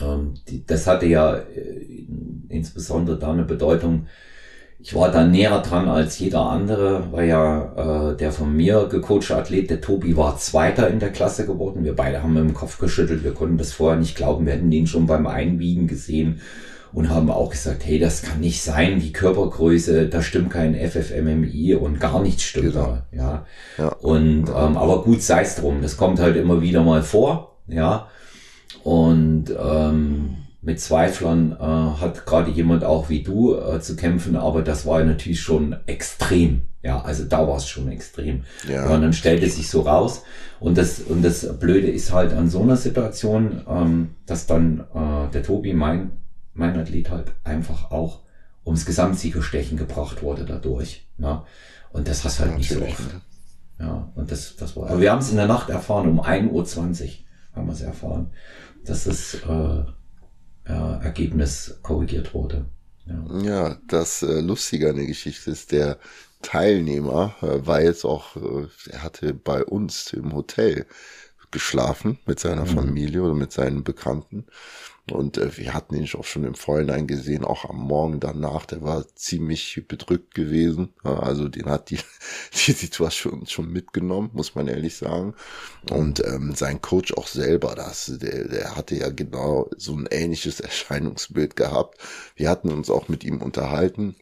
Ähm, 0.00 0.34
die, 0.48 0.64
das 0.66 0.86
hatte 0.86 1.06
ja 1.06 1.36
äh, 1.36 2.06
insbesondere 2.48 3.18
da 3.18 3.32
eine 3.32 3.44
Bedeutung, 3.44 4.06
ich 4.78 4.94
war 4.94 5.10
da 5.10 5.24
näher 5.24 5.58
dran 5.60 5.88
als 5.88 6.18
jeder 6.18 6.42
andere, 6.42 7.08
weil 7.10 7.28
ja 7.28 8.10
äh, 8.10 8.16
der 8.16 8.30
von 8.30 8.54
mir 8.54 8.86
gecoachte 8.90 9.36
Athlet, 9.36 9.70
der 9.70 9.80
Tobi, 9.80 10.16
war 10.16 10.36
Zweiter 10.38 10.88
in 10.88 10.98
der 10.98 11.10
Klasse 11.10 11.46
geworden. 11.46 11.84
Wir 11.84 11.96
beide 11.96 12.22
haben 12.22 12.36
im 12.36 12.54
Kopf 12.54 12.78
geschüttelt, 12.78 13.24
wir 13.24 13.32
konnten 13.32 13.58
das 13.58 13.72
vorher 13.72 13.98
nicht 13.98 14.16
glauben, 14.16 14.46
wir 14.46 14.52
hätten 14.52 14.70
ihn 14.70 14.86
schon 14.86 15.06
beim 15.06 15.26
Einwiegen 15.26 15.86
gesehen 15.86 16.40
und 16.92 17.10
haben 17.10 17.30
auch 17.30 17.50
gesagt, 17.50 17.84
hey, 17.84 17.98
das 17.98 18.22
kann 18.22 18.40
nicht 18.40 18.62
sein, 18.62 19.00
die 19.00 19.12
Körpergröße, 19.12 20.08
da 20.08 20.22
stimmt 20.22 20.50
kein 20.50 20.74
FFMMI 20.74 21.74
und 21.74 21.98
gar 21.98 22.22
nichts 22.22 22.42
stimmt 22.42 22.72
genau. 22.72 22.86
da. 22.86 23.06
Ja. 23.12 23.46
ja. 23.78 23.88
Und 23.88 24.48
ähm, 24.48 24.76
aber 24.76 25.02
gut, 25.02 25.22
sei 25.22 25.42
es 25.42 25.56
drum, 25.56 25.82
das 25.82 25.96
kommt 25.96 26.20
halt 26.20 26.36
immer 26.36 26.62
wieder 26.62 26.82
mal 26.82 27.02
vor, 27.02 27.56
ja. 27.66 28.08
Und 28.82 29.46
ähm, 29.50 30.36
mit 30.66 30.80
Zweiflern 30.80 31.52
äh, 31.52 32.00
hat 32.00 32.26
gerade 32.26 32.50
jemand 32.50 32.82
auch 32.82 33.08
wie 33.08 33.22
du 33.22 33.54
äh, 33.54 33.80
zu 33.80 33.94
kämpfen, 33.94 34.34
aber 34.34 34.62
das 34.62 34.84
war 34.84 35.02
natürlich 35.04 35.40
schon 35.40 35.76
extrem. 35.86 36.62
Ja, 36.82 37.02
also 37.02 37.22
da 37.22 37.46
war 37.46 37.56
es 37.56 37.68
schon 37.68 37.88
extrem. 37.88 38.42
Ja. 38.68 38.92
Und 38.92 39.02
dann 39.02 39.12
stellte 39.12 39.48
sich 39.48 39.70
so 39.70 39.82
raus. 39.82 40.24
Und 40.58 40.76
das, 40.76 40.98
und 40.98 41.22
das 41.22 41.56
Blöde 41.60 41.86
ist 41.86 42.12
halt 42.12 42.32
an 42.32 42.50
so 42.50 42.62
einer 42.62 42.76
Situation, 42.76 43.62
ähm, 43.68 44.16
dass 44.26 44.48
dann 44.48 44.80
äh, 44.92 45.30
der 45.32 45.44
Tobi, 45.44 45.72
mein, 45.72 46.10
mein 46.52 46.76
Athlet, 46.76 47.10
halt 47.10 47.30
einfach 47.44 47.92
auch 47.92 48.22
ums 48.64 48.86
Gesamtsiegerstechen 48.86 49.78
gebracht 49.78 50.24
wurde 50.24 50.44
dadurch. 50.44 51.06
Ne? 51.16 51.42
Und 51.92 52.08
das 52.08 52.24
hast 52.24 52.40
halt 52.40 52.50
ja, 52.50 52.58
nicht 52.58 52.70
so 52.70 52.82
oft. 52.82 53.04
Ja, 53.78 54.10
und 54.16 54.32
das, 54.32 54.56
das 54.56 54.76
war. 54.76 54.90
Aber 54.90 55.00
wir 55.00 55.12
haben 55.12 55.20
es 55.20 55.30
in 55.30 55.36
der 55.36 55.46
Nacht 55.46 55.70
erfahren, 55.70 56.08
um 56.08 56.20
1.20 56.20 56.50
Uhr 56.50 56.64
haben 57.54 57.66
wir 57.66 57.72
es 57.72 57.82
erfahren. 57.82 58.32
Das 58.84 59.06
ist 59.06 59.34
äh, 59.48 59.84
äh, 60.68 60.72
Ergebnis 60.72 61.78
korrigiert 61.82 62.34
wurde. 62.34 62.66
Ja, 63.06 63.40
ja 63.42 63.78
das 63.86 64.22
äh, 64.22 64.40
Lustige 64.40 64.90
an 64.90 64.96
der 64.96 65.06
Geschichte 65.06 65.50
ist, 65.50 65.72
der 65.72 65.98
Teilnehmer 66.42 67.34
äh, 67.42 67.66
war 67.66 67.82
jetzt 67.82 68.04
auch, 68.04 68.36
äh, 68.36 68.66
er 68.90 69.02
hatte 69.02 69.34
bei 69.34 69.64
uns 69.64 70.12
im 70.12 70.32
Hotel 70.34 70.86
geschlafen 71.50 72.18
mit 72.26 72.40
seiner 72.40 72.64
mhm. 72.64 72.74
Familie 72.74 73.22
oder 73.22 73.34
mit 73.34 73.52
seinen 73.52 73.84
Bekannten. 73.84 74.46
Und 75.10 75.38
äh, 75.38 75.56
wir 75.56 75.72
hatten 75.72 75.94
ihn 75.94 76.08
auch 76.14 76.24
schon 76.24 76.44
im 76.44 76.56
Vorhinein 76.56 77.06
gesehen, 77.06 77.44
auch 77.44 77.64
am 77.68 77.76
Morgen 77.76 78.18
danach, 78.18 78.66
der 78.66 78.82
war 78.82 79.06
ziemlich 79.14 79.84
bedrückt 79.86 80.34
gewesen. 80.34 80.94
Also 81.04 81.48
den 81.48 81.66
hat 81.66 81.90
die, 81.90 82.00
die 82.66 82.72
Situation 82.72 83.46
schon 83.46 83.70
mitgenommen, 83.70 84.30
muss 84.32 84.56
man 84.56 84.66
ehrlich 84.66 84.96
sagen. 84.96 85.34
Und 85.90 86.24
ähm, 86.24 86.54
sein 86.54 86.82
Coach 86.82 87.14
auch 87.14 87.28
selber, 87.28 87.76
das, 87.76 88.18
der, 88.20 88.48
der 88.48 88.74
hatte 88.74 88.96
ja 88.96 89.10
genau 89.10 89.70
so 89.76 89.94
ein 89.94 90.08
ähnliches 90.10 90.58
Erscheinungsbild 90.66 91.54
gehabt. 91.54 91.98
Wir 92.34 92.50
hatten 92.50 92.72
uns 92.72 92.90
auch 92.90 93.08
mit 93.08 93.22
ihm 93.22 93.40
unterhalten. 93.42 94.16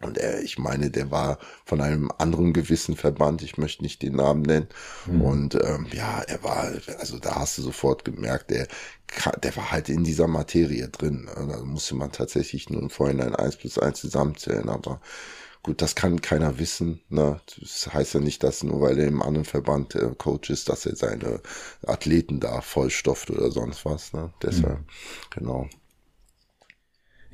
Und 0.00 0.18
er, 0.18 0.42
ich 0.42 0.58
meine, 0.58 0.90
der 0.90 1.10
war 1.10 1.38
von 1.64 1.80
einem 1.80 2.10
anderen 2.18 2.52
gewissen 2.52 2.96
Verband, 2.96 3.42
ich 3.42 3.58
möchte 3.58 3.82
nicht 3.82 4.02
den 4.02 4.16
Namen 4.16 4.42
nennen. 4.42 4.68
Mhm. 5.06 5.22
Und 5.22 5.54
ähm, 5.54 5.86
ja, 5.92 6.20
er 6.22 6.42
war, 6.42 6.72
also 6.98 7.18
da 7.18 7.36
hast 7.36 7.58
du 7.58 7.62
sofort 7.62 8.04
gemerkt, 8.04 8.50
der, 8.50 8.66
der 9.42 9.56
war 9.56 9.70
halt 9.70 9.88
in 9.88 10.04
dieser 10.04 10.26
Materie 10.26 10.88
drin. 10.88 11.24
Ne? 11.24 11.48
Da 11.48 11.58
musste 11.60 11.94
man 11.94 12.10
tatsächlich 12.10 12.68
nur 12.70 12.82
im 12.82 12.90
Vorhinein 12.90 13.36
eins 13.36 13.56
plus 13.56 13.78
eins 13.78 14.00
zusammenzählen. 14.00 14.68
Aber 14.68 15.00
gut, 15.62 15.80
das 15.80 15.94
kann 15.94 16.20
keiner 16.20 16.58
wissen. 16.58 17.00
Ne? 17.08 17.40
Das 17.60 17.92
heißt 17.92 18.14
ja 18.14 18.20
nicht, 18.20 18.42
dass 18.42 18.64
nur 18.64 18.80
weil 18.80 18.98
er 18.98 19.06
im 19.06 19.22
anderen 19.22 19.44
Verband 19.44 19.94
äh, 19.94 20.10
Coach 20.18 20.50
ist, 20.50 20.68
dass 20.68 20.86
er 20.86 20.96
seine 20.96 21.40
Athleten 21.86 22.40
da 22.40 22.60
vollstofft 22.60 23.30
oder 23.30 23.52
sonst 23.52 23.84
was. 23.84 24.12
Ne? 24.12 24.32
Deshalb, 24.42 24.80
mhm. 24.80 24.86
genau. 25.30 25.68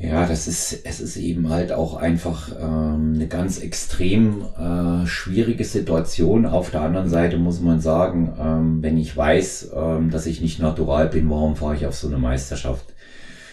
Ja, 0.02 0.24
das 0.26 0.48
ist, 0.48 0.86
es 0.86 0.98
ist 0.98 1.18
eben 1.18 1.50
halt 1.50 1.72
auch 1.72 1.94
einfach 1.94 2.52
ähm, 2.58 3.12
eine 3.16 3.28
ganz 3.28 3.58
extrem 3.58 4.46
äh, 4.58 5.06
schwierige 5.06 5.64
Situation. 5.64 6.46
Auf 6.46 6.70
der 6.70 6.80
anderen 6.80 7.10
Seite 7.10 7.36
muss 7.36 7.60
man 7.60 7.80
sagen, 7.80 8.32
ähm, 8.40 8.82
wenn 8.82 8.96
ich 8.96 9.14
weiß, 9.14 9.72
ähm, 9.76 10.10
dass 10.10 10.24
ich 10.24 10.40
nicht 10.40 10.58
natural 10.58 11.08
bin, 11.08 11.28
warum 11.28 11.54
fahre 11.54 11.76
ich 11.76 11.86
auf 11.86 11.94
so 11.94 12.08
eine 12.08 12.16
Meisterschaft? 12.16 12.94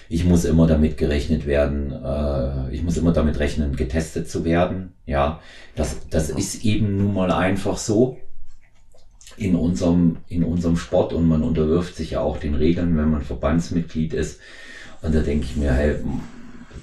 Ich 0.08 0.24
muss 0.24 0.46
immer 0.46 0.68
damit 0.68 0.98
gerechnet 0.98 1.46
werden, 1.46 1.92
äh, 1.92 2.74
ich 2.74 2.82
muss 2.82 2.96
immer 2.96 3.12
damit 3.12 3.40
rechnen, 3.40 3.76
getestet 3.76 4.30
zu 4.30 4.46
werden. 4.46 4.94
Ja, 5.06 5.42
das, 5.76 5.98
das 6.10 6.30
ist 6.30 6.64
eben 6.64 6.96
nun 6.96 7.14
mal 7.14 7.30
einfach 7.30 7.78
so 7.78 8.20
in 9.36 9.54
unserem, 9.58 10.20
in 10.30 10.46
unserem 10.46 10.78
Sport 10.78 11.12
und 11.12 11.28
man 11.28 11.44
unterwirft 11.44 11.98
sich 11.98 12.12
ja 12.12 12.22
auch 12.22 12.38
den 12.38 12.56
Regeln, 12.56 12.98
wenn 12.98 13.12
man 13.12 13.22
Verbandsmitglied 13.22 14.14
ist. 14.14 14.40
Und 15.02 15.14
da 15.14 15.20
denke 15.20 15.46
ich 15.46 15.58
mir, 15.58 15.74
hey, 15.74 15.98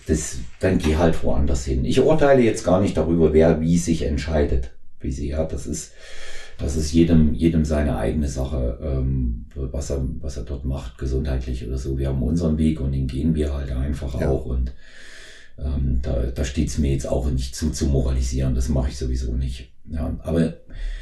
das, 0.06 0.38
dann 0.60 0.78
geh 0.78 0.96
halt 0.96 1.22
woanders 1.22 1.64
hin. 1.64 1.84
Ich 1.84 2.00
urteile 2.00 2.42
jetzt 2.42 2.64
gar 2.64 2.80
nicht 2.80 2.96
darüber, 2.96 3.32
wer 3.32 3.60
wie 3.60 3.78
sich 3.78 4.02
entscheidet. 4.02 4.70
Wie 5.00 5.10
sie, 5.10 5.28
ja, 5.28 5.44
das 5.44 5.66
ist, 5.66 5.92
das 6.58 6.76
ist 6.76 6.92
jedem, 6.92 7.34
jedem 7.34 7.64
seine 7.64 7.96
eigene 7.96 8.28
Sache, 8.28 8.78
ähm, 8.82 9.46
was 9.54 9.90
er, 9.90 10.02
was 10.20 10.36
er 10.36 10.44
dort 10.44 10.64
macht, 10.64 10.98
gesundheitlich 10.98 11.66
oder 11.66 11.78
so. 11.78 11.98
Wir 11.98 12.08
haben 12.08 12.22
unseren 12.22 12.58
Weg 12.58 12.80
und 12.80 12.92
den 12.92 13.06
gehen 13.06 13.34
wir 13.34 13.54
halt 13.54 13.72
einfach 13.72 14.20
ja. 14.20 14.28
auch 14.28 14.46
und, 14.46 14.72
ähm, 15.58 16.00
da, 16.02 16.24
da 16.34 16.44
steht 16.44 16.68
es 16.68 16.78
mir 16.78 16.92
jetzt 16.92 17.08
auch 17.08 17.30
nicht 17.30 17.54
zu, 17.54 17.70
zu 17.70 17.86
moralisieren. 17.86 18.54
Das 18.54 18.68
mache 18.68 18.88
ich 18.90 18.98
sowieso 18.98 19.32
nicht. 19.32 19.70
Ja, 19.86 20.16
aber 20.22 20.54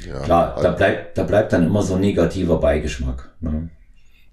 ja, 0.05 0.19
klar, 0.23 0.59
da 0.61 0.71
bleibt, 0.71 1.17
da 1.17 1.23
bleibt 1.23 1.53
dann 1.53 1.65
immer 1.65 1.81
so 1.81 1.95
ein 1.95 2.01
negativer 2.01 2.59
Beigeschmack. 2.59 3.33
Ne? 3.39 3.69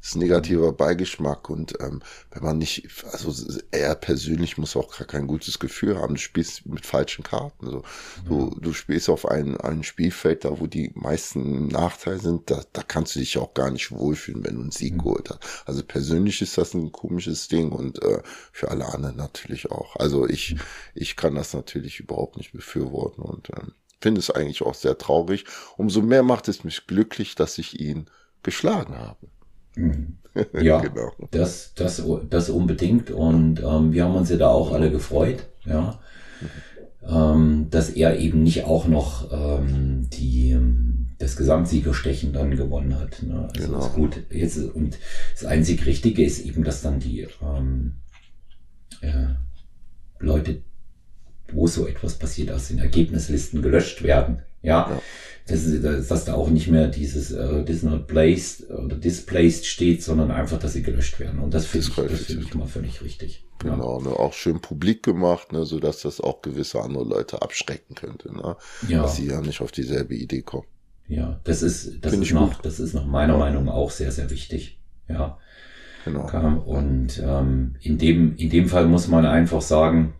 Ist 0.02 0.16
negativer 0.16 0.72
Beigeschmack 0.72 1.50
und 1.50 1.74
ähm, 1.80 2.00
wenn 2.30 2.42
man 2.42 2.58
nicht, 2.58 2.88
also 3.12 3.34
er 3.70 3.94
persönlich 3.94 4.56
muss 4.56 4.76
auch 4.76 4.96
gar 4.96 5.06
kein 5.06 5.26
gutes 5.26 5.58
Gefühl 5.58 5.98
haben. 5.98 6.14
Du 6.14 6.20
spielst 6.20 6.64
mit 6.66 6.86
falschen 6.86 7.22
Karten. 7.22 7.66
So. 7.68 7.82
Du, 8.26 8.56
du 8.60 8.72
spielst 8.72 9.10
auf 9.10 9.26
ein, 9.26 9.56
ein 9.58 9.82
Spielfeld, 9.82 10.44
da 10.44 10.58
wo 10.58 10.66
die 10.66 10.90
meisten 10.94 11.68
Nachteile 11.68 12.18
sind, 12.18 12.50
da, 12.50 12.62
da 12.72 12.82
kannst 12.82 13.14
du 13.14 13.18
dich 13.18 13.36
auch 13.36 13.52
gar 13.52 13.70
nicht 13.70 13.90
wohlfühlen, 13.92 14.44
wenn 14.44 14.54
du 14.54 14.62
einen 14.62 14.70
Sieg 14.70 14.94
mhm. 14.94 14.98
geholt 14.98 15.30
hast. 15.30 15.40
Also 15.66 15.82
persönlich 15.84 16.40
ist 16.40 16.56
das 16.56 16.72
ein 16.74 16.92
komisches 16.92 17.48
Ding 17.48 17.72
und 17.72 18.02
äh, 18.02 18.22
für 18.52 18.70
alle 18.70 18.86
anderen 18.86 19.16
natürlich 19.16 19.70
auch. 19.70 19.96
Also 19.96 20.26
ich, 20.26 20.54
mhm. 20.54 20.60
ich 20.94 21.16
kann 21.16 21.34
das 21.34 21.52
natürlich 21.52 22.00
überhaupt 22.00 22.38
nicht 22.38 22.52
befürworten 22.52 23.22
und 23.22 23.50
ähm, 23.50 23.72
finde 24.00 24.20
es 24.20 24.30
eigentlich 24.30 24.62
auch 24.62 24.74
sehr 24.74 24.96
traurig. 24.96 25.44
Umso 25.76 26.00
mehr 26.00 26.22
macht 26.22 26.48
es 26.48 26.64
mich 26.64 26.86
glücklich, 26.86 27.34
dass 27.34 27.58
ich 27.58 27.78
ihn 27.78 28.06
geschlagen 28.42 28.96
habe. 28.96 29.28
Mhm. 29.76 30.18
Ja, 30.60 30.80
genau. 30.80 31.12
das, 31.30 31.74
das, 31.74 32.02
das 32.28 32.50
unbedingt. 32.50 33.10
Und 33.10 33.60
ähm, 33.60 33.92
wir 33.92 34.04
haben 34.04 34.14
uns 34.14 34.30
ja 34.30 34.36
da 34.36 34.48
auch 34.48 34.72
alle 34.72 34.90
gefreut, 34.90 35.46
ja, 35.64 35.98
ähm, 37.06 37.68
dass 37.70 37.90
er 37.90 38.18
eben 38.18 38.42
nicht 38.42 38.64
auch 38.64 38.86
noch 38.86 39.32
ähm, 39.32 40.08
die, 40.10 40.56
das 41.18 41.36
Gesamtsiegerstechen 41.36 42.32
dann 42.32 42.56
gewonnen 42.56 42.98
hat. 42.98 43.22
Ne? 43.22 43.48
Also 43.54 43.66
genau. 43.66 43.86
ist 43.86 43.92
gut. 43.94 44.22
Jetzt, 44.30 44.58
und 44.58 44.98
das 45.32 45.44
einzig 45.44 45.86
Richtige 45.86 46.24
ist 46.24 46.44
eben, 46.44 46.64
dass 46.64 46.82
dann 46.82 47.00
die 47.00 47.26
ähm, 47.42 47.94
äh, 49.00 49.34
Leute, 50.18 50.62
wo 51.52 51.66
so 51.66 51.86
etwas 51.86 52.18
passiert, 52.18 52.52
aus 52.52 52.68
den 52.68 52.78
Ergebnislisten 52.78 53.62
gelöscht 53.62 54.02
werden. 54.02 54.42
Ja, 54.62 54.90
ja. 54.90 55.02
Das 55.46 55.64
ist, 55.64 56.10
dass 56.10 56.24
da 56.24 56.34
auch 56.34 56.48
nicht 56.48 56.68
mehr 56.68 56.88
dieses 56.88 57.30
not 57.82 58.06
placed 58.06 58.70
oder 58.70 58.96
displaced 58.96 59.66
steht, 59.66 60.02
sondern 60.02 60.30
einfach, 60.30 60.58
dass 60.58 60.74
sie 60.74 60.82
gelöscht 60.82 61.18
werden. 61.18 61.40
Und 61.40 61.54
das 61.54 61.66
finde 61.66 61.88
ich, 61.88 61.94
das 61.94 62.20
find 62.20 62.42
ich 62.42 62.54
mal 62.54 62.66
völlig 62.66 63.02
richtig. 63.02 63.44
Genau, 63.58 64.00
ne, 64.00 64.10
auch 64.10 64.32
schön 64.32 64.60
publik 64.60 65.02
gemacht, 65.02 65.52
ne, 65.52 65.66
so 65.66 65.80
dass 65.80 66.00
das 66.00 66.20
auch 66.20 66.40
gewisse 66.40 66.80
andere 66.80 67.04
Leute 67.04 67.42
abschrecken 67.42 67.94
könnte, 67.94 68.34
ne, 68.34 68.56
ja. 68.88 69.02
dass 69.02 69.16
sie 69.16 69.26
ja 69.26 69.40
nicht 69.40 69.60
auf 69.60 69.70
dieselbe 69.70 70.14
Idee 70.14 70.42
kommen. 70.42 70.66
Ja, 71.08 71.40
das 71.44 71.62
ist, 71.62 72.04
das 72.04 72.12
ist 72.12 72.32
noch, 72.32 72.54
gut. 72.54 72.64
das 72.64 72.78
ist 72.78 72.94
nach 72.94 73.04
meiner. 73.04 73.36
Meinung 73.36 73.68
auch 73.68 73.90
sehr, 73.90 74.12
sehr 74.12 74.30
wichtig. 74.30 74.78
Ja. 75.08 75.38
Genau. 76.04 76.62
Und 76.64 77.20
ähm, 77.22 77.74
in 77.80 77.98
dem, 77.98 78.36
in 78.36 78.48
dem 78.48 78.68
Fall 78.68 78.86
muss 78.86 79.08
man 79.08 79.26
einfach 79.26 79.60
sagen, 79.60 80.14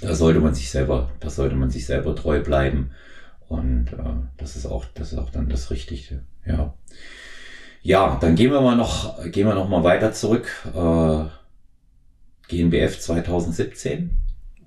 da 0.00 0.14
sollte 0.14 0.40
man 0.40 0.54
sich 0.54 0.70
selber, 0.70 1.10
da 1.20 1.30
sollte 1.30 1.56
man 1.56 1.70
sich 1.70 1.86
selber 1.86 2.14
treu 2.14 2.40
bleiben 2.40 2.90
und 3.48 3.92
äh, 3.92 4.02
das 4.36 4.56
ist 4.56 4.66
auch, 4.66 4.84
das 4.94 5.12
ist 5.12 5.18
auch 5.18 5.30
dann 5.30 5.48
das 5.48 5.70
Richtige. 5.70 6.24
Ja. 6.44 6.74
Ja, 7.82 8.18
dann 8.20 8.34
gehen 8.34 8.50
wir 8.50 8.60
mal 8.60 8.76
noch, 8.76 9.22
gehen 9.30 9.46
wir 9.46 9.54
noch 9.54 9.68
mal 9.68 9.84
weiter 9.84 10.12
zurück. 10.12 10.48
Äh, 10.74 11.24
GNBF 12.48 12.98
2017. 12.98 14.10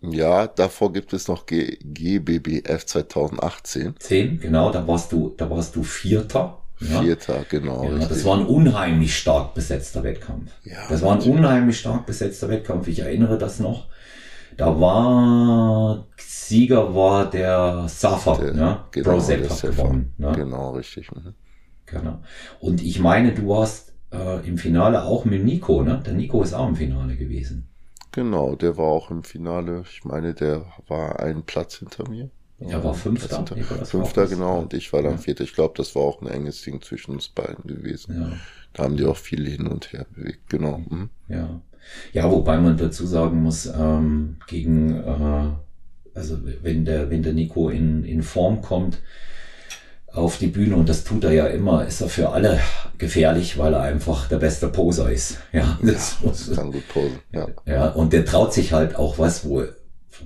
Ja, 0.02 0.48
davor 0.48 0.94
gibt 0.94 1.12
es 1.12 1.28
noch 1.28 1.46
G 1.46 1.78
GBBF 1.82 2.86
2018. 2.86 3.96
10, 4.00 4.39
genau, 4.39 4.72
da 4.72 4.88
warst 4.88 5.12
du, 5.12 5.34
da 5.36 5.50
warst 5.50 5.76
du 5.76 5.84
Vierter. 5.84 6.62
Ja. 6.80 7.02
Vierter, 7.02 7.44
genau. 7.50 7.84
Ja, 7.84 8.08
das 8.08 8.24
war 8.24 8.38
ein 8.38 8.46
unheimlich 8.46 9.18
stark 9.18 9.54
besetzter 9.54 10.04
Wettkampf. 10.04 10.52
Ja, 10.63 10.88
das 10.88 11.02
war 11.02 11.13
ein 11.13 11.22
unheimlich 11.22 11.80
stark 11.80 12.06
besetzter 12.06 12.48
Wettkampf. 12.48 12.88
Ich 12.88 13.00
erinnere 13.00 13.38
das 13.38 13.60
noch. 13.60 13.88
Da 14.60 14.80
war 14.80 16.06
Sieger 16.17 16.93
war 16.93 17.30
der 17.30 17.88
Safa, 17.88 18.36
der, 18.36 18.54
ne? 18.54 18.80
Genau, 18.91 19.12
Brosep 19.12 19.50
hat 19.50 19.62
gewonnen. 19.62 20.13
Ne? 20.17 20.34
Genau, 20.36 20.72
richtig. 20.72 21.10
Mhm. 21.12 21.34
Genau. 21.86 22.19
Und 22.60 22.84
ich 22.84 23.00
meine, 23.00 23.34
du 23.34 23.48
warst 23.48 23.93
äh, 24.12 24.45
im 24.45 24.58
Finale 24.58 25.04
auch 25.04 25.24
mit 25.24 25.45
Nico, 25.45 25.82
ne? 25.82 26.04
Der 26.06 26.13
Nico 26.13 26.43
ist 26.43 26.54
auch 26.54 26.67
im 26.67 26.76
Finale 26.76 27.15
gewesen. 27.15 27.69
Genau, 28.12 28.56
der 28.56 28.76
war 28.76 28.88
auch 28.88 29.10
im 29.12 29.24
Finale. 29.24 29.84
Ich 29.89 30.04
meine, 30.04 30.34
der 30.34 30.65
war 30.88 31.22
einen 31.22 31.43
Platz 31.43 31.78
hinter 31.78 32.10
mir. 32.10 32.30
Er 32.60 32.84
war 32.84 32.93
Fünfter. 32.93 33.45
Fünfter, 33.86 34.28
genau. 34.28 34.60
Und 34.60 34.74
ich 34.74 34.91
war 34.91 35.02
dann 35.02 35.13
ja. 35.13 35.17
Vierter. 35.19 35.45
Ich 35.45 35.54
glaube, 35.54 35.76
das 35.78 35.95
war 35.95 36.02
auch 36.02 36.22
ein 36.22 36.28
enges 36.28 36.62
Ding 36.63 36.82
zwischen 36.82 37.12
uns 37.12 37.30
beiden 37.30 37.65
gewesen. 37.65 38.22
Ja. 38.22 38.32
Da 38.74 38.84
haben 38.84 38.98
die 38.98 39.06
auch 39.06 39.15
viel 39.15 39.48
hin 39.48 39.67
und 39.67 39.93
her 39.93 40.06
bewegt. 40.13 40.50
Genau. 40.50 40.80
Mhm. 40.80 41.10
Ja. 41.30 41.62
Ja, 42.13 42.30
wobei 42.32 42.58
man 42.58 42.78
dazu 42.78 43.06
sagen 43.06 43.42
muss, 43.42 43.65
ähm, 43.65 44.38
gegen, 44.48 44.96
äh, 44.96 46.18
also 46.18 46.38
wenn 46.62 46.86
der, 46.86 47.10
wenn 47.10 47.24
der 47.24 47.34
Nico 47.34 47.70
in, 47.70 48.04
in 48.04 48.24
Form 48.24 48.62
kommt 48.62 49.00
auf 50.12 50.38
die 50.38 50.48
Bühne, 50.48 50.76
und 50.76 50.89
das 50.89 51.04
tut 51.04 51.24
er 51.24 51.32
ja 51.32 51.46
immer, 51.48 51.86
ist 51.86 52.02
er 52.02 52.10
für 52.10 52.30
alle 52.30 52.60
gefährlich, 52.98 53.58
weil 53.58 53.74
er 53.74 53.82
einfach 53.82 54.28
der 54.28 54.38
beste 54.38 54.68
Poser 54.68 55.12
ist. 55.12 55.38
Ja, 55.52 55.78
das 55.82 56.18
ja, 56.22 56.28
muss, 56.28 56.52
kann 56.56 56.72
gut 56.72 56.88
posen. 56.89 57.20
Ja. 57.32 57.48
ja, 57.65 57.89
und 57.89 58.12
der 58.13 58.26
traut 58.26 58.54
sich 58.54 58.74
halt 58.74 58.96
auch 58.96 59.20
was, 59.20 59.48
wo, 59.48 59.63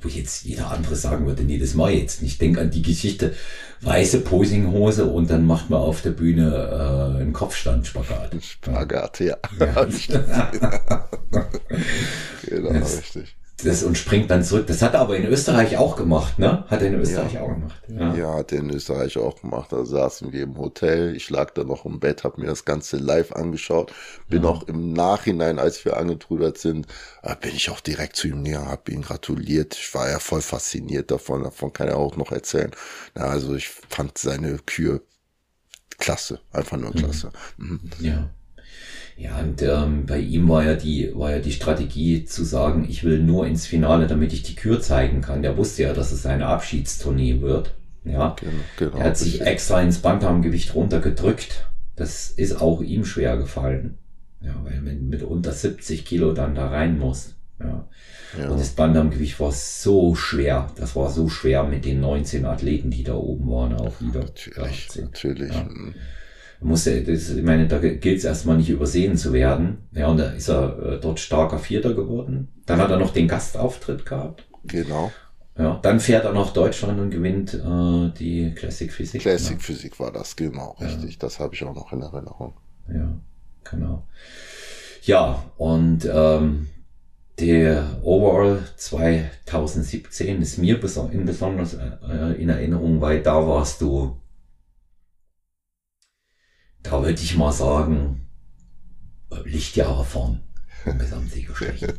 wo 0.02 0.08
jetzt 0.08 0.44
jeder 0.44 0.72
andere 0.72 0.96
sagen 0.96 1.26
würde, 1.26 1.44
nee, 1.44 1.58
das 1.58 1.76
ich 1.92 2.00
jetzt 2.02 2.22
nicht. 2.22 2.42
Denk 2.42 2.58
an 2.58 2.72
die 2.72 2.82
Geschichte, 2.82 3.34
weiße 3.82 4.22
Posinghose 4.22 5.06
und 5.06 5.30
dann 5.30 5.46
macht 5.46 5.70
man 5.70 5.80
auf 5.80 6.02
der 6.02 6.12
Bühne 6.12 7.16
äh, 7.18 7.22
einen 7.22 7.34
Kopfstand-Spagat. 7.34 8.36
Spagat, 8.42 9.20
ja. 9.20 9.38
ja. 9.60 9.86
genau, 12.48 12.74
das, 12.74 12.98
richtig 12.98 13.36
das 13.64 13.84
und 13.84 13.98
springt 13.98 14.30
dann 14.32 14.44
zurück. 14.44 14.68
Das 14.68 14.82
hat 14.82 14.94
er 14.94 15.02
aber 15.02 15.18
in 15.18 15.26
Österreich 15.26 15.78
auch 15.78 15.96
gemacht, 15.96 16.40
ne? 16.40 16.66
Hat 16.68 16.82
er 16.82 16.88
in 16.88 16.96
Österreich 16.96 17.34
ja. 17.34 17.42
auch 17.42 17.50
gemacht. 17.50 17.82
Ja. 17.88 18.16
ja, 18.16 18.34
hat 18.36 18.52
er 18.52 18.60
in 18.60 18.70
Österreich 18.70 19.18
auch 19.18 19.42
gemacht. 19.42 19.72
Da 19.72 19.86
saßen 19.86 20.32
wir 20.32 20.44
im 20.44 20.58
Hotel. 20.58 21.16
Ich 21.16 21.30
lag 21.30 21.52
da 21.52 21.64
noch 21.64 21.86
im 21.86 22.00
Bett, 22.00 22.24
habe 22.24 22.42
mir 22.42 22.48
das 22.48 22.66
Ganze 22.66 22.98
live 22.98 23.32
angeschaut. 23.32 23.94
Bin 24.30 24.44
ja. 24.44 24.50
auch 24.50 24.64
im 24.64 24.94
Nachhinein, 24.94 25.60
als 25.60 25.86
wir 25.86 25.98
angetrudert 25.98 26.58
sind, 26.58 26.88
äh, 27.22 27.36
bin 27.36 27.56
ich 27.56 27.70
auch 27.70 27.80
direkt 27.80 28.16
zu 28.16 28.28
ihm 28.28 28.44
gegangen, 28.44 28.70
habe 28.70 28.92
ihn 28.92 29.02
gratuliert. 29.02 29.76
Ich 29.76 29.94
war 29.94 30.10
ja 30.10 30.20
voll 30.20 30.42
fasziniert 30.42 31.12
davon. 31.12 31.44
Davon 31.44 31.74
kann 31.74 31.88
er 31.88 31.98
auch 31.98 32.18
noch 32.18 32.32
erzählen. 32.32 32.72
Ja, 33.18 33.24
also 33.24 33.56
ich 33.56 33.70
fand 33.70 34.18
seine 34.18 34.60
Kür 34.66 35.02
klasse, 35.98 36.40
einfach 36.52 36.78
nur 36.78 36.92
mhm. 36.92 36.96
klasse. 36.96 37.32
Mhm. 37.58 37.80
Ja. 38.00 38.30
Ja, 39.16 39.40
und 39.40 39.62
ähm, 39.62 40.06
bei 40.06 40.20
ihm 40.20 40.50
war 40.50 40.64
ja 40.66 40.76
die, 40.76 41.12
war 41.14 41.32
ja 41.32 41.40
die 41.40 41.52
Strategie 41.52 42.26
zu 42.26 42.44
sagen, 42.44 42.86
ich 42.90 43.04
will 43.04 43.20
nur 43.20 43.46
ins 43.46 43.68
Finale, 43.68 44.08
damit 44.08 44.34
ich 44.34 44.44
die 44.44 44.56
Kür 44.56 44.82
zeigen 44.82 45.22
kann. 45.22 45.44
Der 45.44 45.56
wusste 45.56 45.84
ja, 45.84 45.94
dass 45.94 46.12
es 46.12 46.26
eine 46.26 46.48
Abschiedstournee 46.48 47.42
wird. 47.42 47.76
Ja. 48.06 48.36
Genau, 48.40 48.52
genau, 48.78 48.98
er 48.98 49.06
hat 49.06 49.18
sich 49.18 49.42
extra 49.42 49.82
ins 49.82 50.00
Bantamgewicht 50.00 50.74
runtergedrückt. 50.76 51.68
Das 51.96 52.30
ist 52.32 52.60
auch 52.60 52.82
ihm 52.82 53.06
schwer 53.06 53.38
gefallen. 53.38 53.98
Ja, 54.42 54.56
weil 54.64 54.82
man 54.82 55.08
mit 55.08 55.24
unter 55.24 55.52
70 55.52 56.06
Kilo 56.06 56.34
dann 56.34 56.56
da 56.56 56.68
rein 56.68 56.98
muss. 56.98 57.36
Ja. 57.60 57.88
ja. 58.38 58.50
Und 58.50 58.60
das 58.60 58.72
Bantamgewicht 58.72 59.40
war 59.40 59.52
so 59.52 60.16
schwer. 60.16 60.72
Das 60.76 60.96
war 60.96 61.10
so 61.10 61.30
schwer 61.30 61.64
mit 61.64 61.86
den 61.86 62.02
19 62.02 62.46
Athleten, 62.46 62.90
die 62.90 63.04
da 63.04 63.14
oben 63.14 63.50
waren, 63.50 63.74
auch 63.74 64.02
wieder. 64.02 64.22
Natürlich, 64.22 64.90
natürlich. 64.96 65.54
Ja. 65.54 65.70
Musste, 66.64 67.04
das, 67.04 67.30
ich 67.30 67.44
meine, 67.44 67.68
da 67.68 67.80
gilt 67.80 68.06
es 68.06 68.24
erstmal 68.24 68.58
nicht 68.58 68.70
übersehen 68.70 69.18
zu 69.18 69.34
werden. 69.34 69.80
Ja, 69.92 70.08
und 70.08 70.18
da 70.18 70.30
ist 70.30 70.50
er 70.50 70.80
äh, 70.80 71.00
dort 71.00 71.20
starker 71.20 71.60
Vierter 71.60 71.94
geworden. 71.94 72.48
Dann 72.66 72.80
hat 72.80 72.90
er 72.90 72.98
noch 72.98 73.12
den 73.12 73.28
Gastauftritt 73.28 74.06
gehabt. 74.06 74.46
Genau. 74.66 75.12
Ja, 75.58 75.80
dann 75.84 76.00
fährt 76.00 76.26
er 76.26 76.34
nach 76.34 76.52
Deutschland 76.52 77.00
und 77.00 77.12
gewinnt 77.12 77.54
äh, 77.54 78.12
die 78.18 78.54
Classic 78.56 78.92
Physik. 78.92 79.22
Classic 79.22 79.58
ja. 79.58 79.64
Physik 79.64 80.00
war 80.00 80.12
das, 80.12 80.36
genau, 80.36 80.76
richtig. 80.80 81.14
Ja. 81.14 81.20
Das 81.20 81.40
habe 81.40 81.54
ich 81.54 81.64
auch 81.64 81.76
noch 81.76 81.94
in 81.94 82.02
Erinnerung. 82.02 82.54
Ja, 82.92 83.14
genau. 83.64 84.04
Ja, 85.04 85.44
und 85.58 86.10
ähm, 86.12 86.70
der 87.40 88.00
Overall 88.04 88.64
2017 88.78 90.42
ist 90.42 90.58
mir 90.58 90.76
in 91.12 91.26
besonders 91.26 91.74
äh, 91.76 92.34
in 92.38 92.50
Erinnerung, 92.50 93.02
weil 93.02 93.22
da 93.22 93.46
warst 93.46 93.82
du, 93.82 94.18
würde 97.04 97.22
ich 97.22 97.36
mal 97.36 97.52
sagen, 97.52 98.28
Lichtjahre 99.44 100.06
vorn 100.06 100.42
vom 100.84 100.98
Gesamtsiegerstrich. 100.98 101.86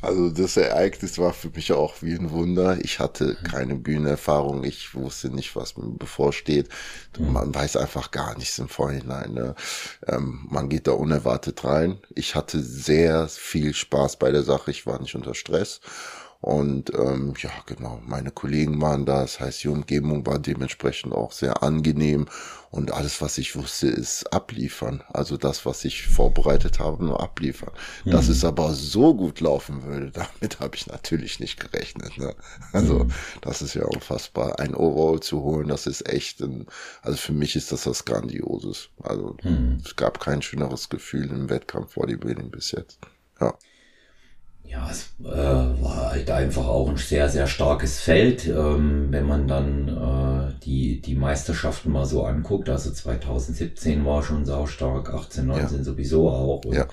Also 0.00 0.30
das 0.30 0.56
Ereignis 0.56 1.18
war 1.18 1.32
für 1.32 1.50
mich 1.50 1.72
auch 1.72 2.02
wie 2.02 2.14
ein 2.14 2.30
Wunder. 2.30 2.78
Ich 2.82 3.00
hatte 3.00 3.36
keine 3.42 3.74
Bühnenerfahrung, 3.74 4.62
ich 4.62 4.94
wusste 4.94 5.28
nicht, 5.28 5.56
was 5.56 5.76
mir 5.76 5.88
bevorsteht. 5.88 6.68
Mhm. 7.18 7.32
Man 7.32 7.54
weiß 7.54 7.76
einfach 7.76 8.12
gar 8.12 8.38
nichts 8.38 8.58
im 8.58 8.68
Vorhinein. 8.68 9.32
Ne? 9.34 9.56
Ähm, 10.06 10.46
man 10.48 10.68
geht 10.68 10.86
da 10.86 10.92
unerwartet 10.92 11.64
rein. 11.64 11.98
Ich 12.14 12.36
hatte 12.36 12.62
sehr 12.62 13.28
viel 13.28 13.74
Spaß 13.74 14.18
bei 14.18 14.30
der 14.30 14.44
Sache. 14.44 14.70
Ich 14.70 14.86
war 14.86 15.00
nicht 15.00 15.16
unter 15.16 15.34
Stress. 15.34 15.80
Und 16.40 16.94
ähm, 16.94 17.34
ja, 17.38 17.50
genau, 17.66 18.00
meine 18.06 18.30
Kollegen 18.30 18.80
waren 18.80 19.04
da, 19.04 19.22
das 19.22 19.40
heißt, 19.40 19.64
die 19.64 19.68
Umgebung 19.68 20.24
war 20.24 20.38
dementsprechend 20.38 21.12
auch 21.12 21.32
sehr 21.32 21.64
angenehm 21.64 22.26
und 22.70 22.92
alles, 22.92 23.20
was 23.20 23.38
ich 23.38 23.56
wusste, 23.56 23.88
ist 23.88 24.32
abliefern. 24.32 25.02
Also 25.08 25.36
das, 25.36 25.66
was 25.66 25.84
ich 25.84 26.06
vorbereitet 26.06 26.78
habe, 26.78 27.04
nur 27.04 27.20
abliefern. 27.20 27.72
Mhm. 28.04 28.12
Dass 28.12 28.28
es 28.28 28.44
aber 28.44 28.74
so 28.74 29.14
gut 29.14 29.40
laufen 29.40 29.82
würde, 29.82 30.10
damit 30.40 30.60
habe 30.60 30.76
ich 30.76 30.86
natürlich 30.86 31.40
nicht 31.40 31.58
gerechnet. 31.58 32.16
Ne? 32.18 32.36
Also 32.72 33.04
mhm. 33.04 33.10
das 33.40 33.60
ist 33.60 33.74
ja 33.74 33.86
unfassbar. 33.86 34.60
Ein 34.60 34.76
Overall 34.76 35.18
zu 35.18 35.42
holen, 35.42 35.66
das 35.66 35.88
ist 35.88 36.08
echt, 36.08 36.40
ein, 36.40 36.66
also 37.02 37.18
für 37.18 37.32
mich 37.32 37.56
ist 37.56 37.72
das 37.72 37.84
was 37.84 38.04
Grandioses. 38.04 38.90
Also 39.02 39.36
mhm. 39.42 39.82
es 39.84 39.96
gab 39.96 40.20
kein 40.20 40.40
schöneres 40.40 40.88
Gefühl 40.88 41.30
im 41.30 41.50
Wettkampf 41.50 41.94
Bodybuilding 41.94 42.52
bis 42.52 42.70
jetzt. 42.70 43.00
Ja. 43.40 43.54
Ja, 44.70 44.90
es 44.90 45.14
äh, 45.20 45.24
war 45.24 46.10
halt 46.10 46.30
einfach 46.30 46.66
auch 46.66 46.90
ein 46.90 46.98
sehr, 46.98 47.28
sehr 47.30 47.46
starkes 47.46 48.00
Feld. 48.00 48.46
Ähm, 48.46 49.08
wenn 49.10 49.26
man 49.26 49.48
dann 49.48 49.88
äh, 49.88 50.64
die, 50.64 51.00
die 51.00 51.14
Meisterschaften 51.14 51.90
mal 51.90 52.04
so 52.04 52.24
anguckt, 52.24 52.68
also 52.68 52.90
2017 52.90 54.04
war 54.04 54.22
schon 54.22 54.44
saustark, 54.44 55.14
18, 55.14 55.46
19 55.46 55.78
ja. 55.78 55.84
sowieso 55.84 56.28
auch. 56.28 56.64
Und, 56.66 56.74
ja. 56.74 56.86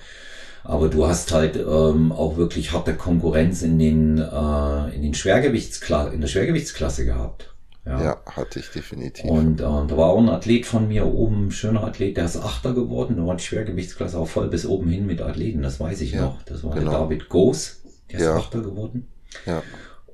Aber 0.64 0.88
du 0.88 1.06
hast 1.06 1.32
halt 1.32 1.56
ähm, 1.56 2.12
auch 2.12 2.38
wirklich 2.38 2.72
harte 2.72 2.94
Konkurrenz 2.94 3.62
in 3.62 3.78
den, 3.78 4.18
äh, 4.18 4.94
in 4.94 5.02
den 5.02 5.14
Schwergewichtsklasse, 5.14 6.14
in 6.14 6.22
der 6.22 6.28
Schwergewichtsklasse 6.28 7.04
gehabt. 7.04 7.55
Ja, 7.86 8.02
ja 8.02 8.16
hatte 8.26 8.58
ich 8.58 8.68
definitiv. 8.70 9.30
Und 9.30 9.60
äh, 9.60 9.64
da 9.64 9.96
war 9.96 10.08
auch 10.08 10.18
ein 10.18 10.28
Athlet 10.28 10.66
von 10.66 10.88
mir 10.88 11.06
oben, 11.06 11.46
ein 11.46 11.50
schöner 11.52 11.84
Athlet, 11.84 12.16
der 12.16 12.24
ist 12.24 12.36
Achter 12.36 12.74
geworden. 12.74 13.16
Da 13.16 13.26
war 13.26 13.36
die 13.36 13.44
Schwergewichtsklasse 13.44 14.18
auch 14.18 14.28
voll 14.28 14.48
bis 14.48 14.66
oben 14.66 14.90
hin 14.90 15.06
mit 15.06 15.22
Athleten, 15.22 15.62
das 15.62 15.78
weiß 15.78 16.00
ich 16.00 16.12
ja, 16.12 16.22
noch. 16.22 16.42
Das 16.42 16.64
war 16.64 16.74
genau. 16.74 16.90
der 16.90 17.00
David 17.00 17.28
Goos, 17.28 17.82
der 18.10 18.18
ist 18.18 18.24
ja. 18.24 18.36
Achter 18.36 18.60
geworden. 18.60 19.06
Ja. 19.46 19.62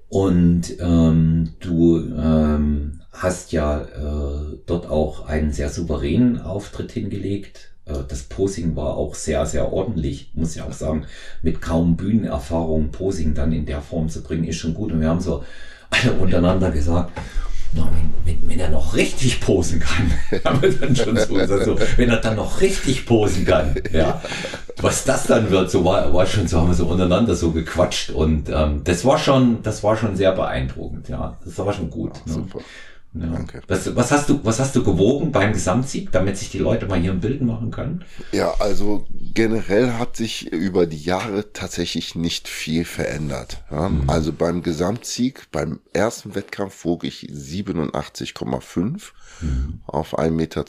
Und 0.09 0.79
ähm, 0.79 1.55
du 1.61 1.99
ähm, 1.99 3.01
hast 3.13 3.53
ja 3.53 3.81
äh, 3.81 4.59
dort 4.67 4.91
auch 4.91 5.27
einen 5.27 5.53
sehr 5.53 5.71
souveränen 5.71 6.39
Auftritt 6.39 6.93
hingelegt. 6.93 7.73
Äh, 7.87 7.95
das 8.07 8.25
Posing 8.25 8.77
war 8.77 8.99
auch 8.99 9.15
sehr, 9.15 9.47
sehr 9.47 9.73
ordentlich, 9.73 10.33
muss 10.35 10.55
ich 10.55 10.61
auch 10.61 10.73
sagen. 10.73 11.07
Mit 11.41 11.63
kaum 11.63 11.97
Bühnenerfahrung 11.97 12.91
Posing 12.91 13.33
dann 13.33 13.53
in 13.53 13.65
der 13.65 13.81
Form 13.81 14.11
zu 14.11 14.23
bringen, 14.23 14.45
ist 14.45 14.57
schon 14.57 14.75
gut. 14.75 14.93
Und 14.93 15.01
wir 15.01 15.09
haben 15.09 15.21
so 15.21 15.45
alle 15.89 16.13
untereinander 16.13 16.71
gesagt, 16.71 17.13
wenn, 18.25 18.49
wenn, 18.49 18.61
er 18.61 18.71
noch 18.71 18.95
richtig 18.95 19.41
posen 19.41 19.81
kann, 19.81 20.13
haben 20.45 20.63
wir 20.63 20.73
dann 20.73 20.95
schon 20.95 21.17
so 21.17 21.35
gesagt, 21.35 21.65
so, 21.65 21.79
wenn 21.97 22.11
er 22.11 22.19
dann 22.19 22.37
noch 22.37 22.61
richtig 22.61 23.07
posen 23.07 23.45
kann, 23.45 23.75
ja, 23.93 24.21
was 24.81 25.05
das 25.05 25.25
dann 25.25 25.51
wird, 25.51 25.71
so 25.71 25.85
war, 25.85 26.13
war 26.13 26.27
schon 26.27 26.47
so, 26.47 26.61
haben 26.61 26.69
wir 26.69 26.75
so 26.75 26.87
untereinander 26.87 27.35
so 27.35 27.51
gequatscht 27.51 28.11
und 28.11 28.49
ähm, 28.49 28.83
das 28.85 29.05
war 29.05 29.19
schon, 29.19 29.63
das 29.63 29.83
war 29.83 29.97
schon 29.97 30.17
sehr 30.17 30.33
beeindruckend, 30.33 31.09
ja, 31.09 31.39
das 31.45 31.59
war 31.59 31.73
schon 31.73 31.91
gut. 31.91 32.13
Ja, 32.27 32.33
ne? 32.33 32.33
Super. 32.35 32.61
Ja. 33.15 33.27
Danke. 33.27 33.61
Was, 33.69 33.95
was, 33.95 34.11
hast 34.11 34.29
du, 34.31 34.41
was 34.43 34.59
hast 34.59 34.75
du 34.75 34.83
gewogen 34.83 35.33
beim 35.33 35.53
Gesamtsieg, 35.53 36.11
damit 36.13 36.39
sich 36.39 36.51
die 36.51 36.59
Leute 36.59 36.87
mal 36.87 36.99
hier 36.99 37.13
ein 37.13 37.21
Bild 37.21 37.43
machen 37.43 37.71
können? 37.71 38.05
Ja, 38.33 38.55
also 38.59 39.07
generell 39.35 39.93
hat 39.95 40.17
sich 40.17 40.51
über 40.51 40.87
die 40.87 41.03
Jahre 41.03 41.53
tatsächlich 41.53 42.15
nicht 42.15 42.49
viel 42.49 42.87
verändert. 42.87 43.63
Ja, 43.71 43.91
mhm. 43.91 44.09
Also 44.09 44.33
beim 44.33 44.63
Gesamtsieg, 44.63 45.51
beim 45.53 45.81
ersten 45.93 46.35
Wettkampf 46.35 46.85
wog 46.87 47.05
ich 47.05 47.29
87,5 47.31 49.13
mhm. 49.43 49.81
auf 49.87 50.19
1,82 50.19 50.31
Meter. 50.31 50.65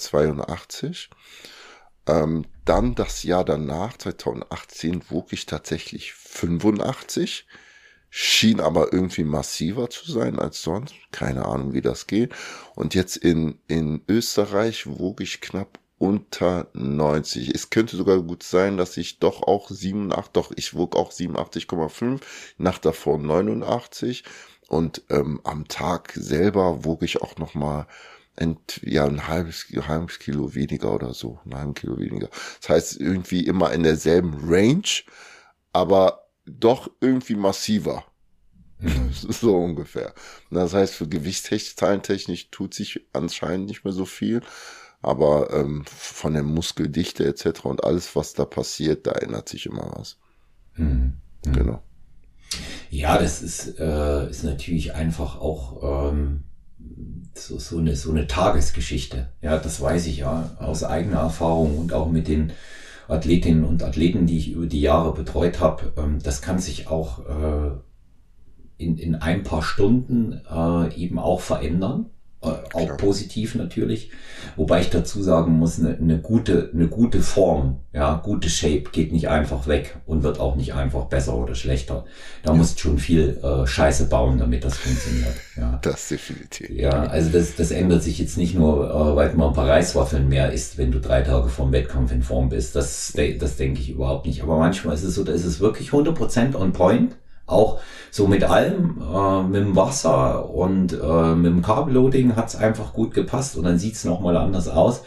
Ähm, 2.05 2.45
dann 2.65 2.95
das 2.95 3.23
Jahr 3.23 3.45
danach, 3.45 3.97
2018, 3.97 5.03
wog 5.09 5.31
ich 5.31 5.45
tatsächlich 5.45 6.13
85 6.13 7.45
schien 8.15 8.59
aber 8.59 8.93
irgendwie 8.93 9.23
massiver 9.23 9.89
zu 9.89 10.11
sein 10.11 10.37
als 10.37 10.61
sonst. 10.61 10.93
Keine 11.11 11.45
Ahnung, 11.45 11.73
wie 11.73 11.81
das 11.81 12.05
geht. 12.05 12.31
Und 12.75 12.93
jetzt 12.93 13.17
in, 13.17 13.57
in 13.67 14.03
Österreich 14.07 14.85
wog 14.85 15.19
ich 15.19 15.41
knapp 15.41 15.79
unter 15.97 16.67
90. 16.73 17.49
Es 17.55 17.71
könnte 17.71 17.97
sogar 17.97 18.21
gut 18.21 18.43
sein, 18.43 18.77
dass 18.77 18.97
ich 18.97 19.17
doch 19.17 19.41
auch 19.41 19.67
87, 19.71 20.31
doch 20.31 20.51
ich 20.55 20.75
wog 20.75 20.95
auch 20.95 21.11
87,5, 21.11 22.21
nach 22.59 22.77
davor 22.77 23.17
89 23.17 24.23
und 24.67 25.01
ähm, 25.09 25.41
am 25.43 25.67
Tag 25.67 26.13
selber 26.15 26.85
wog 26.85 27.01
ich 27.01 27.19
auch 27.19 27.37
noch 27.37 27.55
mal 27.55 27.87
ent, 28.35 28.79
ja, 28.83 29.05
ein 29.05 29.27
halbes, 29.27 29.65
ein 29.73 29.87
halbes 29.87 30.19
Kilo 30.19 30.53
weniger 30.53 30.93
oder 30.93 31.15
so, 31.15 31.39
ein 31.45 31.55
halbes 31.55 31.81
Kilo 31.81 31.97
weniger. 31.97 32.29
Das 32.61 32.69
heißt 32.69 33.01
irgendwie 33.01 33.43
immer 33.47 33.73
in 33.73 33.81
derselben 33.81 34.35
Range, 34.47 34.83
aber 35.71 36.22
doch 36.45 36.89
irgendwie 37.01 37.35
massiver. 37.35 38.05
Mhm. 38.79 39.11
so 39.13 39.57
ungefähr. 39.57 40.13
Das 40.51 40.73
heißt, 40.73 40.93
für 40.93 41.07
Gewichtszahntechnisch 41.07 42.49
tut 42.51 42.73
sich 42.73 43.01
anscheinend 43.13 43.67
nicht 43.67 43.83
mehr 43.83 43.93
so 43.93 44.05
viel. 44.05 44.41
Aber 45.01 45.51
ähm, 45.51 45.83
von 45.85 46.33
der 46.33 46.43
Muskeldichte 46.43 47.25
etc. 47.25 47.65
und 47.65 47.83
alles, 47.83 48.15
was 48.15 48.33
da 48.33 48.45
passiert, 48.45 49.05
da 49.05 49.11
ändert 49.11 49.49
sich 49.49 49.65
immer 49.65 49.91
was. 49.95 50.17
Mhm. 50.75 51.17
Mhm. 51.45 51.53
Genau. 51.53 51.83
Ja, 52.89 53.17
das 53.17 53.41
ist, 53.41 53.79
äh, 53.79 54.29
ist 54.29 54.43
natürlich 54.43 54.93
einfach 54.93 55.39
auch 55.41 56.11
ähm, 56.11 56.43
so, 57.33 57.57
so, 57.57 57.79
eine, 57.79 57.95
so 57.95 58.11
eine 58.11 58.27
Tagesgeschichte. 58.27 59.29
Ja, 59.41 59.57
das 59.57 59.81
weiß 59.81 60.05
ich 60.07 60.17
ja 60.17 60.55
aus 60.59 60.83
eigener 60.83 61.19
Erfahrung 61.19 61.77
und 61.79 61.93
auch 61.93 62.09
mit 62.09 62.27
den 62.27 62.53
Athletinnen 63.13 63.63
und 63.63 63.83
Athleten, 63.83 64.25
die 64.25 64.37
ich 64.37 64.51
über 64.51 64.65
die 64.65 64.81
Jahre 64.81 65.13
betreut 65.13 65.59
habe, 65.59 65.93
ähm, 65.97 66.19
das 66.21 66.41
kann 66.41 66.59
sich 66.59 66.87
auch 66.87 67.19
äh, 67.19 67.71
in, 68.77 68.97
in 68.97 69.15
ein 69.15 69.43
paar 69.43 69.61
Stunden 69.61 70.41
äh, 70.49 70.95
eben 70.95 71.19
auch 71.19 71.39
verändern. 71.39 72.07
Äh, 72.43 72.47
auch 72.73 72.85
Klar. 72.85 72.97
positiv 72.97 73.55
natürlich. 73.55 74.11
Wobei 74.57 74.81
ich 74.81 74.89
dazu 74.89 75.23
sagen 75.23 75.53
muss, 75.53 75.79
eine, 75.79 75.95
eine, 75.95 76.19
gute, 76.19 76.69
eine 76.73 76.87
gute 76.87 77.21
Form, 77.21 77.79
ja, 77.93 78.15
gute 78.15 78.49
Shape 78.49 78.83
geht 78.91 79.13
nicht 79.13 79.29
einfach 79.29 79.67
weg 79.67 79.95
und 80.05 80.23
wird 80.23 80.41
auch 80.41 80.57
nicht 80.57 80.73
einfach 80.73 81.05
besser 81.05 81.37
oder 81.37 81.55
schlechter. 81.55 82.03
Da 82.43 82.51
ja. 82.51 82.57
musst 82.57 82.81
schon 82.81 82.97
viel 82.97 83.39
äh, 83.41 83.65
Scheiße 83.65 84.07
bauen, 84.07 84.39
damit 84.39 84.65
das 84.65 84.77
funktioniert. 84.77 85.35
Ja. 85.55 85.79
Das 85.83 86.07
definitiv. 86.07 86.69
Ja, 86.69 87.03
also 87.03 87.29
das, 87.29 87.55
das 87.55 87.71
ändert 87.71 88.03
sich 88.03 88.17
jetzt 88.17 88.37
nicht 88.37 88.55
nur, 88.55 88.89
äh, 88.89 89.15
weil 89.15 89.33
man 89.35 89.49
ein 89.49 89.53
paar 89.53 89.67
Reiswaffeln 89.67 90.27
mehr 90.27 90.51
isst, 90.51 90.77
wenn 90.77 90.91
du 90.91 90.99
drei 90.99 91.21
Tage 91.21 91.49
vorm 91.49 91.71
Wettkampf 91.71 92.11
in 92.11 92.23
Form 92.23 92.49
bist. 92.49 92.75
Das, 92.75 93.13
das 93.39 93.55
denke 93.55 93.79
ich 93.79 93.89
überhaupt 93.89 94.25
nicht. 94.25 94.43
Aber 94.43 94.57
manchmal 94.57 94.95
ist 94.95 95.03
es 95.03 95.15
so, 95.15 95.23
da 95.23 95.31
ist 95.31 95.45
es 95.45 95.59
wirklich 95.59 95.89
100% 95.89 96.55
on 96.55 96.73
point. 96.73 97.15
Auch 97.53 97.79
so 98.11 98.27
mit 98.27 98.43
allem, 98.43 99.01
äh, 99.01 99.43
mit 99.43 99.61
dem 99.61 99.75
Wasser 99.75 100.49
und 100.49 100.93
äh, 100.93 101.35
mit 101.35 101.51
dem 101.51 101.61
Carb-Loading 101.61 102.35
hat's 102.35 102.55
einfach 102.55 102.93
gut 102.93 103.13
gepasst 103.13 103.55
und 103.55 103.63
dann 103.63 103.79
sieht's 103.79 104.03
nochmal 104.03 104.37
anders 104.37 104.67
aus, 104.67 105.01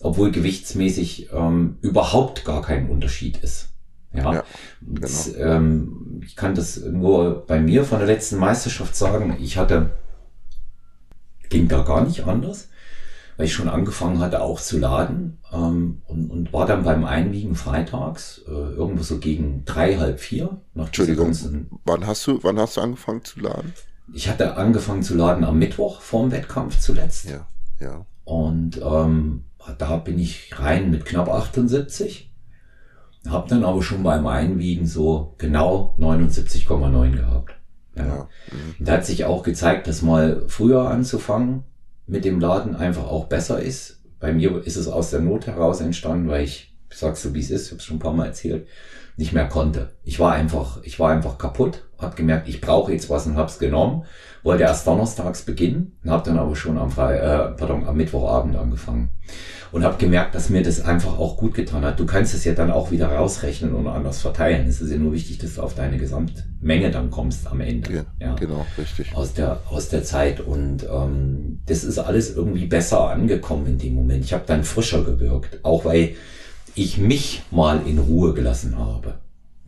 obwohl 0.00 0.30
gewichtsmäßig 0.30 1.30
ähm, 1.32 1.78
überhaupt 1.82 2.44
gar 2.44 2.62
kein 2.62 2.88
Unterschied 2.88 3.38
ist. 3.38 3.68
Ja, 4.12 4.32
ja 4.32 4.42
genau. 4.80 5.00
das, 5.00 5.32
ähm, 5.36 6.22
ich 6.24 6.34
kann 6.34 6.54
das 6.54 6.80
nur 6.80 7.46
bei 7.46 7.60
mir 7.60 7.84
von 7.84 7.98
der 7.98 8.08
letzten 8.08 8.38
Meisterschaft 8.38 8.96
sagen. 8.96 9.36
Ich 9.40 9.56
hatte, 9.56 9.90
ging 11.48 11.68
da 11.68 11.82
gar 11.82 12.04
nicht 12.04 12.24
anders. 12.24 12.68
Weil 13.38 13.46
ich 13.46 13.54
schon 13.54 13.68
angefangen 13.68 14.18
hatte 14.18 14.42
auch 14.42 14.60
zu 14.60 14.78
laden 14.78 15.38
ähm, 15.52 16.02
und, 16.06 16.28
und 16.28 16.52
war 16.52 16.66
dann 16.66 16.82
beim 16.82 17.04
Einwiegen 17.04 17.54
freitags 17.54 18.42
äh, 18.48 18.50
irgendwo 18.50 19.04
so 19.04 19.18
gegen 19.18 19.64
drei, 19.64 19.96
halb 19.96 20.18
vier. 20.18 20.60
Nach 20.74 20.86
Entschuldigung, 20.86 21.32
wann 21.84 22.06
hast 22.06 22.26
du, 22.26 22.42
wann 22.42 22.58
hast 22.58 22.76
du 22.76 22.80
angefangen 22.80 23.24
zu 23.24 23.38
laden? 23.38 23.72
Ich 24.12 24.28
hatte 24.28 24.56
angefangen 24.56 25.04
zu 25.04 25.14
laden 25.14 25.44
am 25.44 25.56
Mittwoch 25.56 26.00
vorm 26.00 26.32
Wettkampf 26.32 26.80
zuletzt. 26.80 27.30
Ja, 27.30 27.46
ja. 27.80 28.06
Und 28.24 28.80
ähm, 28.82 29.44
da 29.78 29.96
bin 29.98 30.18
ich 30.18 30.58
rein 30.58 30.90
mit 30.90 31.04
knapp 31.04 31.28
78. 31.28 32.32
Hab 33.28 33.46
dann 33.46 33.64
aber 33.64 33.82
schon 33.84 34.02
beim 34.02 34.26
Einwiegen 34.26 34.86
so 34.86 35.34
genau 35.38 35.94
79,9 36.00 37.12
gehabt. 37.12 37.54
Ja. 37.94 38.04
ja. 38.04 38.28
Mhm. 38.50 38.84
Da 38.84 38.92
hat 38.94 39.06
sich 39.06 39.26
auch 39.26 39.44
gezeigt, 39.44 39.86
dass 39.86 40.02
mal 40.02 40.42
früher 40.48 40.90
anzufangen 40.90 41.62
mit 42.08 42.24
dem 42.24 42.40
Laden 42.40 42.74
einfach 42.74 43.06
auch 43.06 43.26
besser 43.26 43.60
ist. 43.60 44.00
Bei 44.18 44.32
mir 44.32 44.64
ist 44.64 44.76
es 44.76 44.88
aus 44.88 45.10
der 45.10 45.20
Not 45.20 45.46
heraus 45.46 45.80
entstanden, 45.80 46.28
weil 46.28 46.44
ich, 46.44 46.74
ich 46.90 46.96
sag's 46.96 47.22
so 47.22 47.34
wie 47.34 47.40
es 47.40 47.50
ist, 47.50 47.66
ich 47.66 47.72
habe 47.72 47.82
schon 47.82 47.96
ein 47.96 48.00
paar 48.00 48.14
Mal 48.14 48.26
erzählt, 48.26 48.66
nicht 49.16 49.32
mehr 49.32 49.48
konnte. 49.48 49.92
Ich 50.04 50.18
war 50.18 50.32
einfach, 50.32 50.82
ich 50.82 50.98
war 50.98 51.10
einfach 51.10 51.38
kaputt, 51.38 51.84
habe 51.98 52.16
gemerkt, 52.16 52.48
ich 52.48 52.60
brauche 52.60 52.92
jetzt 52.92 53.10
was 53.10 53.26
und 53.26 53.36
hab's 53.36 53.58
genommen. 53.58 54.04
Wollte 54.48 54.62
erst 54.62 54.86
donnerstags 54.86 55.42
beginnen, 55.42 55.98
habe 56.06 56.24
dann 56.24 56.38
aber 56.38 56.56
schon 56.56 56.78
am 56.78 56.90
Fre 56.90 57.18
äh, 57.18 57.58
pardon, 57.58 57.86
am 57.86 57.98
Mittwochabend 57.98 58.56
angefangen 58.56 59.10
und 59.72 59.84
habe 59.84 59.98
gemerkt, 59.98 60.34
dass 60.34 60.48
mir 60.48 60.62
das 60.62 60.80
einfach 60.80 61.18
auch 61.18 61.36
gut 61.36 61.52
getan 61.52 61.84
hat. 61.84 62.00
Du 62.00 62.06
kannst 62.06 62.32
es 62.32 62.44
ja 62.44 62.54
dann 62.54 62.70
auch 62.70 62.90
wieder 62.90 63.08
rausrechnen 63.08 63.74
und 63.74 63.86
anders 63.86 64.22
verteilen. 64.22 64.66
Es 64.66 64.80
ist 64.80 64.90
ja 64.90 64.96
nur 64.96 65.12
wichtig, 65.12 65.36
dass 65.36 65.56
du 65.56 65.62
auf 65.62 65.74
deine 65.74 65.98
Gesamtmenge 65.98 66.90
dann 66.90 67.10
kommst 67.10 67.46
am 67.46 67.60
Ende. 67.60 67.92
Ja, 67.92 68.04
ja. 68.20 68.34
Genau, 68.36 68.64
richtig. 68.78 69.14
Aus 69.14 69.34
der, 69.34 69.60
aus 69.68 69.90
der 69.90 70.02
Zeit. 70.02 70.40
Und 70.40 70.86
ähm, 70.90 71.60
das 71.66 71.84
ist 71.84 71.98
alles 71.98 72.34
irgendwie 72.34 72.64
besser 72.64 73.10
angekommen 73.10 73.66
in 73.66 73.76
dem 73.76 73.96
Moment. 73.96 74.24
Ich 74.24 74.32
habe 74.32 74.44
dann 74.46 74.64
frischer 74.64 75.04
gewirkt, 75.04 75.62
auch 75.62 75.84
weil 75.84 76.14
ich 76.74 76.96
mich 76.96 77.42
mal 77.50 77.82
in 77.86 77.98
Ruhe 77.98 78.32
gelassen 78.32 78.78
habe. 78.78 79.18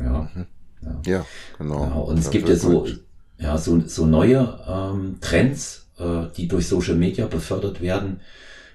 Ja, 0.00 0.30
mhm. 0.34 0.46
ja. 0.80 1.12
ja, 1.12 1.26
genau. 1.58 1.84
Ja, 1.84 1.92
und 1.96 2.18
es 2.18 2.30
gibt 2.30 2.48
ja 2.48 2.56
so, 2.56 2.86
ja, 3.40 3.58
so, 3.58 3.80
so 3.86 4.06
neue 4.06 4.58
ähm, 4.68 5.18
Trends, 5.20 5.86
äh, 5.98 6.26
die 6.36 6.46
durch 6.46 6.68
Social 6.68 6.96
Media 6.96 7.26
befördert 7.26 7.80
werden 7.80 8.20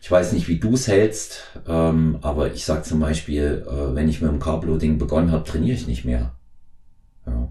ich 0.05 0.11
weiß 0.11 0.33
nicht, 0.33 0.47
wie 0.47 0.59
du 0.59 0.75
es 0.75 0.87
hältst, 0.87 1.45
ähm, 1.67 2.19
aber 2.21 2.53
ich 2.53 2.63
sag 2.63 2.85
zum 2.85 2.99
Beispiel, 2.99 3.65
äh, 3.67 3.95
wenn 3.95 4.07
ich 4.07 4.21
mit 4.21 4.29
dem 4.29 4.39
Carbloading 4.39 4.99
begonnen 4.99 5.31
habe, 5.31 5.43
trainiere 5.43 5.75
ich 5.75 5.87
nicht 5.87 6.05
mehr. 6.05 6.35
Ja, 7.25 7.49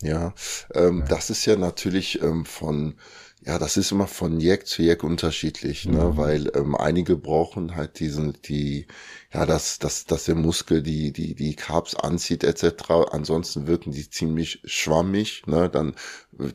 ja, 0.00 0.34
ähm, 0.72 1.00
ja. 1.00 1.04
das 1.04 1.28
ist 1.28 1.44
ja 1.44 1.56
natürlich 1.56 2.22
ähm, 2.22 2.46
von 2.46 2.94
ja, 3.50 3.58
das 3.58 3.76
ist 3.76 3.90
immer 3.90 4.06
von 4.06 4.38
Jack 4.38 4.68
zu 4.68 4.80
Jack 4.80 5.02
unterschiedlich, 5.02 5.84
ne? 5.84 6.04
Mhm. 6.04 6.16
Weil 6.16 6.52
ähm, 6.54 6.76
einige 6.76 7.16
brauchen 7.16 7.74
halt 7.74 7.98
diesen, 7.98 8.38
die, 8.44 8.86
ja, 9.34 9.44
dass, 9.44 9.80
dass, 9.80 10.04
dass 10.04 10.26
der 10.26 10.36
Muskel 10.36 10.84
die, 10.84 11.12
die, 11.12 11.34
die 11.34 11.56
Carbs 11.56 11.96
anzieht, 11.96 12.44
etc. 12.44 13.10
Ansonsten 13.10 13.66
wirken 13.66 13.90
die 13.90 14.08
ziemlich 14.08 14.62
schwammig, 14.66 15.48
ne? 15.48 15.68
Dann, 15.68 15.96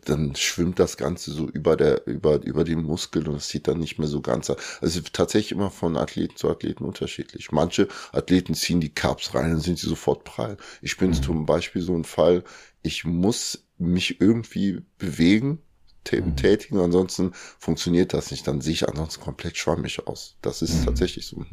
dann 0.05 0.37
schwimmt 0.37 0.79
das 0.79 0.95
Ganze 0.95 1.31
so 1.31 1.49
über 1.49 1.75
der, 1.75 2.07
über, 2.07 2.41
über 2.41 2.63
den 2.63 2.81
Muskel 2.81 3.27
und 3.27 3.35
es 3.35 3.49
sieht 3.49 3.67
dann 3.67 3.79
nicht 3.79 3.99
mehr 3.99 4.07
so 4.07 4.21
ganz 4.21 4.49
aus. 4.49 4.55
Also 4.79 5.01
tatsächlich 5.11 5.51
immer 5.51 5.71
von 5.71 5.97
Athleten 5.97 6.37
zu 6.37 6.49
Athleten 6.49 6.85
unterschiedlich. 6.85 7.51
Manche 7.51 7.89
Athleten 8.13 8.53
ziehen 8.53 8.79
die 8.79 8.95
Carbs 8.95 9.35
rein, 9.35 9.49
dann 9.49 9.59
sind 9.59 9.79
sie 9.79 9.89
sofort 9.89 10.23
prall. 10.23 10.55
Ich 10.81 10.95
bin 10.95 11.09
mhm. 11.09 11.21
zum 11.21 11.45
Beispiel 11.45 11.81
so 11.81 11.93
ein 11.93 12.05
Fall, 12.05 12.45
ich 12.83 13.03
muss 13.03 13.67
mich 13.77 14.21
irgendwie 14.21 14.81
bewegen. 14.97 15.59
Tätigen, 16.05 16.79
ansonsten 16.79 17.33
funktioniert 17.59 18.13
das 18.13 18.31
nicht, 18.31 18.47
dann 18.47 18.61
sehe 18.61 18.73
ich 18.73 18.87
ansonsten 18.87 19.23
komplett 19.23 19.57
schwammig 19.57 20.07
aus. 20.07 20.35
Das 20.41 20.61
ist 20.61 20.81
mhm. 20.81 20.85
tatsächlich 20.85 21.25
so. 21.25 21.43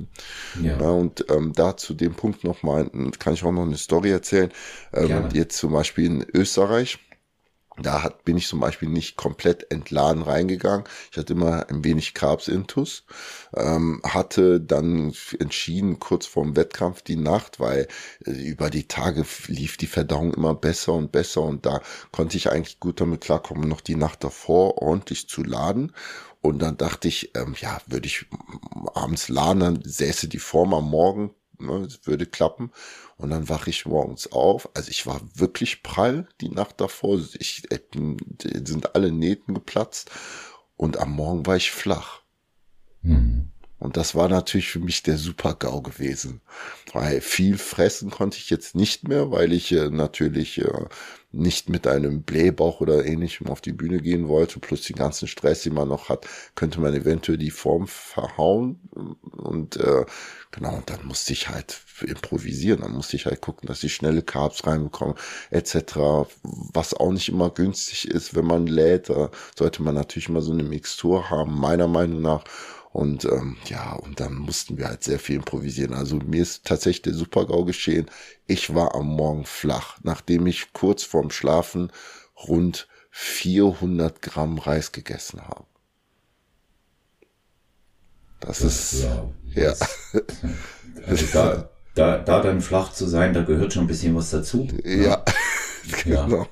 Ja. 0.63 0.79
ja 0.79 0.91
und 0.91 1.25
ähm, 1.31 1.53
da 1.55 1.77
zu 1.77 1.95
dem 1.95 2.15
Punkt 2.15 2.45
nochmal, 2.45 2.91
kann 3.19 3.35
ich 3.35 3.45
auch 3.45 3.53
noch 3.53 3.63
eine 3.63 3.77
Story 3.77 4.11
erzählen. 4.11 4.51
Ähm, 4.93 5.29
jetzt 5.33 5.57
zum 5.57 5.73
Beispiel 5.73 6.07
in 6.07 6.27
Österreich, 6.35 6.99
da 7.83 8.03
hat, 8.03 8.25
bin 8.25 8.37
ich 8.37 8.47
zum 8.49 8.61
Beispiel 8.61 8.89
nicht 8.89 9.17
komplett 9.17 9.71
entladen 9.71 10.23
reingegangen. 10.23 10.85
Ich 11.11 11.19
hatte 11.19 11.33
immer 11.33 11.69
ein 11.69 11.85
wenig 11.85 12.15
Carbs 12.15 12.49
intus. 12.49 13.05
Ähm, 13.55 14.01
hatte 14.05 14.61
dann 14.61 15.13
entschieden, 15.39 15.99
kurz 15.99 16.27
vorm 16.27 16.57
Wettkampf 16.57 17.03
die 17.03 17.17
Nacht, 17.17 17.61
weil 17.61 17.89
äh, 18.27 18.31
über 18.31 18.71
die 18.71 18.89
Tage 18.89 19.25
lief 19.47 19.77
die 19.77 19.87
Verdauung 19.87 20.35
immer 20.35 20.55
besser 20.55 20.93
und 20.95 21.13
besser 21.13 21.43
und 21.43 21.67
da 21.67 21.81
konnte 22.11 22.37
ich 22.37 22.51
eigentlich 22.51 22.81
gut 22.81 23.01
damit 23.01 23.21
klarkommen, 23.21 23.69
noch 23.69 23.81
die 23.81 23.97
Nacht 23.97 24.25
davor 24.25 24.79
ordentlich 24.81 25.29
zu 25.29 25.43
laden. 25.43 25.93
Und 26.41 26.61
dann 26.61 26.77
dachte 26.77 27.09
ich, 27.09 27.37
ähm, 27.37 27.55
ja, 27.61 27.81
würde 27.87 28.07
ich 28.07 28.27
abends 28.95 29.29
laden, 29.29 29.61
dann 29.61 29.83
säße 29.85 30.29
die 30.29 30.41
Form 30.41 30.75
am 30.75 30.91
Morgen, 30.91 31.35
ne, 31.59 31.89
würde 32.05 32.27
klappen. 32.27 32.73
Und 33.23 33.31
dann 33.31 33.49
wache 33.49 33.71
ich 33.71 33.87
morgens 33.87 34.33
auf. 34.33 34.69
Also 34.75 34.91
ich 34.91 35.07
war 35.07 35.21
wirklich 35.33 35.85
prall 35.85 36.29
die 36.41 36.49
Nacht 36.49 36.81
davor. 36.81 37.21
Ich, 37.39 37.71
äh, 37.71 37.79
sind 38.65 38.97
alle 38.97 39.13
Nähten 39.13 39.55
geplatzt. 39.55 40.11
Und 40.77 40.97
am 40.99 41.13
Morgen 41.13 41.47
war 41.47 41.55
ich 41.55 41.71
flach. 41.71 42.23
Mhm. 43.03 43.52
Und 43.83 43.97
das 43.97 44.15
war 44.15 44.29
natürlich 44.29 44.69
für 44.69 44.79
mich 44.79 45.03
der 45.03 45.19
Super-GAU 45.19 45.83
gewesen. 45.83 46.41
Weil 46.93 47.21
viel 47.21 47.59
fressen 47.59 48.11
konnte 48.11 48.39
ich 48.39 48.49
jetzt 48.49 48.77
nicht 48.77 49.09
mehr, 49.09 49.33
weil 49.33 49.53
ich 49.53 49.73
äh, 49.73 49.91
natürlich 49.91 50.61
äh, 50.61 50.85
nicht 51.33 51.69
mit 51.69 51.89
einem 51.89 52.23
Blähbauch 52.23 52.81
oder 52.81 53.05
ähnlichem 53.05 53.49
auf 53.49 53.61
die 53.61 53.73
Bühne 53.73 54.01
gehen 54.01 54.29
wollte, 54.29 54.61
plus 54.61 54.83
den 54.83 54.95
ganzen 54.95 55.27
Stress, 55.27 55.65
den 55.65 55.75
man 55.75 55.89
noch 55.89 56.11
hat, 56.11 56.29
könnte 56.55 56.81
man 56.81 56.95
eventuell 56.95 57.39
die 57.39 57.51
Form 57.51 57.89
verhauen. 57.89 58.79
Und 59.33 59.77
äh, 59.79 60.05
genau, 60.53 60.77
und 60.77 60.89
dann 60.89 61.05
musste 61.05 61.33
ich 61.33 61.49
halt 61.49 61.81
improvisieren, 62.03 62.83
dann 62.83 62.93
musste 62.93 63.17
ich 63.17 63.27
halt 63.27 63.41
gucken, 63.41 63.67
dass 63.67 63.83
ich 63.83 63.95
schnelle 63.95 64.23
Carbs 64.23 64.65
reinbekomme, 64.65 65.17
etc. 65.51 66.29
Was 66.73 66.95
auch 66.95 67.11
nicht 67.11 67.31
immer 67.31 67.51
günstig 67.51 68.07
ist, 68.07 68.37
wenn 68.37 68.47
man 68.47 68.69
lädt, 68.69 69.11
da 69.11 69.33
sollte 69.59 69.83
man 69.83 69.97
natürlich 69.97 70.29
mal 70.29 70.43
so 70.43 70.53
eine 70.53 70.63
Mixtur 70.63 71.31
haben, 71.31 71.59
meiner 71.59 71.89
Meinung 71.89 72.23
nach. 72.23 72.45
Und 72.93 73.25
ähm, 73.25 73.57
ja, 73.67 73.95
und 73.95 74.21
dann 74.21 74.35
mussten 74.35 74.77
wir 74.77 74.89
halt 74.89 75.03
sehr 75.03 75.19
viel 75.19 75.37
improvisieren. 75.37 75.95
Also 75.95 76.17
mir 76.17 76.43
ist 76.43 76.67
tatsächlich 76.67 77.03
der 77.03 77.15
Super-GAU 77.15 77.65
geschehen. 77.65 78.11
Ich 78.47 78.75
war 78.75 78.95
am 78.95 79.07
Morgen 79.07 79.47
flach, 79.47 79.97
nachdem 80.03 80.47
ich 80.47 80.75
kurz 80.75 81.03
vorm 81.03 81.31
Schlafen 81.31 81.91
rund 82.37 82.89
400 83.11 84.21
Gramm 84.21 84.59
Reis 84.59 84.93
gegessen 84.93 85.41
habe. 85.41 85.65
Das, 88.41 88.59
das 88.59 88.93
ist, 88.93 89.05
ja. 89.05 89.31
ja. 89.55 89.75
Also 91.07 91.27
da, 91.33 91.71
da, 91.95 92.19
da 92.19 92.41
dann 92.43 92.61
flach 92.61 92.93
zu 92.93 93.07
sein, 93.07 93.33
da 93.35 93.43
gehört 93.43 93.73
schon 93.73 93.85
ein 93.85 93.89
bisschen 93.89 94.15
was 94.15 94.31
dazu. 94.31 94.69
Ja, 94.85 94.95
ja. 94.95 95.25
genau. 96.05 96.47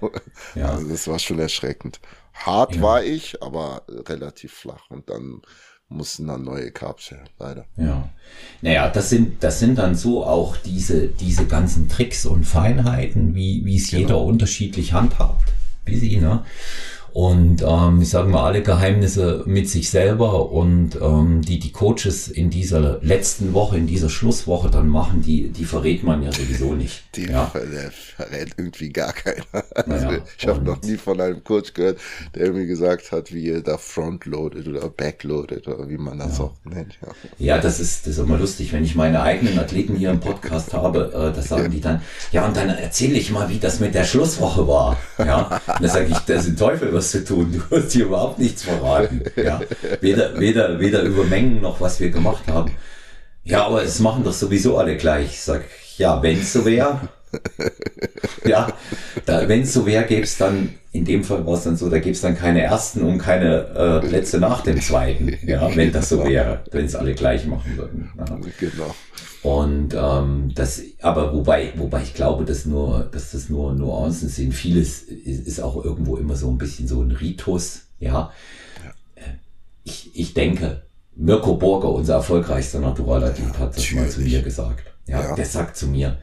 Ja. 0.57 0.70
Also 0.70 0.88
das 0.88 1.07
war 1.07 1.18
schon 1.18 1.38
erschreckend. 1.38 2.00
Hart 2.33 2.76
ja. 2.76 2.83
war 2.83 3.05
ich, 3.05 3.42
aber 3.42 3.83
relativ 3.88 4.53
flach. 4.53 4.90
Und 4.90 5.09
dann 5.09 5.42
mussten 5.90 6.29
dann 6.29 6.44
neue 6.44 6.70
Carbs 6.70 7.11
her, 7.11 7.24
leider. 7.38 7.66
Ja. 7.76 8.09
Naja, 8.62 8.88
das 8.88 9.11
sind, 9.11 9.42
das 9.42 9.59
sind 9.59 9.76
dann 9.76 9.94
so 9.94 10.24
auch 10.24 10.57
diese, 10.57 11.09
diese 11.09 11.46
ganzen 11.46 11.88
Tricks 11.88 12.24
und 12.24 12.44
Feinheiten, 12.44 13.35
wie, 13.35 13.64
wie 13.64 13.76
es 13.76 13.90
genau. 13.90 14.00
jeder 14.00 14.20
unterschiedlich 14.20 14.92
handhabt. 14.92 15.53
Wie 15.85 15.96
sie, 15.96 16.16
ne? 16.18 16.44
Und 17.12 17.62
ähm, 17.66 18.03
ich 18.03 18.11
sage 18.11 18.29
mal 18.29 18.44
alle 18.44 18.62
Geheimnisse 18.62 19.42
mit 19.46 19.68
sich 19.68 19.90
selber 19.90 20.51
und 20.51 20.96
ähm, 21.01 21.42
die 21.42 21.59
die 21.59 21.73
Coaches 21.73 22.29
in 22.29 22.51
dieser 22.51 23.01
letzten 23.03 23.53
Woche, 23.53 23.79
in 23.79 23.87
dieser 23.87 24.09
Schlusswoche 24.09 24.70
dann 24.70 24.88
machen, 24.88 25.23
die 25.23 25.49
die 25.49 25.64
verrät 25.64 26.03
man 26.03 26.23
ja 26.23 26.33
sowieso 26.33 26.75
nicht. 26.75 27.03
Die 27.16 27.27
ja. 27.27 27.46
verrät 27.46 28.51
irgendwie 28.57 28.90
gar 28.90 29.12
keiner. 29.12 29.44
Also 29.90 30.07
naja, 30.07 30.18
ich 30.38 30.46
habe 30.46 30.62
noch 30.62 30.83
nie 30.83 30.96
von 30.96 31.20
einem 31.20 31.42
Coach 31.42 31.73
gehört, 31.75 31.99
der 32.35 32.53
mir 32.53 32.66
gesagt 32.66 33.12
hat, 33.12 33.33
wie 33.33 33.49
er 33.49 33.62
da 33.62 33.79
frontloadet 33.79 34.68
oder 34.68 34.88
backloadet 34.88 35.66
oder 35.68 35.88
wie 35.88 35.96
man 35.96 36.18
das 36.18 36.38
ja. 36.38 36.44
auch 36.44 36.55
nennt. 36.64 36.99
Ja. 37.01 37.55
ja, 37.55 37.59
das 37.59 37.81
ist 37.81 38.07
das 38.07 38.14
ist 38.14 38.18
immer 38.18 38.38
lustig, 38.38 38.73
wenn 38.73 38.85
ich 38.85 38.94
meine 38.94 39.23
eigenen 39.23 39.59
Athleten 39.59 39.96
hier 39.96 40.11
im 40.11 40.20
Podcast 40.20 40.75
habe, 40.75 41.12
äh, 41.12 41.35
das 41.35 41.49
sagen 41.49 41.70
die 41.70 41.81
dann, 41.81 42.03
ja 42.31 42.46
und 42.46 42.57
dann 42.57 42.68
erzähle 42.68 43.14
ich 43.14 43.31
mal, 43.31 43.49
wie 43.49 43.59
das 43.59 43.81
mit 43.81 43.94
der 43.94 44.05
Schlusswoche 44.05 44.66
war. 44.68 44.96
Ja, 45.18 45.61
und 45.66 45.83
dann 45.83 45.90
sage 45.90 46.07
ich, 46.11 46.18
das 46.18 46.44
ist 46.44 46.51
ein 46.51 46.57
Teufel 46.57 46.88
was 47.00 47.10
zu 47.10 47.24
tun. 47.24 47.52
Du 47.52 47.77
hast 47.77 47.92
hier 47.92 48.04
überhaupt 48.06 48.38
nichts 48.38 48.62
verraten. 48.62 49.22
Ja? 49.37 49.60
Weder, 50.00 50.38
weder, 50.38 50.79
weder 50.79 51.02
über 51.02 51.25
Mengen 51.25 51.60
noch 51.60 51.81
was 51.81 51.98
wir 51.98 52.10
gemacht 52.10 52.46
haben. 52.46 52.72
Ja, 53.42 53.66
aber 53.66 53.83
es 53.83 54.00
machen 54.00 54.22
doch 54.22 54.35
sowieso 54.35 54.77
alle 54.77 54.96
gleich. 54.96 55.31
Ich 55.31 55.40
sag, 55.40 55.64
ja, 55.96 56.22
wenn 56.22 56.40
es 56.40 56.52
so 56.52 56.64
wäre. 56.64 57.08
Ja, 58.44 58.72
wenn 59.26 59.62
es 59.62 59.72
so 59.72 59.87
wäre, 59.87 60.04
gäbe 60.04 60.22
es 60.22 60.37
dann, 60.38 60.74
in 60.92 61.04
dem 61.04 61.24
Fall 61.24 61.46
war 61.46 61.54
es 61.54 61.64
dann 61.64 61.76
so, 61.76 61.88
da 61.88 61.98
gäbe 61.98 62.12
es 62.12 62.20
dann 62.20 62.37
keine 62.37 62.62
ersten 62.62 63.02
und 63.02 63.18
keine 63.18 64.00
äh, 64.02 64.06
Plätze 64.06 64.38
nach 64.38 64.62
dem 64.62 64.81
zweiten. 64.81 65.37
Ja, 65.46 65.74
wenn 65.74 65.92
das 65.92 66.08
so 66.08 66.24
wäre, 66.24 66.64
wenn 66.70 66.87
es 66.87 66.94
alle 66.94 67.14
gleich 67.14 67.46
machen 67.46 67.76
würden. 67.76 68.10
Ja. 68.18 68.38
Genau. 68.58 68.94
Und 69.42 69.94
ähm, 69.94 70.52
das, 70.54 70.83
aber 71.00 71.33
wobei, 71.33 71.72
wobei 71.76 72.02
ich 72.02 72.14
glaube, 72.14 72.44
dass 72.44 72.66
nur, 72.66 73.08
dass 73.10 73.31
das 73.31 73.48
nur 73.48 73.72
Nuancen 73.72 74.28
sind. 74.28 74.52
Vieles 74.52 75.02
ist, 75.02 75.46
ist 75.46 75.60
auch 75.60 75.83
irgendwo 75.83 76.16
immer 76.16 76.37
so 76.37 76.50
ein 76.50 76.58
bisschen 76.58 76.87
so 76.87 77.00
ein 77.00 77.10
Ritus. 77.10 77.87
Ja, 78.00 78.33
ja. 78.85 78.90
Äh, 79.14 79.37
ich, 79.85 80.10
ich 80.14 80.35
denke, 80.35 80.83
Mirko 81.16 81.54
Borger, 81.54 81.90
unser 81.90 82.14
erfolgreichster 82.14 82.81
Naturalathlet, 82.81 83.58
hat 83.58 83.76
das 83.76 83.92
mal 83.92 84.08
zu 84.08 84.20
mir 84.20 84.42
gesagt. 84.42 84.85
Ja, 85.06 85.22
ja, 85.22 85.35
der 85.35 85.46
sagt 85.46 85.76
zu 85.76 85.88
mir, 85.88 86.18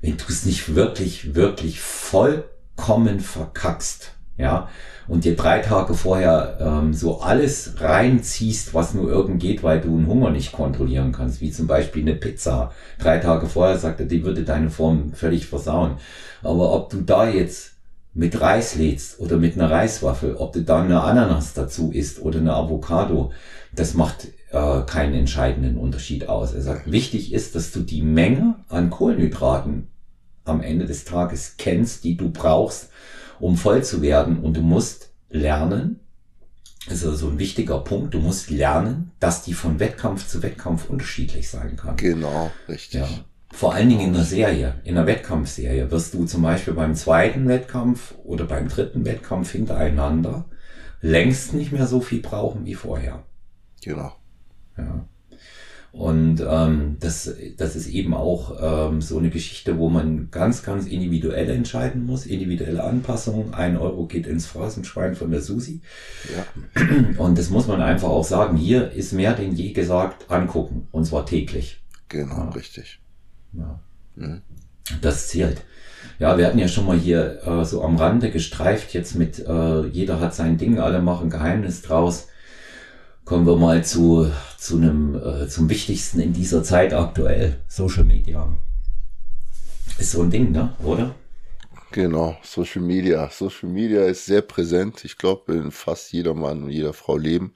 wenn 0.00 0.16
du 0.16 0.24
es 0.28 0.44
nicht 0.44 0.74
wirklich, 0.74 1.34
wirklich 1.34 1.80
vollkommen 1.80 3.20
verkackst, 3.20 4.12
ja, 4.36 4.68
und 5.08 5.24
dir 5.24 5.34
drei 5.34 5.60
Tage 5.60 5.94
vorher 5.94 6.58
ähm, 6.60 6.94
so 6.94 7.20
alles 7.20 7.80
reinziehst, 7.80 8.74
was 8.74 8.94
nur 8.94 9.10
irgend 9.10 9.40
geht, 9.40 9.62
weil 9.62 9.80
du 9.80 9.96
einen 9.96 10.06
Hunger 10.06 10.30
nicht 10.30 10.52
kontrollieren 10.52 11.12
kannst, 11.12 11.40
wie 11.40 11.50
zum 11.50 11.66
Beispiel 11.66 12.02
eine 12.02 12.14
Pizza. 12.14 12.70
Drei 13.00 13.18
Tage 13.18 13.46
vorher 13.46 13.78
sagt 13.78 14.00
er, 14.00 14.06
die 14.06 14.24
würde 14.24 14.44
deine 14.44 14.70
Form 14.70 15.12
völlig 15.14 15.46
versauen. 15.46 15.96
Aber 16.42 16.72
ob 16.72 16.90
du 16.90 17.00
da 17.00 17.28
jetzt 17.28 17.72
mit 18.14 18.40
Reis 18.40 18.76
lädst 18.76 19.18
oder 19.18 19.38
mit 19.38 19.54
einer 19.54 19.70
Reiswaffel, 19.70 20.36
ob 20.36 20.52
du 20.52 20.62
da 20.62 20.82
eine 20.82 21.02
Ananas 21.02 21.54
dazu 21.54 21.90
isst 21.90 22.20
oder 22.20 22.38
eine 22.38 22.54
Avocado, 22.54 23.32
das 23.74 23.94
macht 23.94 24.28
äh, 24.50 24.82
keinen 24.82 25.14
entscheidenden 25.14 25.76
Unterschied 25.76 26.28
aus. 26.28 26.54
Er 26.54 26.62
sagt, 26.62 26.90
wichtig 26.90 27.32
ist, 27.32 27.54
dass 27.54 27.72
du 27.72 27.80
die 27.80 28.02
Menge 28.02 28.56
an 28.68 28.90
Kohlenhydraten 28.90 29.88
am 30.44 30.62
Ende 30.62 30.86
des 30.86 31.04
Tages 31.04 31.56
kennst, 31.58 32.04
die 32.04 32.16
du 32.16 32.30
brauchst, 32.30 32.90
um 33.38 33.56
voll 33.56 33.84
zu 33.84 34.02
werden. 34.02 34.40
Und 34.40 34.56
du 34.56 34.62
musst 34.62 35.10
lernen, 35.28 36.00
das 36.88 36.98
ist 36.98 37.06
also 37.06 37.28
ein 37.28 37.38
wichtiger 37.38 37.80
Punkt, 37.80 38.14
du 38.14 38.18
musst 38.18 38.50
lernen, 38.50 39.10
dass 39.20 39.42
die 39.42 39.52
von 39.52 39.78
Wettkampf 39.78 40.26
zu 40.26 40.42
Wettkampf 40.42 40.88
unterschiedlich 40.88 41.50
sein 41.50 41.76
kann. 41.76 41.96
Genau, 41.96 42.50
richtig. 42.68 43.00
Ja. 43.00 43.08
Vor 43.50 43.74
allen 43.74 43.88
Dingen 43.88 44.08
in 44.08 44.12
der 44.12 44.24
Serie, 44.24 44.74
in 44.84 44.94
der 44.94 45.06
Wettkampfserie 45.06 45.90
wirst 45.90 46.14
du 46.14 46.24
zum 46.24 46.42
Beispiel 46.42 46.74
beim 46.74 46.94
zweiten 46.94 47.48
Wettkampf 47.48 48.14
oder 48.24 48.44
beim 48.44 48.68
dritten 48.68 49.04
Wettkampf 49.04 49.52
hintereinander 49.52 50.44
längst 51.00 51.54
nicht 51.54 51.72
mehr 51.72 51.86
so 51.86 52.00
viel 52.00 52.20
brauchen 52.20 52.66
wie 52.66 52.74
vorher. 52.74 53.24
Genau. 53.82 54.12
Ja. 54.78 55.04
Und 55.90 56.44
ähm, 56.46 56.96
das, 57.00 57.34
das 57.56 57.74
ist 57.74 57.88
eben 57.88 58.12
auch 58.14 58.90
ähm, 58.90 59.00
so 59.00 59.18
eine 59.18 59.30
Geschichte, 59.30 59.78
wo 59.78 59.88
man 59.88 60.30
ganz, 60.30 60.62
ganz 60.62 60.86
individuell 60.86 61.48
entscheiden 61.48 62.04
muss. 62.04 62.26
Individuelle 62.26 62.84
Anpassung. 62.84 63.54
Ein 63.54 63.76
Euro 63.78 64.06
geht 64.06 64.26
ins 64.26 64.46
Phrasenschwein 64.46 65.14
von 65.14 65.30
der 65.30 65.40
Susi. 65.40 65.80
Ja. 66.36 66.84
Und 67.16 67.38
das 67.38 67.48
muss 67.48 67.66
man 67.66 67.80
einfach 67.80 68.08
auch 68.08 68.24
sagen. 68.24 68.56
Hier 68.56 68.92
ist 68.92 69.12
mehr 69.12 69.32
denn 69.32 69.54
je 69.54 69.72
gesagt, 69.72 70.30
angucken. 70.30 70.86
Und 70.92 71.06
zwar 71.06 71.24
täglich. 71.24 71.82
Genau, 72.08 72.36
ja. 72.36 72.50
richtig. 72.50 73.00
Ja. 73.54 73.80
Mhm. 74.14 74.42
Das 75.00 75.28
zählt. 75.28 75.62
Ja, 76.18 76.36
wir 76.36 76.46
hatten 76.46 76.58
ja 76.58 76.68
schon 76.68 76.86
mal 76.86 76.98
hier 76.98 77.42
äh, 77.46 77.64
so 77.64 77.82
am 77.82 77.96
Rande 77.96 78.30
gestreift, 78.30 78.92
jetzt 78.92 79.14
mit 79.14 79.38
äh, 79.38 79.86
jeder 79.86 80.20
hat 80.20 80.34
sein 80.34 80.58
Ding, 80.58 80.78
alle 80.78 81.00
machen 81.00 81.30
Geheimnis 81.30 81.82
draus. 81.82 82.28
Kommen 83.28 83.46
wir 83.46 83.56
mal 83.56 83.84
zu, 83.84 84.32
zu 84.56 84.76
einem, 84.76 85.14
äh, 85.14 85.46
zum 85.48 85.68
Wichtigsten 85.68 86.18
in 86.18 86.32
dieser 86.32 86.62
Zeit 86.62 86.94
aktuell, 86.94 87.60
Social 87.68 88.04
Media. 88.04 88.56
Ist 89.98 90.12
so 90.12 90.22
ein 90.22 90.30
Ding, 90.30 90.50
ne? 90.50 90.74
Oder? 90.82 91.14
Genau, 91.92 92.38
Social 92.42 92.80
Media. 92.80 93.28
Social 93.28 93.68
Media 93.68 94.04
ist 94.04 94.24
sehr 94.24 94.40
präsent. 94.40 95.04
Ich 95.04 95.18
glaube, 95.18 95.52
in 95.52 95.72
fast 95.72 96.10
jeder 96.10 96.32
Mann 96.32 96.62
und 96.62 96.70
jeder 96.70 96.94
Frau 96.94 97.18
leben 97.18 97.52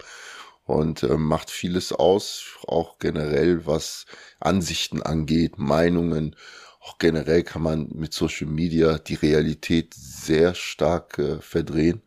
und 0.66 1.04
äh, 1.04 1.16
macht 1.16 1.50
vieles 1.50 1.94
aus, 1.94 2.44
auch 2.66 2.98
generell 2.98 3.64
was 3.64 4.04
Ansichten 4.40 5.00
angeht, 5.00 5.58
Meinungen. 5.58 6.36
Auch 6.80 6.98
generell 6.98 7.44
kann 7.44 7.62
man 7.62 7.88
mit 7.94 8.12
Social 8.12 8.46
Media 8.46 8.98
die 8.98 9.14
Realität 9.14 9.94
sehr 9.94 10.54
stark 10.54 11.18
äh, 11.18 11.40
verdrehen. 11.40 12.02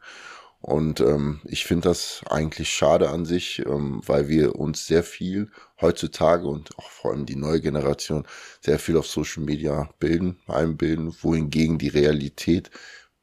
Und 0.65 0.99
ähm, 0.99 1.41
ich 1.43 1.63
finde 1.63 1.89
das 1.89 2.23
eigentlich 2.27 2.71
schade 2.71 3.11
an 3.11 3.23
sich, 3.23 3.63
ähm, 3.67 4.01
weil 4.03 4.29
wir 4.29 4.55
uns 4.55 4.87
sehr 4.87 5.03
viel 5.03 5.51
heutzutage 5.79 6.47
und 6.47 6.75
auch 6.79 6.89
vor 6.89 7.11
allem 7.11 7.27
die 7.27 7.35
neue 7.35 7.61
Generation 7.61 8.25
sehr 8.61 8.79
viel 8.79 8.97
auf 8.97 9.05
Social 9.05 9.43
Media 9.43 9.87
bilden, 9.99 10.39
einbilden, 10.47 11.15
wohingegen 11.21 11.77
die 11.77 11.89
Realität 11.89 12.71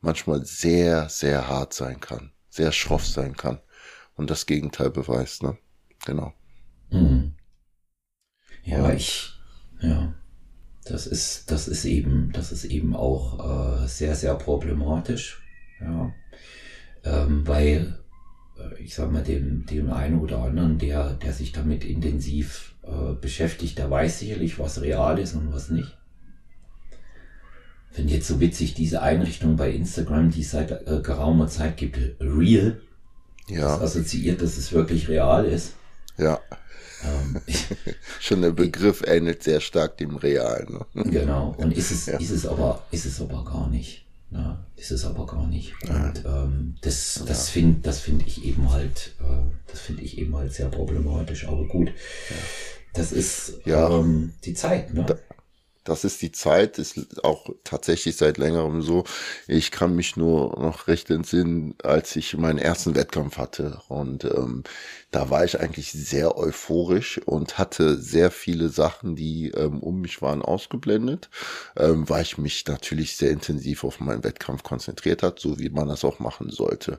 manchmal 0.00 0.46
sehr, 0.46 1.08
sehr 1.08 1.48
hart 1.48 1.74
sein 1.74 1.98
kann, 1.98 2.30
sehr 2.48 2.70
schroff 2.70 3.04
sein 3.04 3.36
kann 3.36 3.58
und 4.14 4.30
das 4.30 4.46
Gegenteil 4.46 4.90
beweist, 4.90 5.42
ne? 5.42 5.58
Genau. 6.06 6.32
Mhm. 6.90 7.34
Ja, 8.62 8.84
und, 8.84 8.94
ich, 8.94 9.32
ja, 9.80 10.14
das 10.84 11.08
ist, 11.08 11.50
das 11.50 11.66
ist 11.66 11.86
eben, 11.86 12.30
das 12.32 12.52
ist 12.52 12.66
eben 12.66 12.94
auch 12.94 13.82
äh, 13.82 13.88
sehr, 13.88 14.14
sehr 14.14 14.36
problematisch, 14.36 15.42
ja 15.80 16.14
ähm, 17.04 17.46
weil 17.46 17.98
äh, 18.58 18.82
ich 18.82 18.94
sag 18.94 19.10
mal, 19.10 19.22
dem, 19.22 19.66
dem 19.66 19.92
einen 19.92 20.20
oder 20.20 20.38
anderen, 20.38 20.78
der, 20.78 21.14
der 21.14 21.32
sich 21.32 21.52
damit 21.52 21.84
intensiv 21.84 22.74
äh, 22.82 23.14
beschäftigt, 23.20 23.78
der 23.78 23.90
weiß 23.90 24.20
sicherlich, 24.20 24.58
was 24.58 24.80
real 24.80 25.18
ist 25.18 25.34
und 25.34 25.52
was 25.52 25.70
nicht. 25.70 25.96
Finde 27.90 28.14
jetzt 28.14 28.26
so 28.26 28.40
witzig, 28.40 28.74
diese 28.74 29.02
Einrichtung 29.02 29.56
bei 29.56 29.70
Instagram, 29.70 30.30
die 30.30 30.40
es 30.40 30.52
seit 30.52 30.70
äh, 30.70 31.00
geraumer 31.02 31.48
Zeit 31.48 31.76
gibt, 31.76 31.98
Real. 32.20 32.80
Ja. 33.48 33.76
Das 33.76 33.96
assoziiert, 33.96 34.40
dass 34.40 34.56
es 34.56 34.72
wirklich 34.72 35.08
real 35.08 35.44
ist. 35.44 35.74
Ja. 36.16 36.40
Ähm, 37.04 37.40
Schon 38.20 38.42
der 38.42 38.52
Begriff 38.52 39.02
ähnelt 39.06 39.42
sehr 39.42 39.60
stark 39.60 39.98
dem 39.98 40.16
Realen. 40.16 40.84
Ne? 40.94 41.04
Genau. 41.04 41.54
Und 41.58 41.76
ist 41.76 41.90
es, 41.90 42.06
ja. 42.06 42.18
ist 42.18 42.30
es 42.30 42.46
aber, 42.46 42.82
ist 42.92 43.04
es 43.04 43.20
aber 43.20 43.44
gar 43.44 43.68
nicht. 43.68 44.01
Ja, 44.32 44.64
ist 44.76 44.90
es 44.90 45.04
aber 45.04 45.26
gar 45.26 45.46
nicht. 45.46 45.74
Und 45.88 46.24
ähm, 46.24 46.76
das, 46.80 47.22
das 47.26 47.48
ja. 47.48 47.52
finde 47.52 47.80
das 47.82 48.00
finde 48.00 48.24
ich 48.26 48.44
eben 48.44 48.72
halt, 48.72 49.14
äh, 49.20 49.42
das 49.66 49.80
finde 49.80 50.02
ich 50.02 50.18
eben 50.18 50.34
halt 50.34 50.52
sehr 50.52 50.68
problematisch. 50.68 51.46
Aber 51.46 51.66
gut, 51.66 51.88
ja. 51.88 52.36
das 52.94 53.12
ist 53.12 53.60
ja. 53.66 53.90
ähm, 53.90 54.32
die 54.44 54.54
Zeit. 54.54 54.94
Ne? 54.94 55.04
Da, 55.04 55.16
das 55.84 56.04
ist 56.04 56.22
die 56.22 56.32
Zeit, 56.32 56.78
ist 56.78 57.24
auch 57.24 57.48
tatsächlich 57.64 58.16
seit 58.16 58.38
längerem 58.38 58.82
so. 58.82 59.04
Ich 59.48 59.70
kann 59.70 59.96
mich 59.96 60.16
nur 60.16 60.58
noch 60.60 60.86
recht 60.88 61.10
entsinnen, 61.10 61.74
als 61.82 62.14
ich 62.16 62.36
meinen 62.36 62.58
ersten 62.58 62.94
Wettkampf 62.94 63.38
hatte. 63.38 63.80
Und 63.88 64.24
ähm, 64.24 64.62
da 65.10 65.28
war 65.28 65.44
ich 65.44 65.60
eigentlich 65.60 65.92
sehr 65.92 66.36
euphorisch 66.38 67.18
und 67.26 67.58
hatte 67.58 67.98
sehr 67.98 68.30
viele 68.30 68.68
Sachen, 68.68 69.14
die 69.16 69.50
ähm, 69.50 69.80
um 69.80 70.00
mich 70.00 70.22
waren, 70.22 70.42
ausgeblendet, 70.42 71.28
ähm, 71.76 72.08
weil 72.08 72.22
ich 72.22 72.38
mich 72.38 72.64
natürlich 72.66 73.16
sehr 73.16 73.30
intensiv 73.30 73.84
auf 73.84 74.00
meinen 74.00 74.24
Wettkampf 74.24 74.62
konzentriert 74.62 75.22
hat, 75.22 75.38
so 75.38 75.58
wie 75.58 75.68
man 75.68 75.88
das 75.88 76.04
auch 76.04 76.18
machen 76.18 76.50
sollte. 76.50 76.98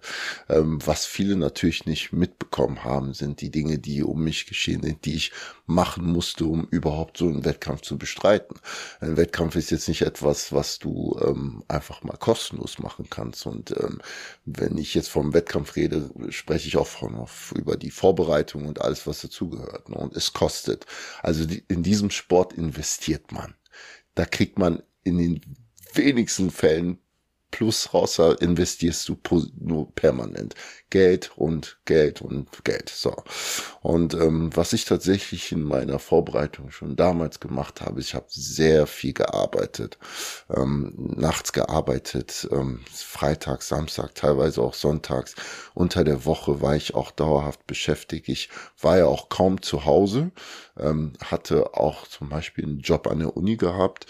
Ähm, 0.49 0.79
was 0.85 1.05
viele 1.05 1.35
natürlich 1.35 1.85
nicht 1.85 2.13
mitbekommen 2.13 2.83
haben, 2.83 3.13
sind 3.13 3.41
die 3.41 3.49
Dinge, 3.49 3.79
die 3.79 4.03
um 4.03 4.23
mich 4.23 4.45
geschehen 4.45 4.83
sind, 4.83 5.05
die 5.05 5.15
ich 5.15 5.31
machen 5.65 6.05
musste, 6.05 6.45
um 6.45 6.67
überhaupt 6.69 7.17
so 7.17 7.27
einen 7.27 7.45
Wettkampf 7.45 7.81
zu 7.81 7.97
bestreiten. 7.97 8.59
Ein 8.99 9.15
Wettkampf 9.17 9.55
ist 9.55 9.71
jetzt 9.71 9.87
nicht 9.87 10.01
etwas, 10.01 10.51
was 10.51 10.79
du 10.79 11.17
ähm, 11.23 11.63
einfach 11.67 12.03
mal 12.03 12.17
kostenlos 12.17 12.79
machen 12.79 13.07
kannst. 13.09 13.45
Und 13.45 13.71
ähm, 13.71 13.99
wenn 14.45 14.77
ich 14.77 14.93
jetzt 14.93 15.09
vom 15.09 15.33
Wettkampf 15.33 15.75
rede, 15.75 16.09
spreche 16.29 16.67
ich 16.67 16.77
auch 16.77 16.87
von, 16.87 17.25
über 17.55 17.77
die 17.77 17.91
Vorbereitung 17.91 18.65
und 18.65 18.81
alles, 18.81 19.07
was 19.07 19.21
dazugehört. 19.21 19.89
Ne? 19.89 19.95
Und 19.95 20.15
es 20.15 20.33
kostet. 20.33 20.85
Also 21.21 21.45
die, 21.45 21.63
in 21.67 21.83
diesem 21.83 22.09
Sport 22.09 22.53
investiert 22.53 23.31
man. 23.31 23.55
Da 24.15 24.25
kriegt 24.25 24.59
man 24.59 24.83
in 25.03 25.17
den 25.17 25.41
wenigsten 25.93 26.51
Fällen 26.51 26.99
Plus 27.53 27.93
raus 27.93 28.17
investierst 28.17 29.07
du 29.07 29.15
nur 29.59 29.93
permanent. 29.93 30.55
Geld 30.89 31.31
und 31.35 31.77
Geld 31.85 32.19
und 32.19 32.63
Geld. 32.63 32.89
So. 32.89 33.15
Und 33.81 34.15
ähm, 34.15 34.49
was 34.55 34.73
ich 34.73 34.85
tatsächlich 34.85 35.51
in 35.51 35.61
meiner 35.61 35.99
Vorbereitung 35.99 36.71
schon 36.71 36.95
damals 36.95 37.39
gemacht 37.39 37.81
habe, 37.81 37.99
ich 37.99 38.15
habe 38.15 38.25
sehr 38.29 38.87
viel 38.87 39.13
gearbeitet. 39.13 39.99
Ähm, 40.49 40.93
nachts 40.97 41.53
gearbeitet, 41.53 42.47
ähm, 42.51 42.79
Freitag, 42.91 43.61
Samstag, 43.61 44.15
teilweise 44.15 44.59
auch 44.63 44.73
sonntags. 44.73 45.35
Unter 45.75 46.03
der 46.03 46.25
Woche 46.25 46.59
war 46.59 46.75
ich 46.75 46.95
auch 46.95 47.11
dauerhaft 47.11 47.67
beschäftigt. 47.67 48.29
Ich 48.29 48.49
war 48.81 48.97
ja 48.97 49.05
auch 49.05 49.29
kaum 49.29 49.61
zu 49.61 49.85
Hause, 49.85 50.31
ähm, 50.79 51.13
hatte 51.23 51.75
auch 51.75 52.07
zum 52.07 52.29
Beispiel 52.29 52.65
einen 52.65 52.79
Job 52.79 53.05
an 53.05 53.19
der 53.19 53.37
Uni 53.37 53.57
gehabt 53.57 54.07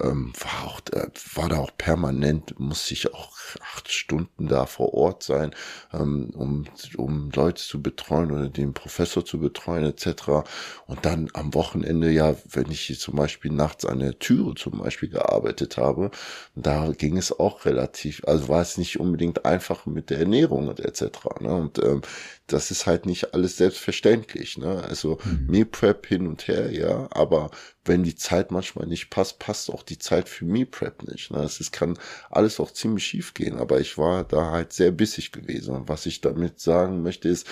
ähm, 0.00 0.32
war 0.40 0.68
auch, 0.68 0.80
äh, 0.92 1.08
war 1.34 1.48
da 1.48 1.58
auch 1.58 1.70
permanent, 1.76 2.58
musste 2.58 2.94
ich 2.94 3.14
auch 3.14 3.32
acht 3.60 3.90
Stunden 3.90 4.48
da 4.48 4.66
vor 4.66 4.94
Ort 4.94 5.22
sein, 5.22 5.54
ähm, 5.92 6.30
um, 6.34 6.64
um 6.96 7.30
Leute 7.30 7.62
zu 7.62 7.80
betreuen 7.82 8.32
oder 8.32 8.48
den 8.48 8.74
Professor 8.74 9.24
zu 9.24 9.38
betreuen 9.38 9.84
etc. 9.84 10.44
Und 10.86 11.04
dann 11.04 11.28
am 11.34 11.54
Wochenende, 11.54 12.10
ja, 12.10 12.34
wenn 12.50 12.70
ich 12.70 12.98
zum 12.98 13.16
Beispiel 13.16 13.52
nachts 13.52 13.84
an 13.84 14.00
der 14.00 14.18
Türe 14.18 14.54
zum 14.54 14.78
Beispiel 14.78 15.08
gearbeitet 15.08 15.76
habe, 15.76 16.10
da 16.54 16.90
ging 16.92 17.16
es 17.16 17.38
auch 17.38 17.64
relativ, 17.64 18.22
also 18.26 18.48
war 18.48 18.62
es 18.62 18.78
nicht 18.78 18.98
unbedingt 18.98 19.44
einfach 19.44 19.86
mit 19.86 20.10
der 20.10 20.18
Ernährung 20.20 20.68
und 20.68 20.80
etc. 20.80 21.02
Ne? 21.40 21.54
Und 21.54 21.78
ähm, 21.78 22.02
das 22.46 22.70
ist 22.70 22.86
halt 22.86 23.06
nicht 23.06 23.32
alles 23.32 23.56
selbstverständlich. 23.56 24.58
Ne? 24.58 24.82
Also 24.84 25.18
mhm. 25.24 25.46
Meal 25.48 25.64
Prep 25.64 26.06
hin 26.06 26.26
und 26.26 26.46
her, 26.46 26.72
ja, 26.72 27.08
aber 27.10 27.50
wenn 27.84 28.02
die 28.02 28.16
Zeit 28.16 28.50
manchmal 28.50 28.86
nicht 28.86 29.10
passt, 29.10 29.38
passt 29.38 29.70
auch 29.70 29.82
die 29.82 29.98
Zeit 29.98 30.28
für 30.28 30.44
Meal 30.44 30.66
Prep 30.66 31.02
nicht. 31.04 31.30
Ne? 31.30 31.38
Es 31.42 31.72
kann 31.72 31.98
alles 32.30 32.60
auch 32.60 32.70
ziemlich 32.70 33.06
schief 33.06 33.34
gehen, 33.34 33.56
aber 33.58 33.80
ich 33.80 33.96
war 33.96 34.24
da 34.24 34.50
halt 34.50 34.72
sehr 34.72 34.90
bissig 34.90 35.32
gewesen. 35.32 35.74
Und 35.74 35.88
was 35.88 36.06
ich 36.06 36.20
damit 36.20 36.60
sagen 36.60 37.02
möchte 37.02 37.28
ist, 37.28 37.46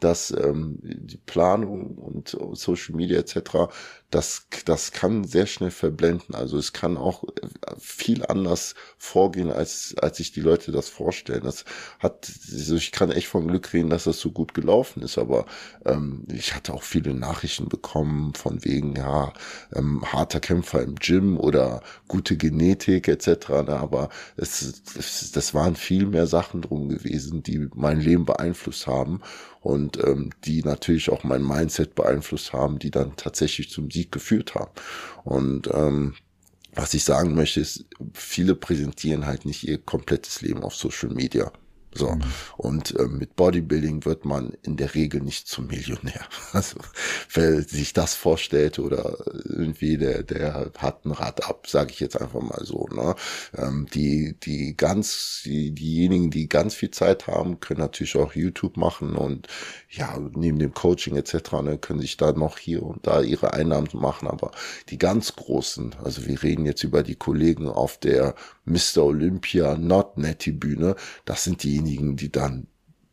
dass 0.00 0.30
ähm, 0.30 0.78
die 0.82 1.18
Planung 1.18 1.96
und 1.96 2.36
Social 2.54 2.94
Media 2.94 3.18
etc 3.18 3.68
das, 4.10 4.46
das 4.64 4.92
kann 4.92 5.24
sehr 5.24 5.46
schnell 5.46 5.72
verblenden. 5.72 6.34
Also 6.34 6.58
es 6.58 6.72
kann 6.72 6.96
auch 6.96 7.24
äh, 7.24 7.48
viel 7.78 8.24
anders 8.24 8.74
vorgehen, 8.98 9.50
als, 9.50 9.96
als 10.00 10.18
sich 10.18 10.32
die 10.32 10.40
Leute 10.40 10.70
das 10.70 10.88
vorstellen. 10.88 11.42
Das 11.42 11.64
hat, 11.98 12.30
also 12.52 12.76
ich 12.76 12.92
kann 12.92 13.10
echt 13.10 13.26
von 13.26 13.48
Glück 13.48 13.72
reden, 13.72 13.90
dass 13.90 14.04
das 14.04 14.20
so 14.20 14.30
gut 14.30 14.54
gelaufen 14.54 15.02
ist, 15.02 15.18
aber 15.18 15.44
ähm, 15.84 16.24
ich 16.32 16.54
hatte 16.54 16.72
auch 16.72 16.84
viele 16.84 17.14
Nachrichten 17.14 17.68
bekommen 17.68 18.34
von 18.34 18.64
wegen, 18.64 18.94
ja, 18.94 19.32
ähm, 19.74 20.02
harter 20.04 20.40
Kämpfer 20.40 20.82
im 20.82 20.94
Gym 20.94 21.36
oder 21.38 21.82
gute 22.06 22.36
Genetik 22.36 23.08
etc. 23.08 23.48
Ne? 23.48 23.76
Aber 23.76 24.08
es, 24.36 24.82
es, 24.96 25.32
das 25.32 25.52
waren 25.52 25.74
viel 25.74 26.06
mehr 26.06 26.28
Sachen 26.28 26.62
drum 26.62 26.88
gewesen, 26.88 27.42
die 27.42 27.68
mein 27.74 28.00
Leben 28.00 28.24
beeinflusst 28.24 28.86
haben 28.86 29.20
und 29.66 29.98
ähm, 30.04 30.30
die 30.44 30.62
natürlich 30.62 31.10
auch 31.10 31.24
mein 31.24 31.42
Mindset 31.42 31.96
beeinflusst 31.96 32.52
haben, 32.52 32.78
die 32.78 32.92
dann 32.92 33.16
tatsächlich 33.16 33.68
zum 33.68 33.90
Sieg 33.90 34.12
geführt 34.12 34.54
haben. 34.54 34.70
Und 35.24 35.68
ähm, 35.74 36.14
was 36.72 36.94
ich 36.94 37.02
sagen 37.02 37.34
möchte, 37.34 37.58
ist, 37.58 37.84
viele 38.14 38.54
präsentieren 38.54 39.26
halt 39.26 39.44
nicht 39.44 39.66
ihr 39.66 39.78
komplettes 39.78 40.40
Leben 40.40 40.62
auf 40.62 40.76
Social 40.76 41.08
Media. 41.08 41.50
So. 41.96 42.10
Mhm. 42.12 42.22
Und 42.56 42.94
äh, 42.96 43.06
mit 43.06 43.36
Bodybuilding 43.36 44.04
wird 44.04 44.24
man 44.24 44.52
in 44.62 44.76
der 44.76 44.94
Regel 44.94 45.20
nicht 45.20 45.48
zum 45.48 45.66
Millionär. 45.66 46.26
Also 46.52 46.78
wer 47.34 47.60
sich 47.62 47.92
das 47.92 48.14
vorstellt 48.14 48.78
oder 48.78 49.18
irgendwie 49.44 49.98
der, 49.98 50.22
der 50.22 50.72
hat 50.78 51.04
ein 51.04 51.10
Rad 51.10 51.44
ab, 51.46 51.66
sage 51.68 51.90
ich 51.90 52.00
jetzt 52.00 52.18
einfach 52.18 52.40
mal 52.40 52.64
so. 52.64 52.88
Ne? 52.90 53.14
Ähm, 53.56 53.86
die, 53.92 54.36
die 54.40 54.76
ganz, 54.76 55.42
die, 55.44 55.72
diejenigen, 55.72 56.30
die 56.30 56.48
ganz 56.48 56.74
viel 56.74 56.90
Zeit 56.90 57.26
haben, 57.26 57.60
können 57.60 57.80
natürlich 57.80 58.16
auch 58.16 58.34
YouTube 58.34 58.76
machen 58.76 59.16
und 59.16 59.48
ja, 59.90 60.18
neben 60.34 60.58
dem 60.58 60.72
Coaching 60.72 61.16
etc. 61.16 61.52
Ne, 61.62 61.78
können 61.78 62.00
sich 62.00 62.16
da 62.16 62.32
noch 62.32 62.58
hier 62.58 62.82
und 62.82 63.06
da 63.06 63.22
ihre 63.22 63.52
Einnahmen 63.52 63.88
machen. 63.92 64.28
Aber 64.28 64.52
die 64.88 64.98
ganz 64.98 65.36
großen, 65.36 65.94
also 66.02 66.26
wir 66.26 66.42
reden 66.42 66.66
jetzt 66.66 66.84
über 66.84 67.02
die 67.02 67.16
Kollegen 67.16 67.68
auf 67.68 67.98
der 67.98 68.34
Mr. 68.66 69.04
Olympia 69.04 69.76
Not 69.76 70.18
Netty 70.18 70.52
Bühne, 70.52 70.96
das 71.24 71.44
sind 71.44 71.62
diejenigen, 71.62 72.16
die 72.16 72.30
dann 72.30 72.66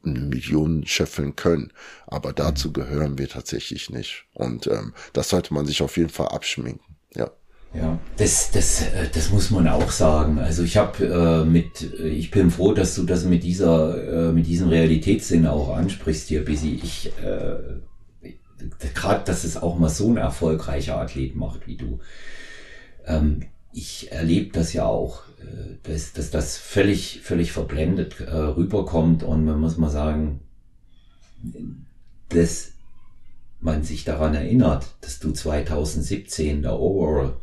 eine 0.05 0.19
Million 0.19 0.85
scheffeln 0.85 1.35
können. 1.35 1.71
Aber 2.07 2.33
dazu 2.33 2.73
gehören 2.73 3.17
wir 3.17 3.29
tatsächlich 3.29 3.89
nicht. 3.89 4.25
Und 4.33 4.67
ähm, 4.67 4.93
das 5.13 5.29
sollte 5.29 5.53
man 5.53 5.65
sich 5.65 5.81
auf 5.81 5.97
jeden 5.97 6.09
Fall 6.09 6.27
abschminken. 6.27 6.95
Ja. 7.15 7.31
Ja, 7.73 7.97
das, 8.17 8.51
das, 8.51 8.83
äh, 8.83 9.09
das 9.11 9.31
muss 9.31 9.49
man 9.49 9.67
auch 9.67 9.89
sagen. 9.89 10.37
Also 10.37 10.63
ich 10.63 10.77
habe 10.77 11.05
äh, 11.05 11.45
mit, 11.49 11.81
ich 11.81 12.29
bin 12.29 12.51
froh, 12.51 12.73
dass 12.73 12.93
du 12.93 13.03
das 13.03 13.25
mit 13.25 13.43
dieser, 13.43 14.29
äh, 14.29 14.31
mit 14.31 14.45
diesem 14.45 14.69
Realitätssinn 14.69 15.47
auch 15.47 15.75
ansprichst 15.75 16.27
hier, 16.27 16.45
Busy. 16.45 16.79
Ich, 16.83 17.11
äh, 17.23 17.55
gerade, 18.93 19.23
dass 19.25 19.43
es 19.43 19.57
auch 19.57 19.77
mal 19.79 19.89
so 19.89 20.09
ein 20.09 20.17
erfolgreicher 20.17 20.99
Athlet 20.99 21.35
macht 21.35 21.65
wie 21.65 21.77
du. 21.77 21.99
Ähm, 23.07 23.41
ich 23.73 24.11
erlebe 24.11 24.51
das 24.51 24.73
ja 24.73 24.85
auch, 24.85 25.23
äh, 25.27 25.32
dass, 25.83 26.13
dass 26.13 26.31
das 26.31 26.57
völlig, 26.57 27.21
völlig 27.21 27.51
verblendet 27.51 28.19
äh, 28.19 28.31
rüberkommt 28.31 29.23
und 29.23 29.45
man 29.45 29.59
muss 29.59 29.77
mal 29.77 29.89
sagen, 29.89 30.41
dass 32.29 32.71
man 33.59 33.83
sich 33.83 34.03
daran 34.03 34.35
erinnert, 34.35 34.87
dass 35.01 35.19
du 35.19 35.31
2017 35.31 36.61
der 36.61 36.79
Overall 36.79 37.37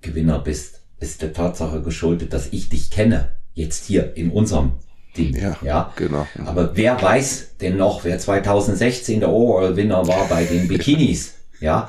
Gewinner 0.00 0.38
bist, 0.38 0.82
ist 1.00 1.22
der 1.22 1.32
Tatsache 1.32 1.82
geschuldet, 1.82 2.32
dass 2.32 2.48
ich 2.52 2.68
dich 2.68 2.90
kenne, 2.90 3.36
jetzt 3.54 3.84
hier 3.84 4.16
in 4.16 4.30
unserem 4.30 4.72
Ding. 5.16 5.34
Ja, 5.34 5.56
ja, 5.62 5.92
genau. 5.96 6.26
Aber 6.44 6.76
wer 6.76 7.00
weiß 7.00 7.56
denn 7.60 7.76
noch, 7.76 8.04
wer 8.04 8.18
2016 8.18 9.20
der 9.20 9.30
Overall-Winner 9.30 10.06
war 10.06 10.28
bei 10.28 10.44
den 10.44 10.68
Bikinis? 10.68 11.34
ja, 11.60 11.88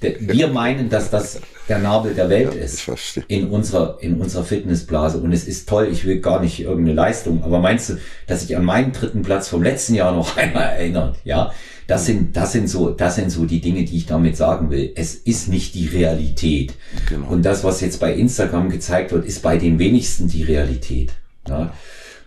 wir 0.00 0.48
meinen, 0.48 0.88
dass 0.88 1.10
das 1.10 1.40
der 1.68 1.78
Nabel 1.78 2.14
der 2.14 2.28
Welt 2.28 2.54
ja, 2.54 2.60
ist 2.60 2.90
in 3.28 3.48
unserer, 3.48 3.98
in 4.00 4.20
unserer 4.20 4.44
Fitnessblase. 4.44 5.18
Und 5.18 5.32
es 5.32 5.46
ist 5.46 5.68
toll, 5.68 5.88
ich 5.90 6.04
will 6.04 6.20
gar 6.20 6.40
nicht 6.40 6.60
irgendeine 6.60 6.94
Leistung, 6.94 7.42
aber 7.42 7.58
meinst 7.58 7.90
du, 7.90 7.94
dass 8.26 8.42
sich 8.42 8.56
an 8.56 8.64
meinen 8.64 8.92
dritten 8.92 9.22
Platz 9.22 9.48
vom 9.48 9.62
letzten 9.62 9.94
Jahr 9.94 10.14
noch 10.14 10.36
einmal 10.36 10.64
erinnert? 10.64 11.16
Ja, 11.24 11.52
das 11.86 12.06
sind, 12.06 12.36
das 12.36 12.52
sind 12.52 12.68
so, 12.68 12.90
das 12.90 13.16
sind 13.16 13.30
so 13.30 13.44
die 13.44 13.60
Dinge, 13.60 13.84
die 13.84 13.96
ich 13.96 14.06
damit 14.06 14.36
sagen 14.36 14.70
will. 14.70 14.92
Es 14.94 15.14
ist 15.14 15.48
nicht 15.48 15.74
die 15.74 15.86
Realität. 15.86 16.74
Genau. 17.08 17.28
Und 17.28 17.42
das, 17.44 17.64
was 17.64 17.80
jetzt 17.80 18.00
bei 18.00 18.14
Instagram 18.14 18.70
gezeigt 18.70 19.12
wird, 19.12 19.26
ist 19.26 19.42
bei 19.42 19.56
den 19.56 19.78
wenigsten 19.78 20.28
die 20.28 20.42
Realität. 20.42 21.12
Ja. 21.48 21.72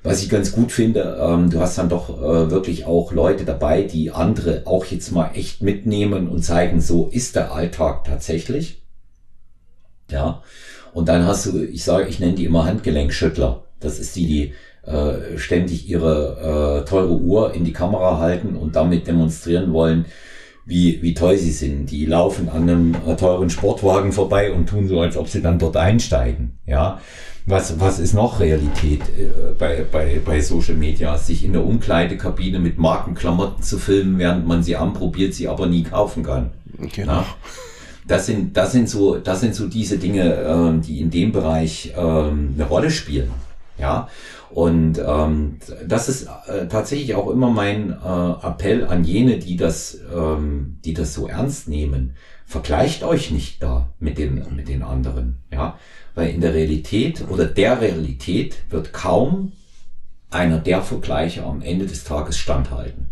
Was 0.04 0.24
ich 0.24 0.30
ganz 0.30 0.52
gut 0.52 0.72
finde, 0.72 1.18
ähm, 1.22 1.50
du 1.50 1.60
hast 1.60 1.78
dann 1.78 1.90
doch 1.90 2.10
äh, 2.22 2.52
wirklich 2.52 2.86
auch 2.86 3.12
Leute 3.12 3.46
dabei, 3.46 3.84
die 3.84 4.12
andere 4.12 4.62
auch 4.66 4.86
jetzt 4.86 5.12
mal 5.12 5.32
echt 5.34 5.62
mitnehmen 5.62 6.30
und 6.30 6.44
zeigen, 6.44 6.82
so 6.82 7.08
ist 7.08 7.36
der 7.36 7.52
Alltag 7.52 8.06
tatsächlich. 8.06 8.82
Ja. 10.10 10.42
Und 10.94 11.10
dann 11.10 11.26
hast 11.26 11.46
du, 11.48 11.64
ich 11.64 11.84
sage, 11.84 12.08
ich 12.08 12.20
nenne 12.20 12.34
die 12.34 12.46
immer 12.46 12.66
Handgelenkschüttler. 12.66 13.64
Das 13.80 14.00
ist 14.00 14.16
die, 14.16 14.28
die 14.28 14.54
äh, 14.90 15.38
ständig 15.38 15.90
ihre 15.90 16.82
äh, 16.82 16.90
teure 16.90 17.18
Uhr 17.20 17.54
in 17.54 17.66
die 17.66 17.74
Kamera 17.74 18.20
halten 18.20 18.56
und 18.56 18.76
damit 18.76 19.06
demonstrieren 19.06 19.74
wollen, 19.74 20.06
wie, 20.66 21.02
wie 21.02 21.14
toll 21.14 21.38
sie 21.38 21.52
sind. 21.52 21.92
Die 21.92 22.06
laufen 22.06 22.50
an 22.50 22.64
einem 22.64 22.96
äh, 23.06 23.16
teuren 23.16 23.50
Sportwagen 23.50 24.12
vorbei 24.12 24.52
und 24.52 24.68
tun 24.68 24.88
so, 24.88 25.02
als 25.02 25.18
ob 25.18 25.28
sie 25.28 25.42
dann 25.42 25.60
dort 25.60 25.78
einsteigen. 25.78 26.58
Ja. 26.66 27.02
Was, 27.50 27.80
was 27.80 28.00
ist 28.00 28.14
noch 28.14 28.42
Realität 28.42 29.04
äh, 29.18 29.54
bei, 29.58 29.86
bei, 29.90 30.20
bei 30.24 30.42
Social 30.42 30.76
Media? 30.76 31.18
Sich 31.18 31.46
in 31.46 31.54
der 31.54 31.64
Umkleidekabine 31.64 32.60
mit 32.60 32.78
Markenklamotten 32.78 33.64
zu 33.64 33.80
filmen, 33.80 34.20
während 34.20 34.46
man 34.46 34.64
sie 34.64 34.76
anprobiert, 34.76 35.34
sie 35.34 35.48
aber 35.48 35.66
nie 35.66 35.84
kaufen 35.84 36.24
kann. 36.24 36.52
Genau. 36.94 37.14
Ja? 37.14 37.26
Das 38.06 38.26
sind, 38.26 38.58
das 38.58 38.74
sind 38.74 38.90
so, 38.90 39.16
das 39.16 39.40
sind 39.40 39.56
so 39.56 39.68
diese 39.68 39.98
Dinge, 39.98 40.34
äh, 40.34 40.86
die 40.86 41.00
in 41.00 41.10
dem 41.10 41.32
Bereich 41.32 41.94
äh, 41.96 42.00
eine 42.00 42.66
Rolle 42.70 42.92
spielen. 42.92 43.32
Ja. 43.80 44.10
Und 44.50 45.00
ähm, 45.00 45.60
das 45.88 46.10
ist 46.10 46.28
äh, 46.48 46.68
tatsächlich 46.68 47.16
auch 47.16 47.30
immer 47.30 47.50
mein 47.50 47.92
äh, 47.92 48.46
Appell 48.46 48.86
an 48.88 49.06
jene, 49.06 49.40
die 49.40 49.56
das, 49.56 49.98
ähm, 50.14 50.80
die 50.84 50.94
das 50.94 51.14
so 51.14 51.28
ernst 51.28 51.70
nehmen. 51.70 52.16
Vergleicht 52.46 53.04
euch 53.04 53.32
nicht 53.32 53.62
da 53.64 53.90
mit 54.00 54.18
den, 54.18 54.46
mit 54.56 54.68
den 54.68 54.84
anderen. 54.84 55.38
Ja 55.52 55.78
weil 56.18 56.30
in 56.30 56.42
der 56.42 56.56
Realität 56.56 57.24
oder 57.30 57.46
der 57.46 57.80
Realität 57.80 58.64
wird 58.72 58.92
kaum 58.92 59.52
einer 60.32 60.58
der 60.58 60.82
Vergleiche 60.82 61.44
am 61.44 61.62
Ende 61.62 61.86
des 61.86 62.06
Tages 62.06 62.40
standhalten. 62.40 63.12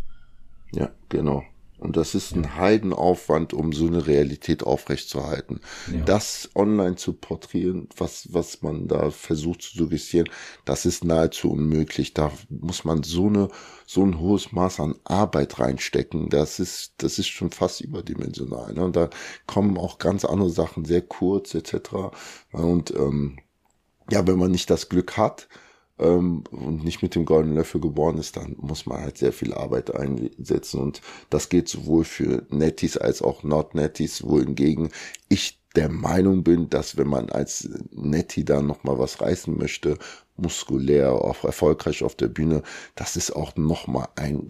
Ja, 0.74 0.89
genau. 1.08 1.43
Und 1.78 1.97
das 1.97 2.15
ist 2.15 2.34
ein 2.36 2.55
Heidenaufwand, 2.55 3.53
um 3.53 3.73
so 3.73 3.88
eine 3.88 4.07
Realität 4.07 4.63
aufrechtzuerhalten. 4.63 5.59
Ja. 5.91 6.03
Das 6.05 6.49
online 6.55 6.95
zu 6.95 7.13
porträtieren, 7.13 7.89
was, 7.97 8.34
was 8.34 8.61
man 8.61 8.88
da 8.88 9.11
versucht 9.11 9.61
zu 9.61 9.78
suggestieren, 9.78 10.30
das 10.63 10.86
ist 10.86 11.03
nahezu 11.03 11.51
unmöglich. 11.51 12.13
Da 12.13 12.32
muss 12.49 12.86
man 12.86 13.03
so 13.03 13.28
eine, 13.28 13.49
so 13.86 14.03
ein 14.03 14.19
hohes 14.19 14.53
Maß 14.53 14.80
an 14.80 14.95
Arbeit 15.03 15.59
reinstecken. 15.59 16.30
Das 16.30 16.59
ist, 16.59 16.93
das 16.97 17.19
ist 17.19 17.28
schon 17.28 17.51
fast 17.51 17.82
überdimensional. 17.82 18.73
Ne? 18.73 18.86
Und 18.86 18.95
da 18.95 19.09
kommen 19.45 19.78
auch 19.78 19.97
ganz 19.97 20.23
andere 20.23 20.49
Sachen 20.49 20.86
sehr 20.86 21.01
kurz, 21.01 21.53
etc. 21.55 22.13
Und, 22.51 22.91
ähm, 22.91 23.38
ja, 24.11 24.26
wenn 24.28 24.38
man 24.38 24.51
nicht 24.51 24.69
das 24.69 24.88
Glück 24.88 25.17
hat, 25.17 25.47
ähm, 26.00 26.43
und 26.52 26.84
nicht 26.84 27.02
mit 27.02 27.16
dem 27.16 27.26
goldenen 27.26 27.56
Löffel 27.56 27.82
geboren 27.82 28.18
ist, 28.18 28.38
dann 28.38 28.56
muss 28.60 28.86
man 28.86 29.02
halt 29.02 29.18
sehr 29.18 29.34
viel 29.34 29.54
Arbeit 29.54 29.96
einsetzen. 29.96 30.82
Und 30.82 31.02
das 31.30 31.50
geht 31.50 31.70
sowohl 31.70 32.04
für 32.04 32.46
Netties 32.50 32.98
als 32.98 33.22
auch 33.22 33.43
Not-Netties, 33.43 34.24
wohingegen 34.24 34.89
ich 35.30 35.60
der 35.76 35.89
Meinung 35.89 36.43
bin, 36.43 36.70
dass 36.70 36.98
wenn 36.98 37.08
man 37.08 37.30
als 37.30 37.70
Nettie 37.91 38.46
da 38.46 38.62
nochmal 38.62 38.98
was 38.98 39.22
reißen 39.22 39.58
möchte, 39.58 39.98
muskulär, 40.38 41.13
auch 41.13 41.43
erfolgreich 41.43 42.03
auf 42.03 42.15
der 42.15 42.27
Bühne, 42.27 42.61
das 42.95 43.15
ist 43.15 43.31
auch 43.36 43.55
nochmal 43.55 44.09
ein 44.15 44.47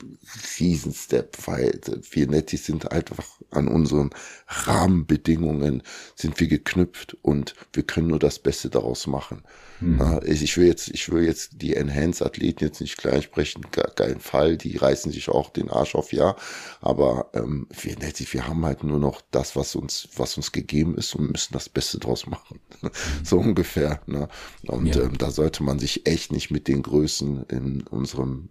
Riesenstep, 0.60 1.38
weil 1.46 1.80
wir 2.12 2.28
Netties 2.28 2.66
sind 2.66 2.92
einfach 2.92 3.26
an 3.52 3.68
unseren 3.68 4.10
Rahmenbedingungen 4.48 5.84
sind 6.16 6.40
wir 6.40 6.48
geknüpft 6.48 7.18
und 7.22 7.56
wir 7.74 7.84
können 7.84 8.08
nur 8.08 8.20
das 8.20 8.40
Beste 8.40 8.70
daraus 8.70 9.08
machen. 9.08 9.44
Mhm. 9.80 10.22
Ich 10.26 10.58
will 10.58 10.68
jetzt, 10.68 10.90
ich 10.90 11.12
will 11.12 11.24
jetzt 11.26 11.62
die 11.62 11.76
Enhance-Athleten 11.76 12.64
jetzt 12.64 12.82
nicht 12.82 12.98
klein 12.98 13.22
sprechen, 13.22 13.66
gar 13.72 13.90
keinen 13.90 14.20
Fall. 14.20 14.58
Die 14.58 14.78
reißen 14.78 15.12
sich 15.12 15.30
auch 15.30 15.50
den 15.50 15.70
Arsch 15.70 15.96
auf, 15.96 16.14
ja. 16.14 16.36
Aber 16.82 17.30
ähm, 17.34 17.68
wir, 17.70 17.96
wir 17.98 18.48
haben 18.48 18.66
halt 18.66 18.84
nur 18.84 19.00
noch 19.00 19.22
das, 19.32 19.56
was 19.56 19.76
uns, 19.76 20.08
was 20.16 20.38
uns 20.38 20.52
gegeben 20.52 20.96
ist 20.98 21.16
und 21.16 21.32
müssen 21.32 21.54
das 21.54 21.70
Beste 21.70 22.00
draus 22.00 22.26
machen. 22.28 22.60
Mhm. 22.82 22.90
so 23.24 23.38
ungefähr. 23.38 24.02
Ne? 24.06 24.28
Und 24.68 24.96
ja. 24.96 25.04
ähm, 25.04 25.18
da 25.18 25.32
sollte 25.32 25.64
man 25.64 25.75
sich 25.80 26.08
echt 26.08 26.32
nicht 26.32 26.52
mit 26.52 26.68
den 26.68 26.84
Größen 26.84 27.46
in 27.50 27.82
unserem, 27.82 28.48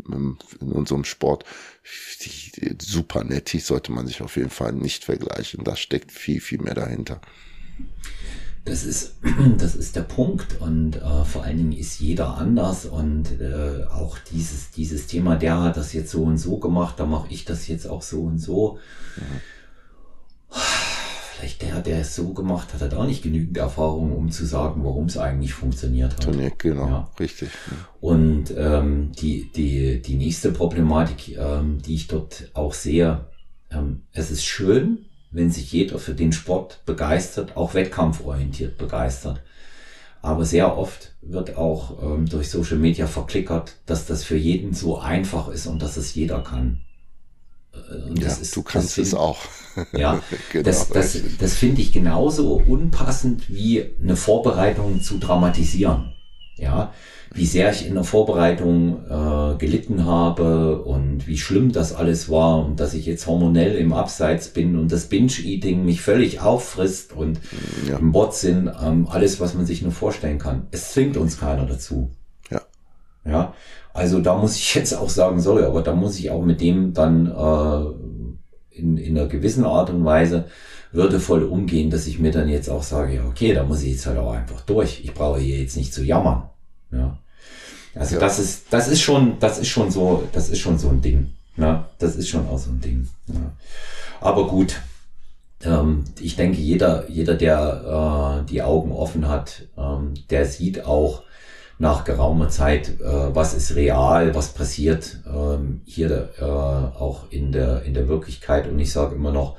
in 0.60 0.72
unserem 0.72 1.04
Sport, 1.04 1.44
die, 2.22 2.76
super 2.80 3.24
nettig 3.24 3.64
sollte 3.64 3.92
man 3.92 4.06
sich 4.06 4.22
auf 4.22 4.36
jeden 4.36 4.50
Fall 4.50 4.72
nicht 4.72 5.04
vergleichen. 5.04 5.64
Da 5.64 5.76
steckt 5.76 6.12
viel, 6.12 6.40
viel 6.40 6.60
mehr 6.60 6.74
dahinter. 6.74 7.20
Das 8.64 8.84
ist, 8.84 9.16
das 9.58 9.74
ist 9.74 9.96
der 9.96 10.02
Punkt 10.02 10.60
und 10.60 10.96
äh, 10.96 11.24
vor 11.24 11.44
allen 11.44 11.58
Dingen 11.58 11.72
ist 11.72 12.00
jeder 12.00 12.38
anders 12.38 12.86
und 12.86 13.40
äh, 13.40 13.84
auch 13.90 14.18
dieses, 14.18 14.70
dieses 14.70 15.06
Thema, 15.06 15.36
der 15.36 15.60
hat 15.60 15.76
das 15.76 15.92
jetzt 15.92 16.10
so 16.10 16.22
und 16.22 16.38
so 16.38 16.58
gemacht, 16.58 16.98
da 16.98 17.06
mache 17.06 17.28
ich 17.30 17.44
das 17.44 17.68
jetzt 17.68 17.86
auch 17.86 18.02
so 18.02 18.22
und 18.22 18.38
so. 18.38 18.78
Mhm. 19.16 19.40
Vielleicht 21.44 21.60
der, 21.60 21.80
der 21.82 22.00
es 22.00 22.16
so 22.16 22.32
gemacht 22.32 22.72
hat, 22.72 22.80
hat 22.80 22.94
auch 22.94 23.06
nicht 23.06 23.22
genügend 23.22 23.58
Erfahrung, 23.58 24.16
um 24.16 24.30
zu 24.30 24.46
sagen, 24.46 24.82
warum 24.82 25.04
es 25.04 25.18
eigentlich 25.18 25.52
funktioniert 25.52 26.16
hat. 26.16 26.24
Genau, 26.56 26.86
ja. 26.86 27.10
richtig. 27.20 27.50
Und 28.00 28.44
ähm, 28.56 29.12
die, 29.12 29.52
die, 29.54 30.00
die 30.00 30.14
nächste 30.14 30.52
Problematik, 30.52 31.36
ähm, 31.36 31.82
die 31.82 31.96
ich 31.96 32.06
dort 32.06 32.50
auch 32.54 32.72
sehe, 32.72 33.26
ähm, 33.70 34.04
es 34.12 34.30
ist 34.30 34.46
schön, 34.46 35.04
wenn 35.32 35.50
sich 35.50 35.70
jeder 35.70 35.98
für 35.98 36.14
den 36.14 36.32
Sport 36.32 36.80
begeistert, 36.86 37.58
auch 37.58 37.74
wettkampforientiert 37.74 38.78
begeistert. 38.78 39.42
Aber 40.22 40.46
sehr 40.46 40.78
oft 40.78 41.14
wird 41.20 41.58
auch 41.58 42.02
ähm, 42.02 42.26
durch 42.26 42.48
Social 42.48 42.78
Media 42.78 43.06
verklickert, 43.06 43.76
dass 43.84 44.06
das 44.06 44.24
für 44.24 44.38
jeden 44.38 44.72
so 44.72 44.98
einfach 44.98 45.48
ist 45.48 45.66
und 45.66 45.82
dass 45.82 45.98
es 45.98 46.14
jeder 46.14 46.40
kann. 46.40 46.80
Äh, 47.90 48.20
ja, 48.20 48.28
ist, 48.28 48.54
du 48.56 48.62
kannst 48.62 48.94
find, 48.94 49.06
es 49.06 49.14
auch. 49.14 49.38
Ja, 49.92 50.22
genau, 50.52 50.64
das, 50.64 50.88
das, 50.88 51.18
das 51.40 51.54
finde 51.54 51.82
ich 51.82 51.92
genauso 51.92 52.54
unpassend 52.54 53.50
wie 53.50 53.84
eine 54.00 54.14
Vorbereitung 54.14 55.02
zu 55.02 55.18
dramatisieren. 55.18 56.12
Ja, 56.56 56.92
wie 57.34 57.46
sehr 57.46 57.72
ich 57.72 57.84
in 57.84 57.94
der 57.94 58.04
Vorbereitung 58.04 59.04
äh, 59.10 59.56
gelitten 59.58 60.06
habe 60.06 60.82
und 60.82 61.26
wie 61.26 61.36
schlimm 61.36 61.72
das 61.72 61.92
alles 61.92 62.30
war 62.30 62.64
und 62.64 62.78
dass 62.78 62.94
ich 62.94 63.06
jetzt 63.06 63.26
hormonell 63.26 63.74
im 63.74 63.92
Abseits 63.92 64.48
bin 64.48 64.78
und 64.78 64.92
das 64.92 65.06
Binge-Eating 65.06 65.84
mich 65.84 66.00
völlig 66.00 66.40
auffrisst 66.40 67.12
und 67.12 67.40
ja. 67.88 67.98
im 67.98 68.14
Wortsinn 68.14 68.70
ähm, 68.80 69.08
alles, 69.10 69.40
was 69.40 69.54
man 69.54 69.66
sich 69.66 69.82
nur 69.82 69.90
vorstellen 69.90 70.38
kann. 70.38 70.68
Es 70.70 70.92
zwingt 70.92 71.16
uns 71.16 71.40
keiner 71.40 71.66
dazu. 71.66 72.12
Ja. 72.50 72.62
Ja. 73.24 73.54
Also 73.94 74.20
da 74.20 74.36
muss 74.36 74.56
ich 74.56 74.74
jetzt 74.74 74.92
auch 74.92 75.08
sagen, 75.08 75.40
sorry, 75.40 75.62
aber 75.62 75.80
da 75.80 75.94
muss 75.94 76.18
ich 76.18 76.30
auch 76.30 76.42
mit 76.42 76.60
dem 76.60 76.92
dann 76.92 77.26
äh, 77.26 78.76
in, 78.76 78.98
in 78.98 79.16
einer 79.16 79.28
gewissen 79.28 79.64
Art 79.64 79.88
und 79.88 80.04
Weise 80.04 80.46
würdevoll 80.90 81.44
umgehen, 81.44 81.90
dass 81.90 82.08
ich 82.08 82.18
mir 82.18 82.32
dann 82.32 82.48
jetzt 82.48 82.68
auch 82.68 82.82
sage, 82.82 83.14
ja, 83.14 83.24
okay, 83.24 83.54
da 83.54 83.62
muss 83.62 83.82
ich 83.82 83.92
jetzt 83.92 84.06
halt 84.06 84.18
auch 84.18 84.32
einfach 84.32 84.60
durch. 84.62 85.00
Ich 85.04 85.14
brauche 85.14 85.38
hier 85.38 85.58
jetzt 85.58 85.76
nicht 85.76 85.94
zu 85.94 86.02
jammern. 86.04 86.42
Ja. 86.90 87.16
Also 87.94 88.16
ja. 88.16 88.20
das 88.20 88.40
ist, 88.40 88.64
das 88.70 88.88
ist 88.88 89.00
schon, 89.00 89.38
das 89.38 89.60
ist 89.60 89.68
schon 89.68 89.92
so, 89.92 90.24
das 90.32 90.48
ist 90.50 90.58
schon 90.58 90.76
so 90.76 90.88
ein 90.88 91.00
Ding. 91.00 91.32
Ja, 91.56 91.88
das 91.98 92.16
ist 92.16 92.28
schon 92.28 92.48
auch 92.48 92.58
so 92.58 92.70
ein 92.70 92.80
Ding. 92.80 93.08
Ja. 93.28 93.52
Aber 94.20 94.48
gut, 94.48 94.80
ähm, 95.64 96.02
ich 96.20 96.34
denke, 96.34 96.60
jeder, 96.60 97.08
jeder, 97.08 97.34
der 97.34 98.42
äh, 98.42 98.50
die 98.50 98.62
Augen 98.62 98.90
offen 98.90 99.28
hat, 99.28 99.62
ähm, 99.78 100.14
der 100.30 100.46
sieht 100.46 100.84
auch 100.84 101.22
nach 101.78 102.04
geraumer 102.04 102.48
Zeit, 102.48 103.00
äh, 103.00 103.34
was 103.34 103.54
ist 103.54 103.74
real, 103.74 104.34
was 104.34 104.52
passiert 104.52 105.20
ähm, 105.26 105.82
hier 105.84 106.30
äh, 106.38 106.44
auch 106.44 107.30
in 107.30 107.52
der, 107.52 107.82
in 107.82 107.94
der 107.94 108.08
Wirklichkeit. 108.08 108.68
Und 108.68 108.78
ich 108.78 108.92
sage 108.92 109.14
immer 109.14 109.32
noch, 109.32 109.56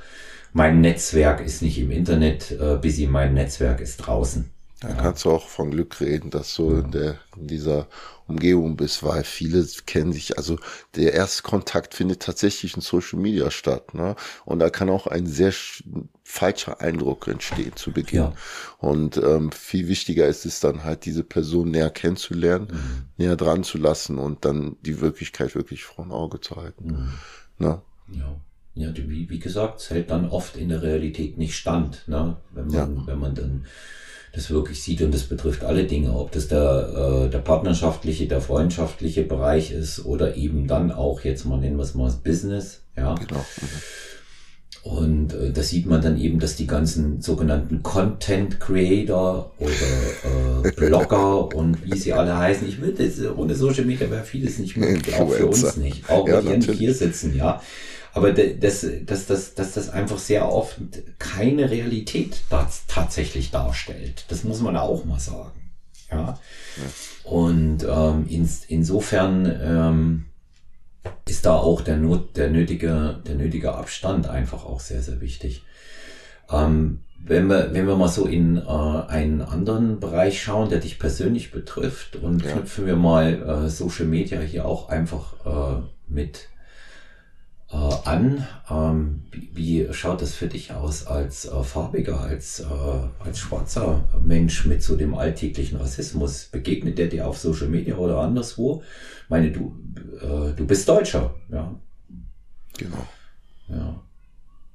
mein 0.54 0.80
Netzwerk 0.82 1.42
ist 1.42 1.62
nicht 1.62 1.78
im 1.80 1.92
Internet, 1.92 2.52
äh, 2.52 2.78
bis 2.78 3.00
mein 3.00 3.34
Netzwerk 3.34 3.82
ist 3.82 3.98
draußen. 3.98 4.50
Da 4.82 4.90
ja. 4.90 4.96
kannst 4.96 5.26
du 5.26 5.32
auch 5.32 5.48
von 5.48 5.72
Glück 5.72 6.00
reden, 6.00 6.30
dass 6.30 6.56
du 6.56 6.76
in, 6.76 6.92
der, 6.92 7.18
in 7.38 7.48
dieser 7.48 7.88
Umgebung 8.28 8.76
bist, 8.78 9.04
weil 9.04 9.24
viele 9.24 9.66
kennen 9.86 10.14
sich, 10.14 10.38
also 10.38 10.58
der 10.96 11.14
erste 11.14 11.44
Kontakt 11.44 11.94
findet 11.94 12.22
tatsächlich 12.22 12.76
in 12.76 12.82
Social 12.82 13.20
Media 13.20 13.52
statt. 13.52 13.94
Ne? 13.94 14.16
Und 14.46 14.60
da 14.60 14.70
kann 14.70 14.90
auch 14.90 15.08
ein 15.08 15.28
sehr 15.28 15.54
falscher 16.28 16.82
Eindruck 16.82 17.28
entstehen 17.28 17.74
zu 17.76 17.92
Beginn. 17.92 18.20
Ja. 18.20 18.34
Und 18.80 19.16
ähm, 19.18 19.52
viel 19.52 19.88
wichtiger 19.88 20.28
ist 20.28 20.46
es 20.46 20.60
dann 20.60 20.84
halt, 20.84 21.06
diese 21.06 21.24
Person 21.24 21.70
näher 21.70 21.92
kennenzulernen, 21.92 22.68
mhm. 22.72 23.06
näher 23.18 23.36
dran 23.36 23.64
zu 23.64 23.78
lassen 23.78 24.18
und 24.18 24.44
dann 24.44 24.76
die 24.82 25.00
Wirklichkeit 25.02 25.54
wirklich 25.54 25.84
vor 25.84 26.04
dem 26.04 26.12
Auge 26.12 26.42
zu 26.42 26.56
halten. 26.56 26.88
Mhm. 26.88 27.14
Ne? 27.60 27.82
Ja. 28.12 28.42
Ja, 28.78 28.90
wie, 28.94 29.30
wie 29.30 29.40
gesagt, 29.40 29.80
es 29.80 29.90
hält 29.90 30.10
dann 30.10 30.28
oft 30.30 30.58
in 30.58 30.68
der 30.68 30.82
Realität 30.82 31.38
nicht 31.38 31.56
stand, 31.56 32.04
ne? 32.08 32.36
wenn 32.52 32.68
man, 32.68 32.76
ja. 32.76 33.08
wenn 33.08 33.20
man 33.20 33.34
dann 33.34 33.66
das 34.34 34.50
wirklich 34.50 34.84
sieht 34.84 35.02
und 35.02 35.14
das 35.14 35.24
betrifft 35.24 35.64
alle 35.64 35.86
Dinge, 35.86 36.12
ob 36.12 36.34
das 36.34 36.50
der, 36.50 37.24
äh, 37.28 37.30
der 37.30 37.40
partnerschaftliche, 37.40 38.28
der 38.28 38.42
freundschaftliche 38.42 39.24
Bereich 39.24 39.72
ist 39.72 40.04
oder 40.04 40.36
eben 40.36 40.68
dann 40.68 40.92
auch, 40.92 41.22
jetzt 41.22 41.46
mal 41.46 41.58
nennen 41.58 41.78
wir 41.78 41.84
es 41.84 41.96
mal 41.96 42.08
das 42.08 42.18
Business, 42.18 42.82
ja. 42.98 43.16
Genau. 43.16 43.40
Mhm. 43.40 43.68
Und 44.86 45.34
äh, 45.34 45.52
da 45.52 45.64
sieht 45.64 45.88
man 45.88 46.00
dann 46.04 46.16
eben, 46.16 46.38
dass 46.40 46.58
die 46.58 46.68
ganzen 46.68 47.20
sogenannten 47.20 47.82
Content 47.82 48.60
Creator 48.60 49.52
oder 49.58 49.72
äh, 50.64 50.72
Blogger 50.76 51.56
und 51.56 51.84
wie 51.84 51.98
sie 51.98 52.14
alle 52.14 52.38
heißen, 52.38 52.68
ich 52.68 52.78
das, 52.96 53.26
ohne 53.36 53.56
Social 53.56 53.86
Media 53.86 54.12
wäre 54.12 54.24
vieles 54.24 54.60
nicht 54.60 54.78
möglich, 54.78 55.16
auch 55.16 55.32
für 55.32 55.48
uns 55.48 55.76
nicht, 55.78 56.08
auch 56.08 56.28
ja, 56.28 56.46
wenn 56.46 56.60
die 56.60 56.74
hier 56.74 56.94
sitzen, 56.94 57.36
ja. 57.36 57.64
Aber 58.14 58.32
dass, 58.32 58.86
dass, 59.08 59.26
dass, 59.26 59.56
dass 59.56 59.74
das 59.74 59.90
einfach 59.90 60.20
sehr 60.20 60.48
oft 60.52 60.80
keine 61.18 61.72
Realität 61.72 62.44
tatsächlich 62.88 63.50
darstellt. 63.50 64.26
Das 64.28 64.44
muss 64.44 64.62
man 64.62 64.78
auch 64.78 65.04
mal 65.04 65.20
sagen. 65.20 65.72
Ja. 66.12 66.18
ja. 66.18 67.30
Und 67.32 67.84
ähm, 67.90 68.28
in, 68.30 68.48
insofern 68.68 69.52
ähm, 69.64 70.26
ist 71.28 71.46
da 71.46 71.56
auch 71.56 71.82
der, 71.82 71.98
Not, 71.98 72.38
der, 72.38 72.50
nötige, 72.50 73.20
der 73.28 73.36
nötige 73.36 73.74
Abstand 73.74 74.28
einfach 74.28 74.66
auch 74.66 74.80
sehr, 74.80 75.02
sehr 75.02 75.22
wichtig. 75.22 75.64
Ähm, 76.50 77.00
wenn 77.28 77.48
wir, 77.48 77.74
wenn 77.74 77.88
wir 77.88 77.96
mal 77.96 78.08
so 78.08 78.26
in 78.26 78.58
äh, 78.58 78.62
einen 78.62 79.42
anderen 79.42 80.00
Bereich 80.00 80.42
schauen, 80.42 80.70
der 80.70 80.80
dich 80.80 81.00
persönlich 81.00 81.52
betrifft 81.52 82.16
und 82.16 82.44
ja. 82.44 82.52
knüpfen 82.52 82.86
wir 82.86 82.96
mal 82.96 83.66
äh, 83.66 83.70
Social 83.70 84.06
Media 84.06 84.40
hier 84.40 84.66
auch 84.66 84.90
einfach 84.90 85.34
äh, 85.46 85.82
mit 86.08 86.50
äh, 87.76 88.10
an. 88.10 88.48
Ähm, 88.70 89.24
wie, 89.32 89.50
wie, 89.54 89.94
schaut 89.94 90.22
das 90.22 90.34
für 90.34 90.48
dich 90.48 90.72
aus 90.74 91.06
als 91.08 91.46
äh, 91.46 91.64
farbiger, 91.64 92.22
als, 92.22 92.62
äh, 92.62 93.24
als 93.24 93.40
schwarzer 93.40 94.08
Mensch 94.24 94.66
mit 94.66 94.82
so 94.82 94.96
dem 94.96 95.16
alltäglichen 95.16 95.78
Rassismus? 95.78 96.46
Begegnet 96.46 96.98
der 96.98 97.08
dir 97.08 97.28
auf 97.28 97.38
Social 97.38 97.68
Media 97.68 97.98
oder 97.98 98.20
anderswo? 98.20 98.82
Ich 99.24 99.30
meine, 99.30 99.52
du, 99.52 99.76
äh, 100.22 100.54
du 100.54 100.66
bist 100.66 100.88
Deutscher, 100.88 101.36
ja. 101.52 101.76
Genau. 102.78 103.08
Ja. 103.68 104.02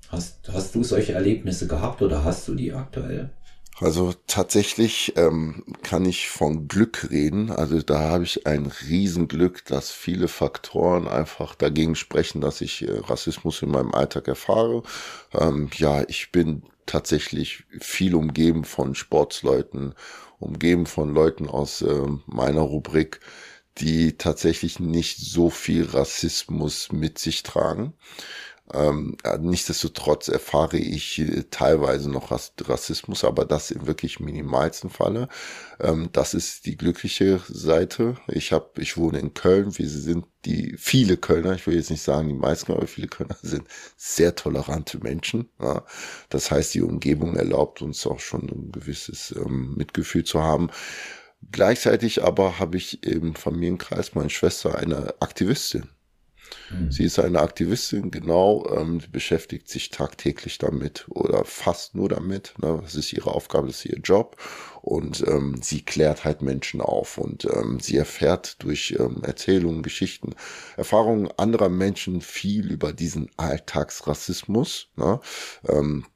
Hast, 0.09 0.51
hast 0.53 0.74
du 0.74 0.82
solche 0.82 1.12
Erlebnisse 1.12 1.68
gehabt 1.68 2.03
oder 2.03 2.24
hast 2.24 2.48
du 2.48 2.55
die 2.55 2.72
aktuell? 2.72 3.30
Also 3.81 4.12
tatsächlich 4.26 5.14
ähm, 5.16 5.64
kann 5.83 6.05
ich 6.05 6.28
von 6.28 6.68
Glück 6.68 7.11
reden. 7.11 7.51
Also 7.51 7.81
da 7.81 8.01
habe 8.01 8.24
ich 8.24 8.47
ein 8.47 8.66
Riesenglück, 8.66 9.64
dass 9.64 9.91
viele 9.91 10.28
Faktoren 10.28 11.09
einfach 11.09 11.55
dagegen 11.55 11.95
sprechen, 11.97 12.43
dass 12.43 12.61
ich 12.61 12.87
äh, 12.87 12.99
Rassismus 12.99 13.62
in 13.62 13.70
meinem 13.70 13.95
Alltag 13.95 14.28
erfahre. 14.28 14.83
Ähm, 15.33 15.70
ja, 15.74 16.05
ich 16.09 16.31
bin 16.31 16.62
tatsächlich 16.85 17.64
viel 17.81 18.14
umgeben 18.14 18.64
von 18.64 18.95
Sportsleuten, 18.95 19.95
umgeben 20.39 20.85
von 20.85 21.14
Leuten 21.14 21.49
aus 21.49 21.81
äh, 21.81 22.07
meiner 22.26 22.62
Rubrik, 22.62 23.20
die 23.78 24.18
tatsächlich 24.18 24.78
nicht 24.78 25.18
so 25.18 25.49
viel 25.49 25.85
Rassismus 25.87 26.93
mit 26.93 27.18
sich 27.18 27.43
tragen. 27.45 27.95
Ähm, 28.73 29.16
nichtsdestotrotz 29.41 30.29
erfahre 30.29 30.77
ich 30.77 31.18
äh, 31.18 31.45
teilweise 31.51 32.11
noch 32.11 32.31
Rassismus, 32.31 33.25
aber 33.25 33.45
das 33.45 33.71
im 33.71 33.87
wirklich 33.87 34.21
minimalsten 34.21 34.91
Falle. 34.91 35.29
Ähm, 35.81 36.11
das 36.12 36.35
ist 36.35 36.66
die 36.66 36.77
glückliche 36.77 37.41
Seite. 37.49 38.16
Ich 38.29 38.53
habe, 38.53 38.71
ich 38.79 38.97
wohne 38.97 39.18
in 39.18 39.35
Köln. 39.35 39.77
Wir 39.79 39.89
sind 39.89 40.27
die 40.45 40.75
viele 40.79 41.16
Kölner, 41.16 41.55
ich 41.55 41.66
will 41.66 41.77
jetzt 41.77 41.91
nicht 41.91 42.03
sagen 42.03 42.29
die 42.29 42.35
meisten, 42.35 42.73
aber 42.73 42.87
viele 42.87 43.09
Kölner 43.09 43.37
sind 43.43 43.64
sehr 43.97 44.35
tolerante 44.35 44.99
Menschen. 44.99 45.49
Ja. 45.61 45.85
Das 46.29 46.51
heißt, 46.51 46.75
die 46.75 46.83
Umgebung 46.83 47.37
erlaubt 47.37 47.83
uns 47.83 48.07
auch 48.07 48.21
schon 48.21 48.43
ein 48.49 48.73
gewisses 48.73 49.35
ähm, 49.37 49.75
Mitgefühl 49.77 50.25
zu 50.25 50.43
haben. 50.43 50.71
Gleichzeitig 51.53 52.23
aber 52.23 52.59
habe 52.59 52.77
ich 52.77 53.03
im 53.03 53.35
Familienkreis 53.35 54.14
meine 54.14 54.31
Schwester 54.31 54.77
eine 54.79 55.14
Aktivistin. 55.21 55.89
Mhm. 56.70 56.90
Sie 56.90 57.05
ist 57.05 57.18
eine 57.18 57.40
Aktivistin, 57.40 58.11
genau, 58.11 58.66
ähm, 58.76 59.01
beschäftigt 59.11 59.68
sich 59.68 59.90
tagtäglich 59.90 60.59
damit 60.59 61.07
oder 61.09 61.44
fast 61.44 61.94
nur 61.94 62.09
damit. 62.09 62.55
Ne? 62.61 62.80
Das 62.82 62.94
ist 62.94 63.12
ihre 63.12 63.32
Aufgabe, 63.32 63.66
das 63.66 63.84
ist 63.84 63.86
ihr 63.86 63.98
Job. 63.98 64.36
Und 64.82 65.26
ähm, 65.26 65.61
sie 65.62 65.82
klärt 65.82 66.24
halt 66.24 66.40
Menschen 66.40 66.80
auf 66.80 67.18
und 67.18 67.44
ähm, 67.44 67.80
sie 67.80 67.96
erfährt 67.96 68.62
durch 68.62 68.96
ähm, 68.98 69.22
Erzählungen, 69.22 69.82
Geschichten, 69.82 70.34
Erfahrungen 70.76 71.30
anderer 71.36 71.68
Menschen 71.68 72.22
viel 72.22 72.70
über 72.70 72.92
diesen 72.92 73.30
Alltagsrassismus. 73.36 74.88
Ne? 74.96 75.20
Ähm, 75.68 76.07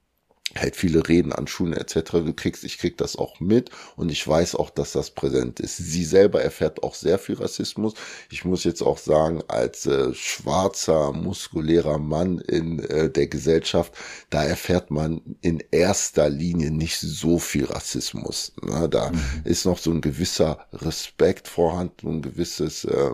hält 0.52 0.76
viele 0.76 1.08
Reden 1.08 1.32
an 1.32 1.46
Schulen 1.46 1.72
etc. 1.72 2.12
Du 2.12 2.32
kriegst, 2.32 2.64
ich 2.64 2.78
krieg 2.78 2.96
das 2.98 3.16
auch 3.16 3.40
mit 3.40 3.70
und 3.96 4.10
ich 4.10 4.26
weiß 4.26 4.54
auch, 4.56 4.70
dass 4.70 4.92
das 4.92 5.10
präsent 5.10 5.58
ist. 5.58 5.78
Sie 5.78 6.04
selber 6.04 6.42
erfährt 6.42 6.82
auch 6.82 6.94
sehr 6.94 7.18
viel 7.18 7.36
Rassismus. 7.36 7.94
Ich 8.30 8.44
muss 8.44 8.64
jetzt 8.64 8.82
auch 8.82 8.98
sagen, 8.98 9.42
als 9.48 9.86
äh, 9.86 10.12
schwarzer, 10.14 11.12
muskulärer 11.12 11.98
Mann 11.98 12.38
in 12.38 12.78
äh, 12.80 13.10
der 13.10 13.26
Gesellschaft, 13.26 13.94
da 14.30 14.44
erfährt 14.44 14.90
man 14.90 15.22
in 15.40 15.62
erster 15.70 16.28
Linie 16.28 16.70
nicht 16.70 16.98
so 16.98 17.38
viel 17.38 17.64
Rassismus. 17.64 18.52
Ne? 18.62 18.88
Da 18.88 19.10
mhm. 19.10 19.20
ist 19.44 19.64
noch 19.64 19.78
so 19.78 19.90
ein 19.90 20.02
gewisser 20.02 20.66
Respekt 20.72 21.48
vorhanden, 21.48 22.08
ein 22.08 22.22
gewisses, 22.22 22.84
äh, 22.84 23.10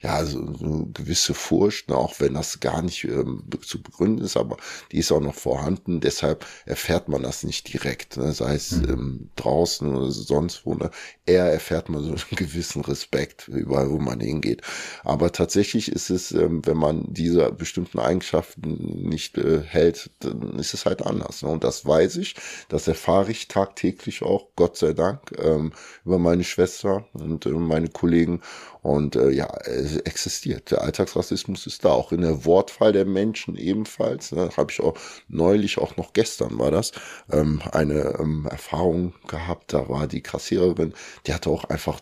ja, 0.00 0.24
so, 0.24 0.54
so 0.54 0.64
eine 0.64 0.86
gewisse 0.92 1.34
Furcht, 1.34 1.90
ne? 1.90 1.96
auch 1.96 2.18
wenn 2.20 2.34
das 2.34 2.58
gar 2.60 2.82
nicht 2.82 3.04
ähm, 3.04 3.44
zu 3.64 3.82
begründen 3.82 4.24
ist, 4.24 4.36
aber 4.36 4.56
die 4.92 4.98
ist 4.98 5.12
auch 5.12 5.20
noch 5.20 5.34
vorhanden. 5.34 6.00
Deshalb 6.00 6.44
erfährt 6.70 7.08
man 7.08 7.24
das 7.24 7.42
nicht 7.42 7.72
direkt, 7.72 8.16
ne? 8.16 8.32
sei 8.32 8.54
es 8.54 8.70
mhm. 8.70 8.88
ähm, 8.88 9.30
draußen 9.34 9.92
oder 9.92 10.10
sonst 10.12 10.64
wo. 10.64 10.74
Ne? 10.74 10.90
Eher 11.26 11.46
erfährt 11.46 11.88
man 11.88 12.02
so 12.02 12.10
einen 12.10 12.36
gewissen 12.36 12.82
Respekt 12.82 13.48
überall, 13.48 13.90
wo 13.90 13.98
man 13.98 14.20
hingeht. 14.20 14.62
Aber 15.02 15.32
tatsächlich 15.32 15.90
ist 15.90 16.10
es, 16.10 16.30
ähm, 16.30 16.64
wenn 16.64 16.76
man 16.76 17.12
diese 17.12 17.50
bestimmten 17.50 17.98
Eigenschaften 17.98 19.08
nicht 19.08 19.36
äh, 19.36 19.62
hält, 19.62 20.10
dann 20.20 20.58
ist 20.60 20.72
es 20.72 20.86
halt 20.86 21.02
anders. 21.02 21.42
Ne? 21.42 21.48
Und 21.48 21.64
das 21.64 21.84
weiß 21.84 22.16
ich, 22.16 22.36
das 22.68 22.86
erfahre 22.86 23.32
ich 23.32 23.48
tagtäglich 23.48 24.22
auch, 24.22 24.46
Gott 24.54 24.76
sei 24.76 24.92
Dank, 24.92 25.32
ähm, 25.38 25.72
über 26.04 26.20
meine 26.20 26.44
Schwester 26.44 27.04
und 27.14 27.46
äh, 27.46 27.50
meine 27.50 27.88
Kollegen. 27.88 28.42
Und 28.82 29.14
äh, 29.16 29.30
ja, 29.30 29.46
es 29.64 29.96
existiert. 29.98 30.70
Der 30.70 30.82
Alltagsrassismus 30.82 31.66
ist 31.66 31.84
da, 31.84 31.90
auch 31.90 32.12
in 32.12 32.22
der 32.22 32.46
Wortwahl 32.46 32.92
der 32.92 33.04
Menschen 33.04 33.56
ebenfalls. 33.56 34.32
Ne? 34.32 34.50
Habe 34.56 34.72
ich 34.72 34.80
auch 34.80 34.94
neulich, 35.28 35.78
auch 35.78 35.96
noch 35.96 36.12
gestern 36.14 36.54
war 36.60 36.70
das, 36.70 36.92
ähm, 37.32 37.60
eine 37.72 38.16
ähm, 38.20 38.46
Erfahrung 38.50 39.14
gehabt. 39.26 39.72
Da 39.72 39.88
war 39.88 40.06
die 40.06 40.22
Kassiererin, 40.22 40.94
die 41.26 41.34
hatte 41.34 41.50
auch 41.50 41.64
einfach, 41.64 42.00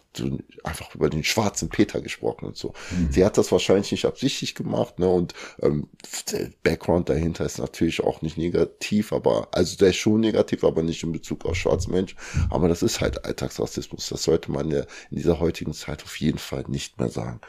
einfach 0.64 0.94
über 0.94 1.08
den 1.10 1.24
schwarzen 1.24 1.68
Peter 1.68 2.00
gesprochen 2.00 2.46
und 2.46 2.56
so. 2.56 2.74
Mhm. 2.90 3.12
Sie 3.12 3.24
hat 3.24 3.38
das 3.38 3.52
wahrscheinlich 3.52 3.90
nicht 3.92 4.04
absichtlich 4.04 4.54
gemacht. 4.54 4.98
Ne? 4.98 5.08
Und 5.08 5.34
ähm, 5.62 5.88
der 6.32 6.50
Background 6.62 7.08
dahinter 7.08 7.44
ist 7.44 7.58
natürlich 7.58 8.02
auch 8.02 8.22
nicht 8.22 8.38
negativ, 8.38 9.12
aber 9.12 9.48
also 9.52 9.76
der 9.76 9.90
ist 9.90 9.96
schon 9.96 10.20
negativ, 10.20 10.64
aber 10.64 10.82
nicht 10.82 11.02
in 11.02 11.12
Bezug 11.12 11.44
auf 11.44 11.56
schwarze 11.56 11.90
Menschen. 11.90 12.18
Aber 12.50 12.68
das 12.68 12.82
ist 12.82 13.00
halt 13.00 13.24
Alltagsrassismus. 13.24 14.08
Das 14.08 14.22
sollte 14.22 14.50
man 14.50 14.70
ja 14.70 14.80
in 15.10 15.16
dieser 15.16 15.40
heutigen 15.40 15.72
Zeit 15.72 16.02
auf 16.04 16.16
jeden 16.16 16.38
Fall 16.38 16.64
nicht 16.68 16.98
mehr 16.98 17.10
sagen. 17.10 17.40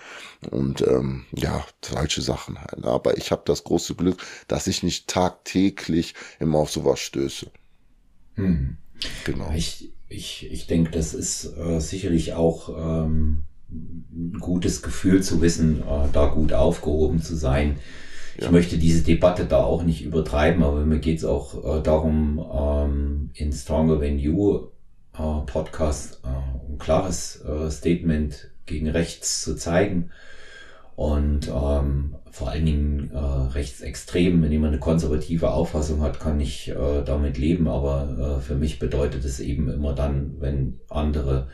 Und 0.51 0.81
ähm, 0.81 1.25
ja, 1.31 1.65
solche 1.83 2.21
Sachen 2.21 2.59
halt. 2.59 2.85
Aber 2.85 3.17
ich 3.17 3.31
habe 3.31 3.43
das 3.45 3.63
große 3.63 3.95
Glück, 3.95 4.23
dass 4.47 4.67
ich 4.67 4.83
nicht 4.83 5.07
tagtäglich 5.07 6.13
immer 6.39 6.59
auf 6.59 6.71
sowas 6.71 6.99
stöße. 6.99 7.51
Hm. 8.35 8.77
Genau. 9.25 9.51
Ich, 9.55 9.91
ich, 10.09 10.51
ich 10.51 10.67
denke, 10.67 10.91
das 10.91 11.13
ist 11.13 11.55
äh, 11.57 11.79
sicherlich 11.79 12.33
auch 12.33 12.69
ähm, 12.77 13.43
ein 13.71 14.37
gutes 14.39 14.81
Gefühl 14.81 15.21
zu 15.21 15.41
wissen, 15.41 15.81
äh, 15.81 16.07
da 16.11 16.25
gut 16.25 16.51
aufgehoben 16.51 17.21
zu 17.21 17.35
sein. 17.35 17.77
Ja. 18.37 18.45
Ich 18.45 18.51
möchte 18.51 18.77
diese 18.77 19.03
Debatte 19.03 19.45
da 19.45 19.63
auch 19.63 19.83
nicht 19.83 20.03
übertreiben, 20.03 20.63
aber 20.63 20.83
mir 20.85 20.99
geht 20.99 21.19
es 21.19 21.25
auch 21.25 21.77
äh, 21.77 21.81
darum, 21.83 22.43
ähm, 22.53 23.29
in 23.35 23.53
Stronger 23.53 23.99
Than 23.99 24.17
You 24.17 24.69
äh, 25.13 25.41
Podcast 25.45 26.21
äh, 26.23 26.71
ein 26.71 26.79
klares 26.79 27.41
äh, 27.41 27.69
Statement 27.69 28.49
gegen 28.65 28.89
rechts 28.89 29.41
zu 29.43 29.55
zeigen. 29.55 30.11
Und 30.99 31.47
ähm, 31.47 32.17
vor 32.29 32.49
allen 32.49 32.65
Dingen 32.65 33.11
äh, 33.13 33.17
rechtsextrem, 33.17 34.43
wenn 34.43 34.51
jemand 34.51 34.73
eine 34.73 34.81
konservative 34.81 35.49
Auffassung 35.51 36.01
hat, 36.01 36.19
kann 36.19 36.41
ich 36.41 36.67
äh, 36.71 37.03
damit 37.05 37.37
leben. 37.37 37.69
Aber 37.69 38.35
äh, 38.37 38.41
für 38.41 38.55
mich 38.55 38.79
bedeutet 38.79 39.23
es 39.23 39.39
eben 39.39 39.69
immer 39.69 39.95
dann, 39.95 40.35
wenn 40.41 40.81
andere 40.89 41.47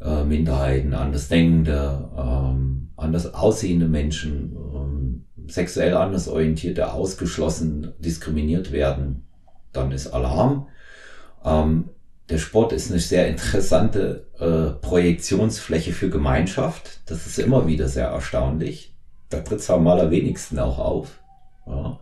äh, 0.00 0.24
Minderheiten, 0.24 0.94
andersdenkende, 0.94 2.08
ähm, 2.16 2.88
anders 2.96 3.34
aussehende 3.34 3.86
Menschen, 3.86 4.56
ähm, 4.56 5.26
sexuell 5.46 5.94
anders 5.94 6.26
orientierte, 6.26 6.90
ausgeschlossen, 6.90 7.92
diskriminiert 7.98 8.72
werden, 8.72 9.26
dann 9.74 9.92
ist 9.92 10.06
Alarm. 10.06 10.68
Ähm, 11.44 11.90
der 12.30 12.38
Sport 12.38 12.72
ist 12.72 12.90
eine 12.90 13.00
sehr 13.00 13.26
interessante 13.28 14.26
äh, 14.38 14.80
Projektionsfläche 14.80 15.92
für 15.92 16.10
Gemeinschaft. 16.10 17.00
Das 17.06 17.26
ist 17.26 17.38
immer 17.38 17.66
wieder 17.66 17.88
sehr 17.88 18.06
erstaunlich. 18.06 18.94
Da 19.28 19.40
tritt 19.40 19.58
es 19.58 19.70
am 19.70 19.86
allerwenigsten 19.86 20.58
auch 20.58 20.78
auf. 20.78 21.18
Ja. 21.66 21.98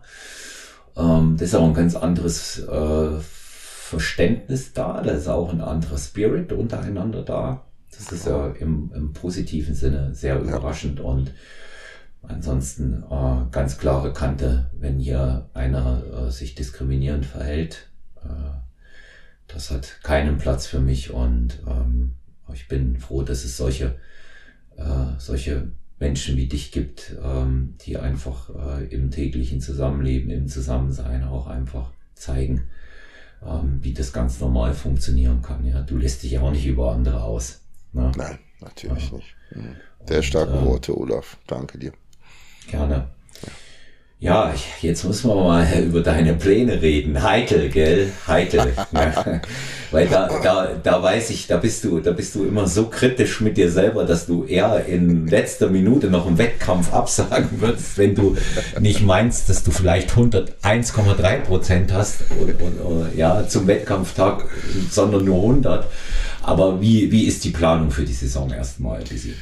Ähm, 0.97 1.35
das 1.37 1.49
ist 1.49 1.55
auch 1.55 1.65
ein 1.65 1.73
ganz 1.73 1.95
anderes 1.95 2.59
äh, 2.59 3.19
Verständnis 3.19 4.73
da. 4.73 5.01
Da 5.01 5.11
ist 5.11 5.27
auch 5.27 5.51
ein 5.51 5.61
anderer 5.61 5.97
Spirit 5.97 6.53
untereinander 6.53 7.23
da. 7.23 7.65
Das 7.91 8.11
ist 8.11 8.27
ja 8.27 8.49
im, 8.59 8.91
im 8.93 9.13
positiven 9.13 9.73
Sinne 9.73 10.13
sehr 10.13 10.39
überraschend 10.39 10.99
und 10.99 11.33
ansonsten 12.21 13.03
äh, 13.09 13.51
ganz 13.51 13.79
klare 13.79 14.13
Kante, 14.13 14.69
wenn 14.77 14.99
hier 14.99 15.49
einer 15.55 16.03
äh, 16.27 16.31
sich 16.31 16.53
diskriminierend 16.53 17.25
verhält. 17.25 17.89
Äh, 18.23 18.68
das 19.49 19.71
hat 19.71 20.01
keinen 20.03 20.37
Platz 20.37 20.67
für 20.67 20.79
mich 20.79 21.11
und 21.11 21.59
ähm, 21.67 22.15
ich 22.53 22.67
bin 22.67 22.97
froh, 22.97 23.23
dass 23.23 23.43
es 23.43 23.57
solche, 23.57 23.97
äh, 24.77 25.17
solche 25.17 25.71
Menschen 25.99 26.37
wie 26.37 26.47
dich 26.47 26.71
gibt, 26.71 27.15
ähm, 27.23 27.75
die 27.81 27.97
einfach 27.97 28.49
äh, 28.49 28.85
im 28.85 29.11
täglichen 29.11 29.59
Zusammenleben, 29.59 30.31
im 30.31 30.47
Zusammensein 30.47 31.23
auch 31.23 31.47
einfach 31.47 31.91
zeigen, 32.15 32.69
ähm, 33.45 33.79
wie 33.81 33.93
das 33.93 34.13
ganz 34.13 34.39
normal 34.39 34.73
funktionieren 34.73 35.41
kann. 35.41 35.65
Ja, 35.65 35.81
du 35.81 35.97
lässt 35.97 36.23
dich 36.23 36.39
auch 36.39 36.51
nicht 36.51 36.65
über 36.65 36.93
andere 36.93 37.23
aus. 37.23 37.61
Ne? 37.91 38.11
Nein, 38.15 38.39
natürlich 38.61 39.11
ja. 39.11 39.17
nicht. 39.17 39.35
Mhm. 39.51 39.75
Sehr 40.07 40.23
starke 40.23 40.53
und, 40.53 40.63
äh, 40.63 40.65
Worte, 40.65 40.97
Olaf. 40.97 41.37
Danke 41.47 41.77
dir. 41.77 41.93
Gerne. 42.67 43.09
Ja, 44.21 44.53
jetzt 44.81 45.05
muss 45.05 45.23
man 45.23 45.37
mal 45.37 45.81
über 45.81 46.01
deine 46.01 46.33
Pläne 46.33 46.81
reden. 46.81 47.23
Heikel, 47.23 47.69
gell? 47.69 48.11
Heikel. 48.27 48.73
ja. 48.91 49.41
Weil 49.91 50.09
da, 50.09 50.27
da, 50.43 50.73
da 50.83 51.01
weiß 51.01 51.29
ich, 51.29 51.47
da 51.47 51.55
bist 51.55 51.85
du, 51.85 52.01
da 52.01 52.11
bist 52.11 52.35
du 52.35 52.43
immer 52.43 52.67
so 52.67 52.87
kritisch 52.87 53.39
mit 53.39 53.55
dir 53.55 53.71
selber, 53.71 54.03
dass 54.03 54.25
du 54.25 54.43
eher 54.43 54.85
in 54.87 55.25
letzter 55.27 55.69
Minute 55.69 56.07
noch 56.07 56.27
einen 56.27 56.37
Wettkampf 56.37 56.91
absagen 56.93 57.61
würdest, 57.61 57.97
wenn 57.97 58.13
du 58.13 58.35
nicht 58.81 59.01
meinst, 59.01 59.47
dass 59.47 59.63
du 59.63 59.71
vielleicht 59.71 60.11
101,3 60.11 61.37
Prozent 61.37 61.93
hast 61.93 62.25
und, 62.37 62.61
und, 62.61 62.81
und, 62.81 63.15
ja, 63.15 63.47
zum 63.47 63.67
Wettkampftag, 63.67 64.43
sondern 64.91 65.23
nur 65.23 65.37
100. 65.37 65.87
Aber 66.43 66.81
wie, 66.81 67.09
wie 67.09 67.23
ist 67.23 67.45
die 67.45 67.51
Planung 67.51 67.91
für 67.91 68.03
die 68.03 68.11
Saison 68.11 68.51
erstmal, 68.51 69.01
Lisi? 69.09 69.33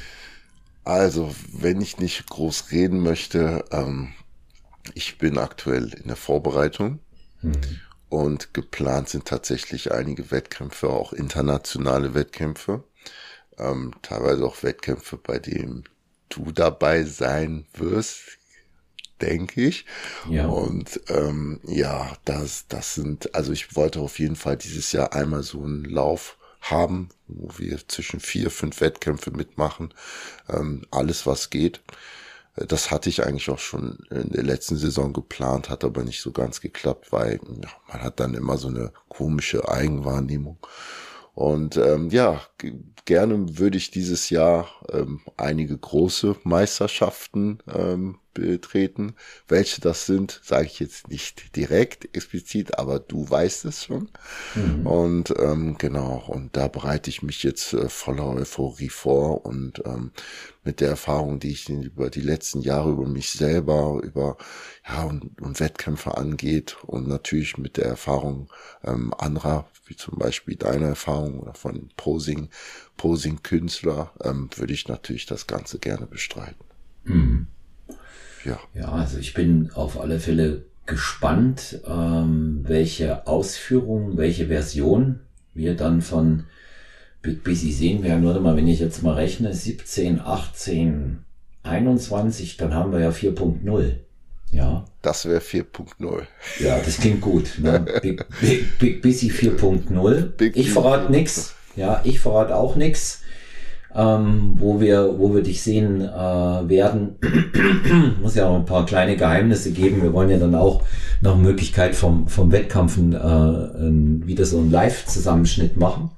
Also, 0.83 1.33
wenn 1.51 1.81
ich 1.81 1.97
nicht 1.97 2.29
groß 2.29 2.71
reden 2.71 2.99
möchte, 2.99 3.65
ähm, 3.71 4.09
ich 4.95 5.17
bin 5.17 5.37
aktuell 5.37 5.93
in 5.93 6.07
der 6.07 6.15
Vorbereitung 6.15 6.99
mhm. 7.41 7.79
und 8.09 8.53
geplant 8.53 9.09
sind 9.09 9.25
tatsächlich 9.25 9.91
einige 9.91 10.31
Wettkämpfe, 10.31 10.89
auch 10.89 11.13
internationale 11.13 12.13
Wettkämpfe, 12.13 12.83
ähm, 13.57 13.93
teilweise 14.01 14.45
auch 14.45 14.63
Wettkämpfe, 14.63 15.17
bei 15.17 15.39
denen 15.39 15.83
du 16.29 16.51
dabei 16.51 17.03
sein 17.03 17.65
wirst, 17.73 18.37
denke 19.21 19.61
ich. 19.61 19.85
Ja. 20.29 20.47
Und 20.47 21.01
ähm, 21.09 21.59
ja, 21.63 22.15
das, 22.25 22.67
das 22.67 22.95
sind, 22.95 23.33
also 23.33 23.51
ich 23.51 23.75
wollte 23.75 23.99
auf 23.99 24.19
jeden 24.19 24.35
Fall 24.35 24.57
dieses 24.57 24.91
Jahr 24.91 25.13
einmal 25.13 25.43
so 25.43 25.63
einen 25.63 25.85
Lauf 25.85 26.37
haben, 26.61 27.09
wo 27.27 27.49
wir 27.57 27.87
zwischen 27.87 28.19
vier, 28.19 28.51
fünf 28.51 28.81
Wettkämpfe 28.81 29.31
mitmachen, 29.31 29.93
ähm, 30.49 30.85
alles 30.91 31.25
was 31.25 31.49
geht. 31.49 31.81
Das 32.67 32.89
hatte 32.91 33.09
ich 33.09 33.23
eigentlich 33.23 33.49
auch 33.49 33.59
schon 33.59 33.99
in 34.09 34.31
der 34.31 34.43
letzten 34.43 34.77
Saison 34.77 35.13
geplant, 35.13 35.69
hat 35.69 35.83
aber 35.83 36.03
nicht 36.03 36.21
so 36.21 36.31
ganz 36.31 36.59
geklappt, 36.59 37.11
weil 37.11 37.39
ja, 37.63 37.69
man 37.87 38.01
hat 38.01 38.19
dann 38.19 38.33
immer 38.33 38.57
so 38.57 38.67
eine 38.69 38.91
komische 39.09 39.69
Eigenwahrnehmung. 39.69 40.57
Und 41.33 41.77
ähm, 41.77 42.09
ja, 42.09 42.41
gerne 43.05 43.59
würde 43.59 43.77
ich 43.77 43.91
dieses 43.91 44.31
Jahr 44.31 44.67
ähm, 44.91 45.21
einige 45.37 45.77
große 45.77 46.35
Meisterschaften 46.43 47.59
ähm, 47.71 48.17
betreten. 48.37 49.15
Welche 49.47 49.81
das 49.81 50.05
sind, 50.05 50.39
sage 50.43 50.65
ich 50.65 50.79
jetzt 50.79 51.07
nicht 51.09 51.55
direkt 51.55 52.15
explizit, 52.15 52.77
aber 52.77 52.99
du 52.99 53.29
weißt 53.29 53.65
es 53.65 53.85
schon. 53.85 54.09
Mhm. 54.55 54.87
Und 54.87 55.33
ähm, 55.37 55.77
genau, 55.77 56.23
und 56.27 56.55
da 56.55 56.67
bereite 56.67 57.09
ich 57.09 57.23
mich 57.23 57.43
jetzt 57.43 57.73
äh, 57.73 57.89
voller 57.89 58.27
Euphorie 58.27 58.89
vor 58.89 59.45
und 59.45 59.81
ähm, 59.85 60.11
mit 60.63 60.81
der 60.81 60.89
Erfahrung, 60.89 61.39
die 61.39 61.51
ich 61.51 61.69
über 61.69 62.09
die 62.09 62.21
letzten 62.21 62.61
Jahre 62.61 62.91
über 62.91 63.07
mich 63.07 63.31
selber, 63.31 64.01
über 64.03 64.37
ja 64.87 65.03
und, 65.03 65.41
und 65.41 65.59
Wettkämpfe 65.59 66.17
angeht 66.17 66.77
und 66.85 67.07
natürlich 67.07 67.57
mit 67.57 67.77
der 67.77 67.85
Erfahrung 67.85 68.49
ähm, 68.83 69.13
anderer, 69.17 69.67
wie 69.85 69.95
zum 69.95 70.19
Beispiel 70.19 70.55
deine 70.55 70.87
Erfahrung 70.87 71.39
oder 71.39 71.53
von 71.53 71.89
Posing, 71.95 72.49
Posing-Künstler, 72.97 74.11
ähm, 74.23 74.49
würde 74.55 74.73
ich 74.73 74.87
natürlich 74.87 75.25
das 75.25 75.47
Ganze 75.47 75.79
gerne 75.79 76.05
bestreiten. 76.05 76.65
Mhm. 77.05 77.47
Ja. 78.45 78.59
Ja, 78.73 78.91
also 78.91 79.17
ich 79.17 79.33
bin 79.33 79.71
auf 79.73 79.99
alle 79.99 80.19
Fälle 80.19 80.63
gespannt, 80.85 81.81
ähm, 81.87 82.63
welche 82.67 83.27
Ausführungen, 83.27 84.17
welche 84.17 84.47
Version 84.47 85.19
wir 85.53 85.75
dann 85.75 86.01
von 86.01 86.45
Big 87.21 87.43
Busy 87.43 87.71
sehen 87.71 88.03
werden. 88.03 88.25
Warte 88.25 88.39
mal, 88.39 88.55
wenn 88.55 88.67
ich 88.67 88.79
jetzt 88.79 89.03
mal 89.03 89.15
rechne, 89.15 89.53
17, 89.53 90.21
18, 90.21 91.19
21, 91.63 92.57
dann 92.57 92.73
haben 92.73 92.91
wir 92.91 92.99
ja 92.99 93.09
4.0. 93.09 93.95
Ja. 94.51 94.85
Das 95.01 95.25
wäre 95.25 95.39
4.0. 95.39 96.23
Ja, 96.59 96.79
das 96.79 96.97
klingt 96.97 97.21
gut. 97.21 97.55
Ne? 97.57 97.85
Big, 98.01 98.23
Big, 98.39 98.79
Big 98.79 99.01
Busy 99.01 99.29
4.0. 99.29 100.41
Ich 100.55 100.71
verrate 100.71 101.11
nix. 101.11 101.53
Ja, 101.75 102.01
ich 102.05 102.19
verrate 102.19 102.55
auch 102.55 102.75
nix. 102.75 103.23
Ähm, 103.95 104.55
wo 104.57 104.79
wir, 104.79 105.17
wo 105.17 105.33
wir 105.33 105.41
dich 105.41 105.61
sehen 105.61 106.01
äh, 106.01 106.07
werden. 106.07 107.15
Muss 108.21 108.35
ja 108.35 108.47
auch 108.47 108.55
ein 108.55 108.65
paar 108.65 108.85
kleine 108.85 109.15
Geheimnisse 109.15 109.71
geben. 109.71 110.03
Wir 110.03 110.13
wollen 110.13 110.29
ja 110.29 110.37
dann 110.37 110.55
auch 110.55 110.83
noch 111.21 111.37
Möglichkeit 111.37 111.95
vom, 111.95 112.27
vom 112.27 112.51
Wettkampfen 112.51 113.13
äh, 113.13 114.27
wieder 114.27 114.45
so 114.45 114.59
einen 114.59 114.71
Live-Zusammenschnitt 114.71 115.77
machen. 115.77 116.11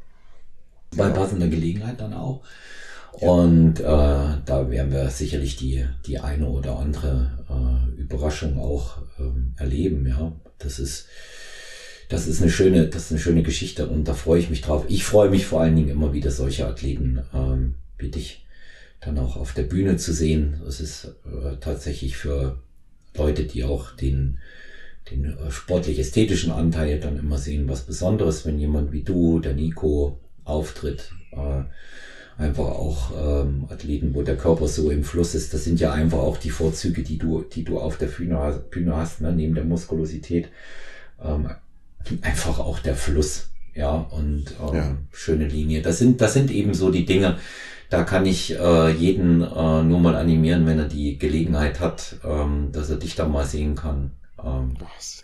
Bei 0.97 1.09
passender 1.09 1.47
Gelegenheit 1.47 2.01
dann 2.01 2.13
auch. 2.13 2.41
Und 3.13 3.79
äh, 3.79 3.83
da 3.83 4.69
werden 4.69 4.91
wir 4.91 5.09
sicherlich 5.09 5.57
die, 5.57 5.85
die 6.05 6.19
eine 6.19 6.47
oder 6.47 6.79
andere 6.79 7.31
äh, 7.49 8.01
Überraschung 8.01 8.59
auch 8.59 8.97
ähm, 9.19 9.53
erleben. 9.57 10.07
Ja, 10.07 10.31
das 10.57 10.79
ist, 10.79 11.07
das 12.09 12.27
ist 12.27 12.41
eine 12.41 12.51
schöne, 12.51 12.87
das 12.87 13.05
ist 13.05 13.11
eine 13.11 13.19
schöne 13.19 13.43
Geschichte 13.43 13.87
und 13.87 14.07
da 14.07 14.13
freue 14.13 14.39
ich 14.39 14.49
mich 14.49 14.61
drauf. 14.61 14.85
Ich 14.89 15.05
freue 15.05 15.29
mich 15.29 15.45
vor 15.45 15.61
allen 15.61 15.75
Dingen 15.75 15.89
immer 15.89 16.11
wieder 16.11 16.31
solche 16.31 16.67
Athleten 16.67 17.21
ähm, 17.33 17.75
wie 17.97 18.09
dich 18.09 18.45
dann 18.99 19.17
auch 19.17 19.37
auf 19.37 19.53
der 19.53 19.63
Bühne 19.63 19.95
zu 19.95 20.11
sehen. 20.11 20.59
Das 20.65 20.81
ist 20.81 21.15
äh, 21.25 21.55
tatsächlich 21.61 22.17
für 22.17 22.61
Leute, 23.15 23.45
die 23.45 23.63
auch 23.63 23.91
den 23.91 24.39
den 25.11 25.25
äh, 25.25 25.51
sportlich-ästhetischen 25.51 26.51
Anteil 26.51 26.99
dann 26.99 27.17
immer 27.17 27.37
sehen, 27.37 27.67
was 27.67 27.85
Besonderes, 27.85 28.45
wenn 28.45 28.59
jemand 28.59 28.91
wie 28.91 29.03
du, 29.03 29.39
der 29.39 29.53
Nico, 29.53 30.19
auftritt. 30.43 31.11
Äh, 31.31 31.63
einfach 32.41 32.65
auch 32.65 33.11
ähm, 33.17 33.67
Athleten, 33.69 34.13
wo 34.13 34.23
der 34.23 34.37
Körper 34.37 34.67
so 34.67 34.91
im 34.91 35.03
Fluss 35.03 35.35
ist. 35.35 35.53
Das 35.53 35.63
sind 35.63 35.79
ja 35.79 35.91
einfach 35.91 36.19
auch 36.19 36.37
die 36.37 36.49
Vorzüge, 36.49 37.03
die 37.03 37.17
du, 37.17 37.41
die 37.41 37.63
du 37.63 37.79
auf 37.79 37.97
der 37.97 38.07
Bühne, 38.07 38.63
Bühne 38.69 38.95
hast, 38.95 39.21
ne? 39.21 39.33
neben 39.33 39.55
der 39.55 39.65
Muskulosität. 39.65 40.49
Ähm, 41.21 41.49
einfach 42.21 42.59
auch 42.59 42.79
der 42.79 42.95
Fluss, 42.95 43.49
ja, 43.75 43.95
und 43.95 44.45
ähm, 44.61 44.75
ja. 44.75 44.97
schöne 45.11 45.47
Linie. 45.47 45.81
Das 45.81 45.99
sind, 45.99 46.21
das 46.21 46.33
sind 46.33 46.51
eben 46.51 46.73
so 46.73 46.91
die 46.91 47.05
Dinge. 47.05 47.37
Da 47.89 48.03
kann 48.03 48.25
ich 48.25 48.59
äh, 48.59 48.91
jeden 48.91 49.41
äh, 49.41 49.83
nur 49.83 49.99
mal 49.99 50.15
animieren, 50.15 50.65
wenn 50.67 50.79
er 50.79 50.85
die 50.85 51.17
Gelegenheit 51.17 51.79
hat, 51.79 52.17
ähm, 52.23 52.69
dass 52.71 52.89
er 52.89 52.97
dich 52.97 53.15
da 53.15 53.27
mal 53.27 53.45
sehen 53.45 53.75
kann. 53.75 54.11
Ähm, 54.43 54.75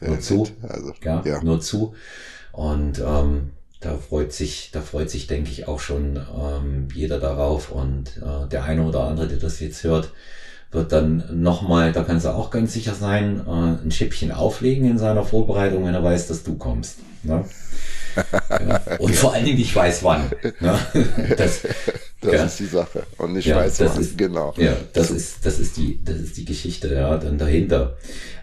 nur 0.02 0.20
zu. 0.20 0.48
Also, 0.62 0.94
ja, 1.04 1.24
ja, 1.26 1.44
nur 1.44 1.62
zu. 1.62 1.94
Und 2.52 3.00
ähm, 3.06 3.52
da 3.82 3.98
freut 3.98 4.34
sich, 4.34 4.72
da 4.72 4.82
freut 4.82 5.10
sich, 5.10 5.28
denke 5.28 5.52
ich, 5.52 5.68
auch 5.68 5.80
schon 5.80 6.18
ähm, 6.18 6.88
jeder 6.94 7.20
darauf. 7.20 7.72
Und 7.72 8.18
äh, 8.18 8.48
der 8.50 8.64
eine 8.64 8.84
oder 8.84 9.04
andere, 9.04 9.28
der 9.28 9.38
das 9.38 9.60
jetzt 9.60 9.84
hört, 9.84 10.12
wird 10.76 10.92
dann 10.92 11.24
nochmal, 11.34 11.92
da 11.92 12.04
kannst 12.04 12.26
du 12.26 12.30
auch 12.30 12.52
ganz 12.52 12.74
sicher 12.74 12.94
sein, 12.94 13.42
äh, 13.48 13.84
ein 13.84 13.92
Schippchen 13.92 14.32
auflegen 14.32 14.90
in 14.90 14.98
seiner 14.98 15.24
Vorbereitung, 15.24 15.86
wenn 15.86 15.94
er 15.94 16.04
weiß, 16.04 16.28
dass 16.28 16.44
du 16.44 16.56
kommst. 16.56 16.98
Ne? 17.24 17.46
ja. 18.50 18.82
Und 19.00 19.16
vor 19.16 19.34
allen 19.34 19.46
Dingen 19.46 19.60
ich 19.60 19.76
weiß 19.76 20.04
wann. 20.04 20.32
Ne? 20.60 20.78
Das, 21.38 21.62
das 22.22 22.34
ja. 22.34 22.46
ist 22.46 22.60
die 22.60 22.66
Sache. 22.66 23.04
Und 23.18 23.36
ich 23.36 23.46
ja, 23.46 23.58
weiß 23.58 23.82
wann, 23.82 24.02
ist, 24.02 24.18
genau. 24.18 24.54
Ja, 24.58 24.76
das 24.94 25.12
ist, 25.12 25.46
das 25.46 25.60
ist 25.60 25.78
die, 25.78 26.04
das 26.04 26.18
ist 26.18 26.38
die 26.38 26.46
Geschichte, 26.46 26.94
ja, 26.94 27.18
dann 27.18 27.38
dahinter. 27.38 27.98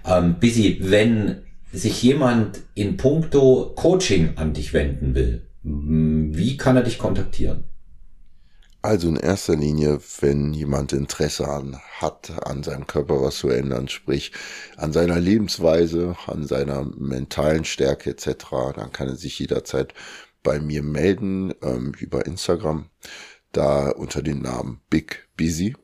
Ähm, 0.06 0.36
Busy, 0.40 0.78
wenn 0.82 1.42
sich 1.72 2.02
jemand 2.02 2.60
in 2.74 2.96
puncto 2.96 3.72
Coaching 3.74 4.36
an 4.36 4.52
dich 4.52 4.72
wenden 4.72 5.14
will, 5.14 5.42
wie 5.62 6.56
kann 6.56 6.76
er 6.76 6.82
dich 6.82 6.98
kontaktieren? 6.98 7.64
Also 8.82 9.08
in 9.08 9.16
erster 9.16 9.54
Linie, 9.54 10.00
wenn 10.20 10.52
jemand 10.52 10.92
Interesse 10.92 11.46
an 11.46 11.78
hat, 12.00 12.32
an 12.44 12.64
seinem 12.64 12.88
Körper 12.88 13.22
was 13.22 13.36
zu 13.36 13.48
ändern, 13.48 13.86
sprich 13.86 14.32
an 14.76 14.92
seiner 14.92 15.20
Lebensweise, 15.20 16.16
an 16.26 16.48
seiner 16.48 16.84
mentalen 16.84 17.64
Stärke 17.64 18.10
etc., 18.10 18.74
dann 18.74 18.90
kann 18.92 19.06
er 19.08 19.14
sich 19.14 19.38
jederzeit 19.38 19.94
bei 20.42 20.58
mir 20.58 20.82
melden 20.82 21.54
ähm, 21.62 21.92
über 22.00 22.26
Instagram, 22.26 22.90
da 23.52 23.90
unter 23.90 24.20
dem 24.20 24.40
Namen 24.42 24.80
Big 24.90 25.28
Busy. 25.36 25.76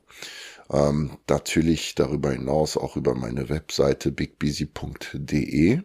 Ähm, 0.69 1.19
natürlich 1.29 1.95
darüber 1.95 2.31
hinaus 2.31 2.75
auch 2.75 2.97
über 2.97 3.15
meine 3.15 3.47
Webseite 3.47 4.11
bigbusy.de 4.11 5.79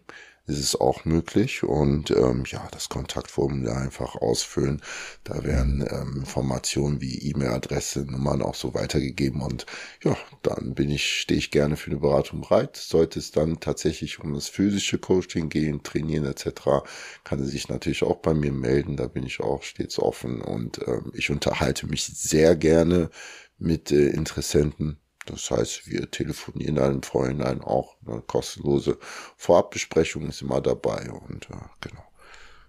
ist 0.46 0.58
es 0.58 0.76
auch 0.76 1.04
möglich 1.04 1.62
und 1.62 2.10
ähm, 2.10 2.44
ja, 2.46 2.68
das 2.70 2.88
Kontaktformular 2.88 3.78
einfach 3.78 4.14
ausfüllen. 4.16 4.82
Da 5.24 5.42
werden 5.42 5.86
ähm, 5.90 6.18
Informationen 6.18 7.00
wie 7.00 7.30
E-Mail-Adresse, 7.30 8.04
Nummern 8.10 8.42
auch 8.42 8.54
so 8.54 8.74
weitergegeben 8.74 9.40
und 9.40 9.64
ja, 10.02 10.16
dann 10.42 10.74
bin 10.74 10.90
ich, 10.90 11.20
stehe 11.20 11.38
ich 11.38 11.50
gerne 11.50 11.76
für 11.76 11.90
eine 11.90 12.00
Beratung 12.00 12.42
bereit. 12.42 12.76
Sollte 12.76 13.18
es 13.18 13.30
dann 13.30 13.60
tatsächlich 13.60 14.20
um 14.20 14.34
das 14.34 14.48
physische 14.48 14.98
Coaching 14.98 15.48
gehen, 15.48 15.82
trainieren 15.82 16.26
etc., 16.26 16.84
kann 17.24 17.38
er 17.40 17.46
sich 17.46 17.68
natürlich 17.68 18.02
auch 18.02 18.16
bei 18.16 18.34
mir 18.34 18.52
melden. 18.52 18.96
Da 18.96 19.06
bin 19.06 19.24
ich 19.24 19.40
auch 19.40 19.62
stets 19.62 19.98
offen 19.98 20.42
und 20.42 20.80
ähm, 20.86 21.10
ich 21.14 21.30
unterhalte 21.30 21.86
mich 21.86 22.04
sehr 22.04 22.54
gerne 22.56 23.10
mit 23.58 23.90
äh, 23.92 24.08
Interessenten 24.08 24.98
das 25.26 25.50
heißt, 25.50 25.88
wir 25.90 26.10
telefonieren 26.10 26.76
dann 26.76 26.94
im 26.96 27.02
Vorhinein 27.02 27.60
auch. 27.60 27.96
Eine 28.06 28.20
kostenlose 28.20 28.98
Vorabbesprechung 29.36 30.28
ist 30.28 30.42
immer 30.42 30.60
dabei 30.60 31.10
und 31.10 31.48
äh, 31.50 31.56
genau. 31.80 32.04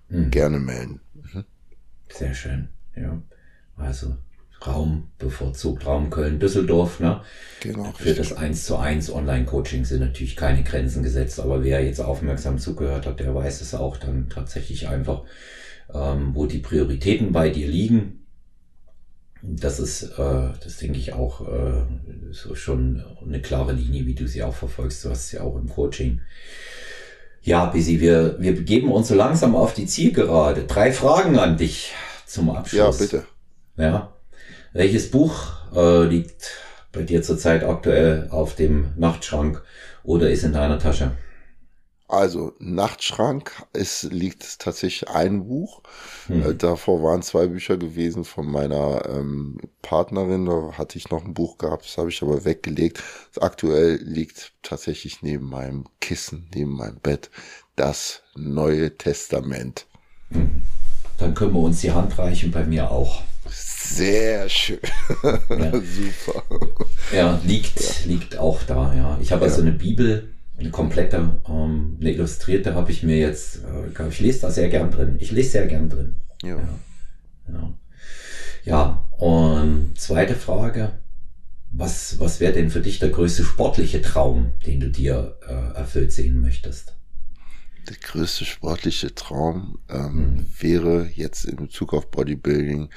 Mhm. 0.09 0.31
Gerne 0.31 0.59
melden. 0.59 1.01
Mhm. 1.13 1.45
Sehr 2.09 2.33
schön, 2.33 2.69
ja. 2.95 3.21
Also 3.75 4.15
Raum 4.65 5.09
bevorzugt, 5.17 5.85
Raum 5.85 6.09
Köln-Düsseldorf, 6.09 6.99
ne? 6.99 7.21
Genau. 7.59 7.91
Für 7.91 8.05
richtig. 8.05 8.29
das 8.29 8.37
1 8.37 8.65
zu 8.65 8.77
1 8.77 9.11
Online-Coaching 9.11 9.85
sind 9.85 9.99
natürlich 9.99 10.35
keine 10.35 10.63
Grenzen 10.63 11.03
gesetzt, 11.03 11.39
aber 11.39 11.63
wer 11.63 11.83
jetzt 11.83 11.99
aufmerksam 11.99 12.57
zugehört 12.57 13.05
hat, 13.05 13.19
der 13.19 13.35
weiß 13.35 13.61
es 13.61 13.75
auch 13.75 13.97
dann 13.97 14.29
tatsächlich 14.29 14.87
einfach, 14.87 15.23
ähm, 15.93 16.31
wo 16.33 16.45
die 16.45 16.59
Prioritäten 16.59 17.31
bei 17.31 17.49
dir 17.49 17.67
liegen 17.67 18.24
das 19.47 19.79
ist, 19.79 20.03
äh, 20.03 20.49
das 20.63 20.77
denke 20.77 20.97
ich 20.97 21.13
auch, 21.13 21.41
äh, 21.47 21.83
so 22.31 22.55
schon 22.55 23.03
eine 23.25 23.41
klare 23.41 23.73
Linie, 23.73 24.05
wie 24.05 24.15
du 24.15 24.27
sie 24.27 24.43
auch 24.43 24.55
verfolgst. 24.55 25.03
Du 25.05 25.09
hast 25.09 25.29
sie 25.29 25.39
auch 25.39 25.55
im 25.55 25.69
Coaching. 25.69 26.21
Ja, 27.41 27.65
Bisi, 27.65 27.99
wir, 27.99 28.37
wir 28.39 28.55
begeben 28.55 28.91
uns 28.91 29.07
so 29.07 29.15
langsam 29.15 29.55
auf 29.55 29.73
die 29.73 29.85
Zielgerade. 29.85 30.63
Drei 30.63 30.91
Fragen 30.91 31.37
an 31.37 31.57
dich 31.57 31.93
zum 32.25 32.49
Abschluss. 32.49 32.99
Ja, 32.99 33.05
bitte. 33.05 33.25
Ja. 33.77 34.13
Welches 34.73 35.11
Buch 35.11 35.53
äh, 35.75 36.05
liegt 36.05 36.51
bei 36.91 37.03
dir 37.03 37.21
zurzeit 37.21 37.63
aktuell 37.63 38.29
auf 38.31 38.55
dem 38.55 38.93
Nachtschrank 38.95 39.61
oder 40.03 40.29
ist 40.29 40.43
in 40.43 40.53
deiner 40.53 40.79
Tasche? 40.79 41.11
Also 42.07 42.53
Nachtschrank, 42.59 43.51
es 43.73 44.03
liegt 44.03 44.59
tatsächlich 44.59 45.09
ein 45.09 45.47
Buch. 45.47 45.81
Hm. 46.27 46.43
Äh, 46.43 46.55
davor 46.55 47.01
waren 47.01 47.23
zwei 47.23 47.47
Bücher 47.47 47.77
gewesen 47.77 48.25
von 48.25 48.45
meiner 48.45 49.09
ähm, 49.09 49.57
Partnerin. 49.81 50.45
Da 50.45 50.73
hatte 50.77 50.99
ich 50.99 51.09
noch 51.09 51.25
ein 51.25 51.33
Buch 51.33 51.57
gehabt, 51.57 51.85
das 51.85 51.97
habe 51.97 52.09
ich 52.09 52.21
aber 52.21 52.45
weggelegt. 52.45 53.01
Aktuell 53.39 53.95
liegt 54.03 54.53
tatsächlich 54.61 55.23
neben 55.23 55.49
meinem 55.49 55.85
Kissen, 55.99 56.47
neben 56.53 56.73
meinem 56.73 56.99
Bett, 56.99 57.31
das 57.75 58.21
Neue 58.35 58.95
Testament. 58.95 59.87
Hm. 60.29 60.61
Dann 61.17 61.33
können 61.33 61.53
wir 61.53 61.61
uns 61.61 61.81
die 61.81 61.91
Hand 61.91 62.19
reichen, 62.19 62.51
bei 62.51 62.65
mir 62.65 62.91
auch. 62.91 63.23
Sehr 63.49 64.47
schön. 64.47 64.79
Ja. 65.23 65.71
Super. 65.81 66.43
Ja, 67.11 67.39
liegt, 67.43 67.79
ja. 67.79 68.05
liegt 68.05 68.37
auch 68.37 68.61
da, 68.63 68.93
ja. 68.93 69.17
Ich 69.21 69.31
habe 69.31 69.45
also 69.45 69.61
eine 69.61 69.71
Bibel 69.71 70.34
eine 70.57 70.69
komplette, 70.69 71.41
ähm, 71.47 71.97
eine 71.99 72.11
illustrierte 72.11 72.75
habe 72.75 72.91
ich 72.91 73.03
mir 73.03 73.17
jetzt, 73.17 73.61
äh, 73.63 74.07
ich 74.09 74.19
lese 74.19 74.41
da 74.41 74.51
sehr 74.51 74.69
gern 74.69 74.91
drin. 74.91 75.17
Ich 75.19 75.31
lese 75.31 75.51
sehr 75.51 75.67
gern 75.67 75.89
drin. 75.89 76.15
Ja. 76.43 76.57
Ja, 77.47 77.73
ja. 78.63 79.05
und 79.17 79.93
zweite 79.97 80.35
Frage. 80.35 80.99
Was, 81.77 82.19
was 82.19 82.39
wäre 82.39 82.53
denn 82.53 82.69
für 82.69 82.79
dich 82.79 82.99
der 82.99 83.09
größte 83.09 83.43
sportliche 83.43 84.01
Traum, 84.01 84.53
den 84.65 84.79
du 84.79 84.89
dir 84.89 85.37
äh, 85.45 85.77
erfüllt 85.77 86.13
sehen 86.13 86.39
möchtest? 86.39 86.95
Der 87.89 87.97
größte 87.97 88.45
sportliche 88.45 89.13
Traum 89.13 89.79
ähm, 89.89 90.15
mhm. 90.15 90.47
wäre 90.57 91.09
jetzt 91.13 91.43
in 91.43 91.57
Bezug 91.57 91.93
auf 91.93 92.09
Bodybuilding, 92.11 92.89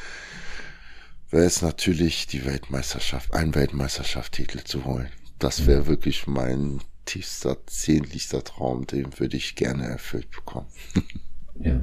wäre 1.30 1.44
es 1.44 1.60
natürlich 1.60 2.28
die 2.28 2.44
Weltmeisterschaft, 2.44 3.34
ein 3.34 3.54
Weltmeisterschaft-Titel 3.54 4.60
zu 4.64 4.84
holen. 4.84 5.08
Das 5.40 5.66
wäre 5.66 5.82
mhm. 5.82 5.86
wirklich 5.88 6.28
mein 6.28 6.80
tiefster, 7.08 7.56
sehnlichster 7.68 8.44
Traum, 8.44 8.86
den 8.86 9.18
würde 9.18 9.36
ich 9.36 9.56
gerne 9.56 9.86
erfüllt 9.86 10.30
bekommen. 10.30 10.68
ja. 11.60 11.80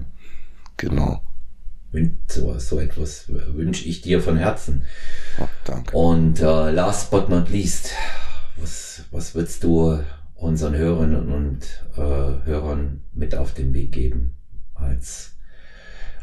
Genau. 0.77 1.21
So, 2.27 2.59
so 2.59 2.79
etwas 2.79 3.29
wünsche 3.29 3.87
ich 3.87 4.01
dir 4.01 4.21
von 4.21 4.37
Herzen. 4.37 4.83
Oh, 5.39 5.47
danke. 5.63 5.95
Und 5.95 6.41
äh, 6.41 6.71
last 6.71 7.09
but 7.09 7.29
not 7.29 7.49
least, 7.49 7.91
was, 8.57 9.05
was 9.11 9.33
würdest 9.33 9.63
du 9.63 10.03
unseren 10.35 10.75
Hörerinnen 10.75 11.31
und 11.31 11.85
äh, 11.95 12.45
Hörern 12.45 13.01
mit 13.13 13.33
auf 13.35 13.53
den 13.53 13.73
Weg 13.73 13.93
geben. 13.93 14.35
Als 14.73 15.37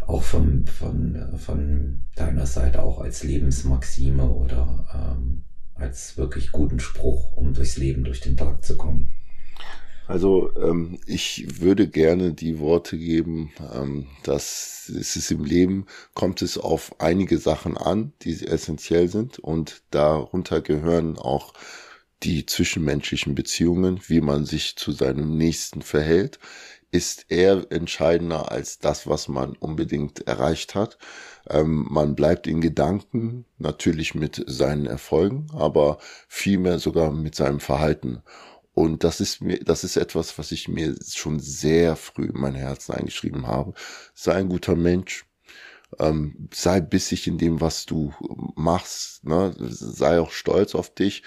auch 0.07 0.23
von, 0.23 0.67
von, 0.67 1.39
von 1.39 2.05
deiner 2.17 2.45
Seite 2.45 2.83
auch 2.83 3.01
als 3.01 3.25
Lebensmaxime 3.25 4.29
oder 4.29 5.17
ähm, 5.17 5.45
als 5.83 6.17
wirklich 6.17 6.53
guten 6.53 6.81
Spruch, 6.81 7.37
um 7.37 7.53
durchs 7.53 7.77
Leben, 7.77 8.05
durch 8.05 8.21
den 8.21 8.37
Tag 8.37 8.65
zu 8.65 8.77
kommen. 8.77 9.11
Also 10.07 10.51
ähm, 10.57 10.99
ich 11.07 11.61
würde 11.61 11.89
gerne 11.89 12.33
die 12.33 12.59
Worte 12.59 12.99
geben, 12.99 13.53
ähm, 13.75 14.07
dass 14.25 14.89
es 14.89 15.17
ist 15.17 15.31
im 15.31 15.45
Leben, 15.45 15.87
kommt 16.15 16.43
es 16.43 16.59
auf 16.59 17.01
einige 17.01 17.39
Sachen 17.39 17.77
an, 17.77 18.13
die 18.23 18.47
essentiell 18.47 19.09
sind 19.09 19.39
und 19.39 19.83
darunter 19.91 20.61
gehören 20.61 21.19
auch 21.19 21.55
die 22.23 22.47
zwischenmenschlichen 22.47 23.35
Beziehungen, 23.35 24.01
wie 24.07 24.21
man 24.21 24.45
sich 24.45 24.77
zu 24.77 24.93
seinem 24.93 25.37
Nächsten 25.37 25.83
verhält, 25.83 26.39
ist 26.93 27.27
eher 27.31 27.67
entscheidender 27.71 28.53
als 28.53 28.79
das, 28.79 29.07
was 29.07 29.27
man 29.27 29.57
unbedingt 29.57 30.29
erreicht 30.29 30.75
hat. 30.75 30.99
Ähm, 31.49 31.87
man 31.91 32.15
bleibt 32.15 32.47
in 32.47 32.61
Gedanken, 32.61 33.47
natürlich 33.59 34.15
mit 34.15 34.45
seinen 34.47 34.87
Erfolgen, 34.87 35.47
aber 35.55 35.99
vielmehr 36.29 36.79
sogar 36.79 37.11
mit 37.11 37.35
seinem 37.35 37.61
Verhalten. 37.61 38.23
Und 38.75 39.05
das 39.05 39.21
ist 39.21 39.41
mir, 39.41 39.59
das 39.59 39.85
ist 39.85 39.97
etwas, 39.97 40.39
was 40.39 40.53
ich 40.53 40.69
mir 40.69 40.95
schon 41.07 41.41
sehr 41.41 41.97
früh 41.97 42.27
in 42.27 42.39
mein 42.39 42.55
Herzen 42.55 42.93
eingeschrieben 42.93 43.47
habe. 43.47 43.73
Sei 44.15 44.35
ein 44.35 44.49
guter 44.49 44.77
Mensch. 44.77 45.27
Ähm, 45.99 46.49
sei 46.55 46.81
bissig 46.81 47.27
in 47.27 47.39
dem, 47.39 47.61
was 47.61 47.87
du 47.87 48.15
machst. 48.55 49.25
Ne? 49.25 49.55
Sei 49.59 50.21
auch 50.21 50.31
stolz 50.31 50.75
auf 50.75 50.95
dich 50.95 51.23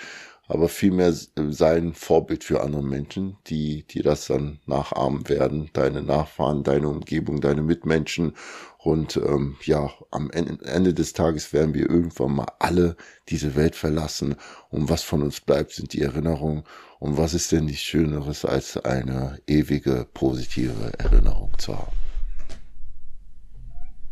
aber 0.47 0.69
vielmehr 0.69 1.11
sei 1.11 1.77
ein 1.77 1.93
Vorbild 1.93 2.43
für 2.43 2.61
andere 2.61 2.83
Menschen, 2.83 3.37
die, 3.47 3.83
die 3.89 4.01
das 4.03 4.27
dann 4.27 4.59
nachahmen 4.67 5.27
werden, 5.27 5.71
deine 5.73 6.03
Nachfahren, 6.03 6.63
deine 6.63 6.87
Umgebung, 6.87 7.41
deine 7.41 7.63
Mitmenschen. 7.63 8.33
Und 8.77 9.17
ähm, 9.17 9.55
ja, 9.63 9.89
am 10.11 10.29
Ende 10.29 10.93
des 10.93 11.13
Tages 11.13 11.51
werden 11.51 11.73
wir 11.73 11.89
irgendwann 11.89 12.35
mal 12.35 12.47
alle 12.59 12.95
diese 13.29 13.55
Welt 13.55 13.75
verlassen. 13.75 14.35
Und 14.69 14.89
was 14.89 15.01
von 15.01 15.23
uns 15.23 15.41
bleibt, 15.41 15.71
sind 15.71 15.93
die 15.93 16.01
Erinnerungen. 16.01 16.63
Und 16.99 17.17
was 17.17 17.33
ist 17.33 17.51
denn 17.51 17.65
nichts 17.65 17.81
Schöneres, 17.81 18.45
als 18.45 18.77
eine 18.77 19.39
ewige 19.47 20.07
positive 20.13 20.93
Erinnerung 20.99 21.51
zu 21.57 21.75
haben? 21.75 21.97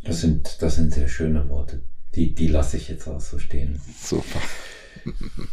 Das 0.03 0.21
sind, 0.21 0.61
das 0.61 0.75
sind 0.75 0.93
sehr 0.93 1.07
schöne 1.07 1.47
Worte. 1.47 1.84
Die, 2.15 2.34
die 2.34 2.47
lasse 2.47 2.77
ich 2.77 2.89
jetzt 2.89 3.07
auch 3.07 3.21
so 3.21 3.38
stehen. 3.38 3.79
Super. 4.01 4.39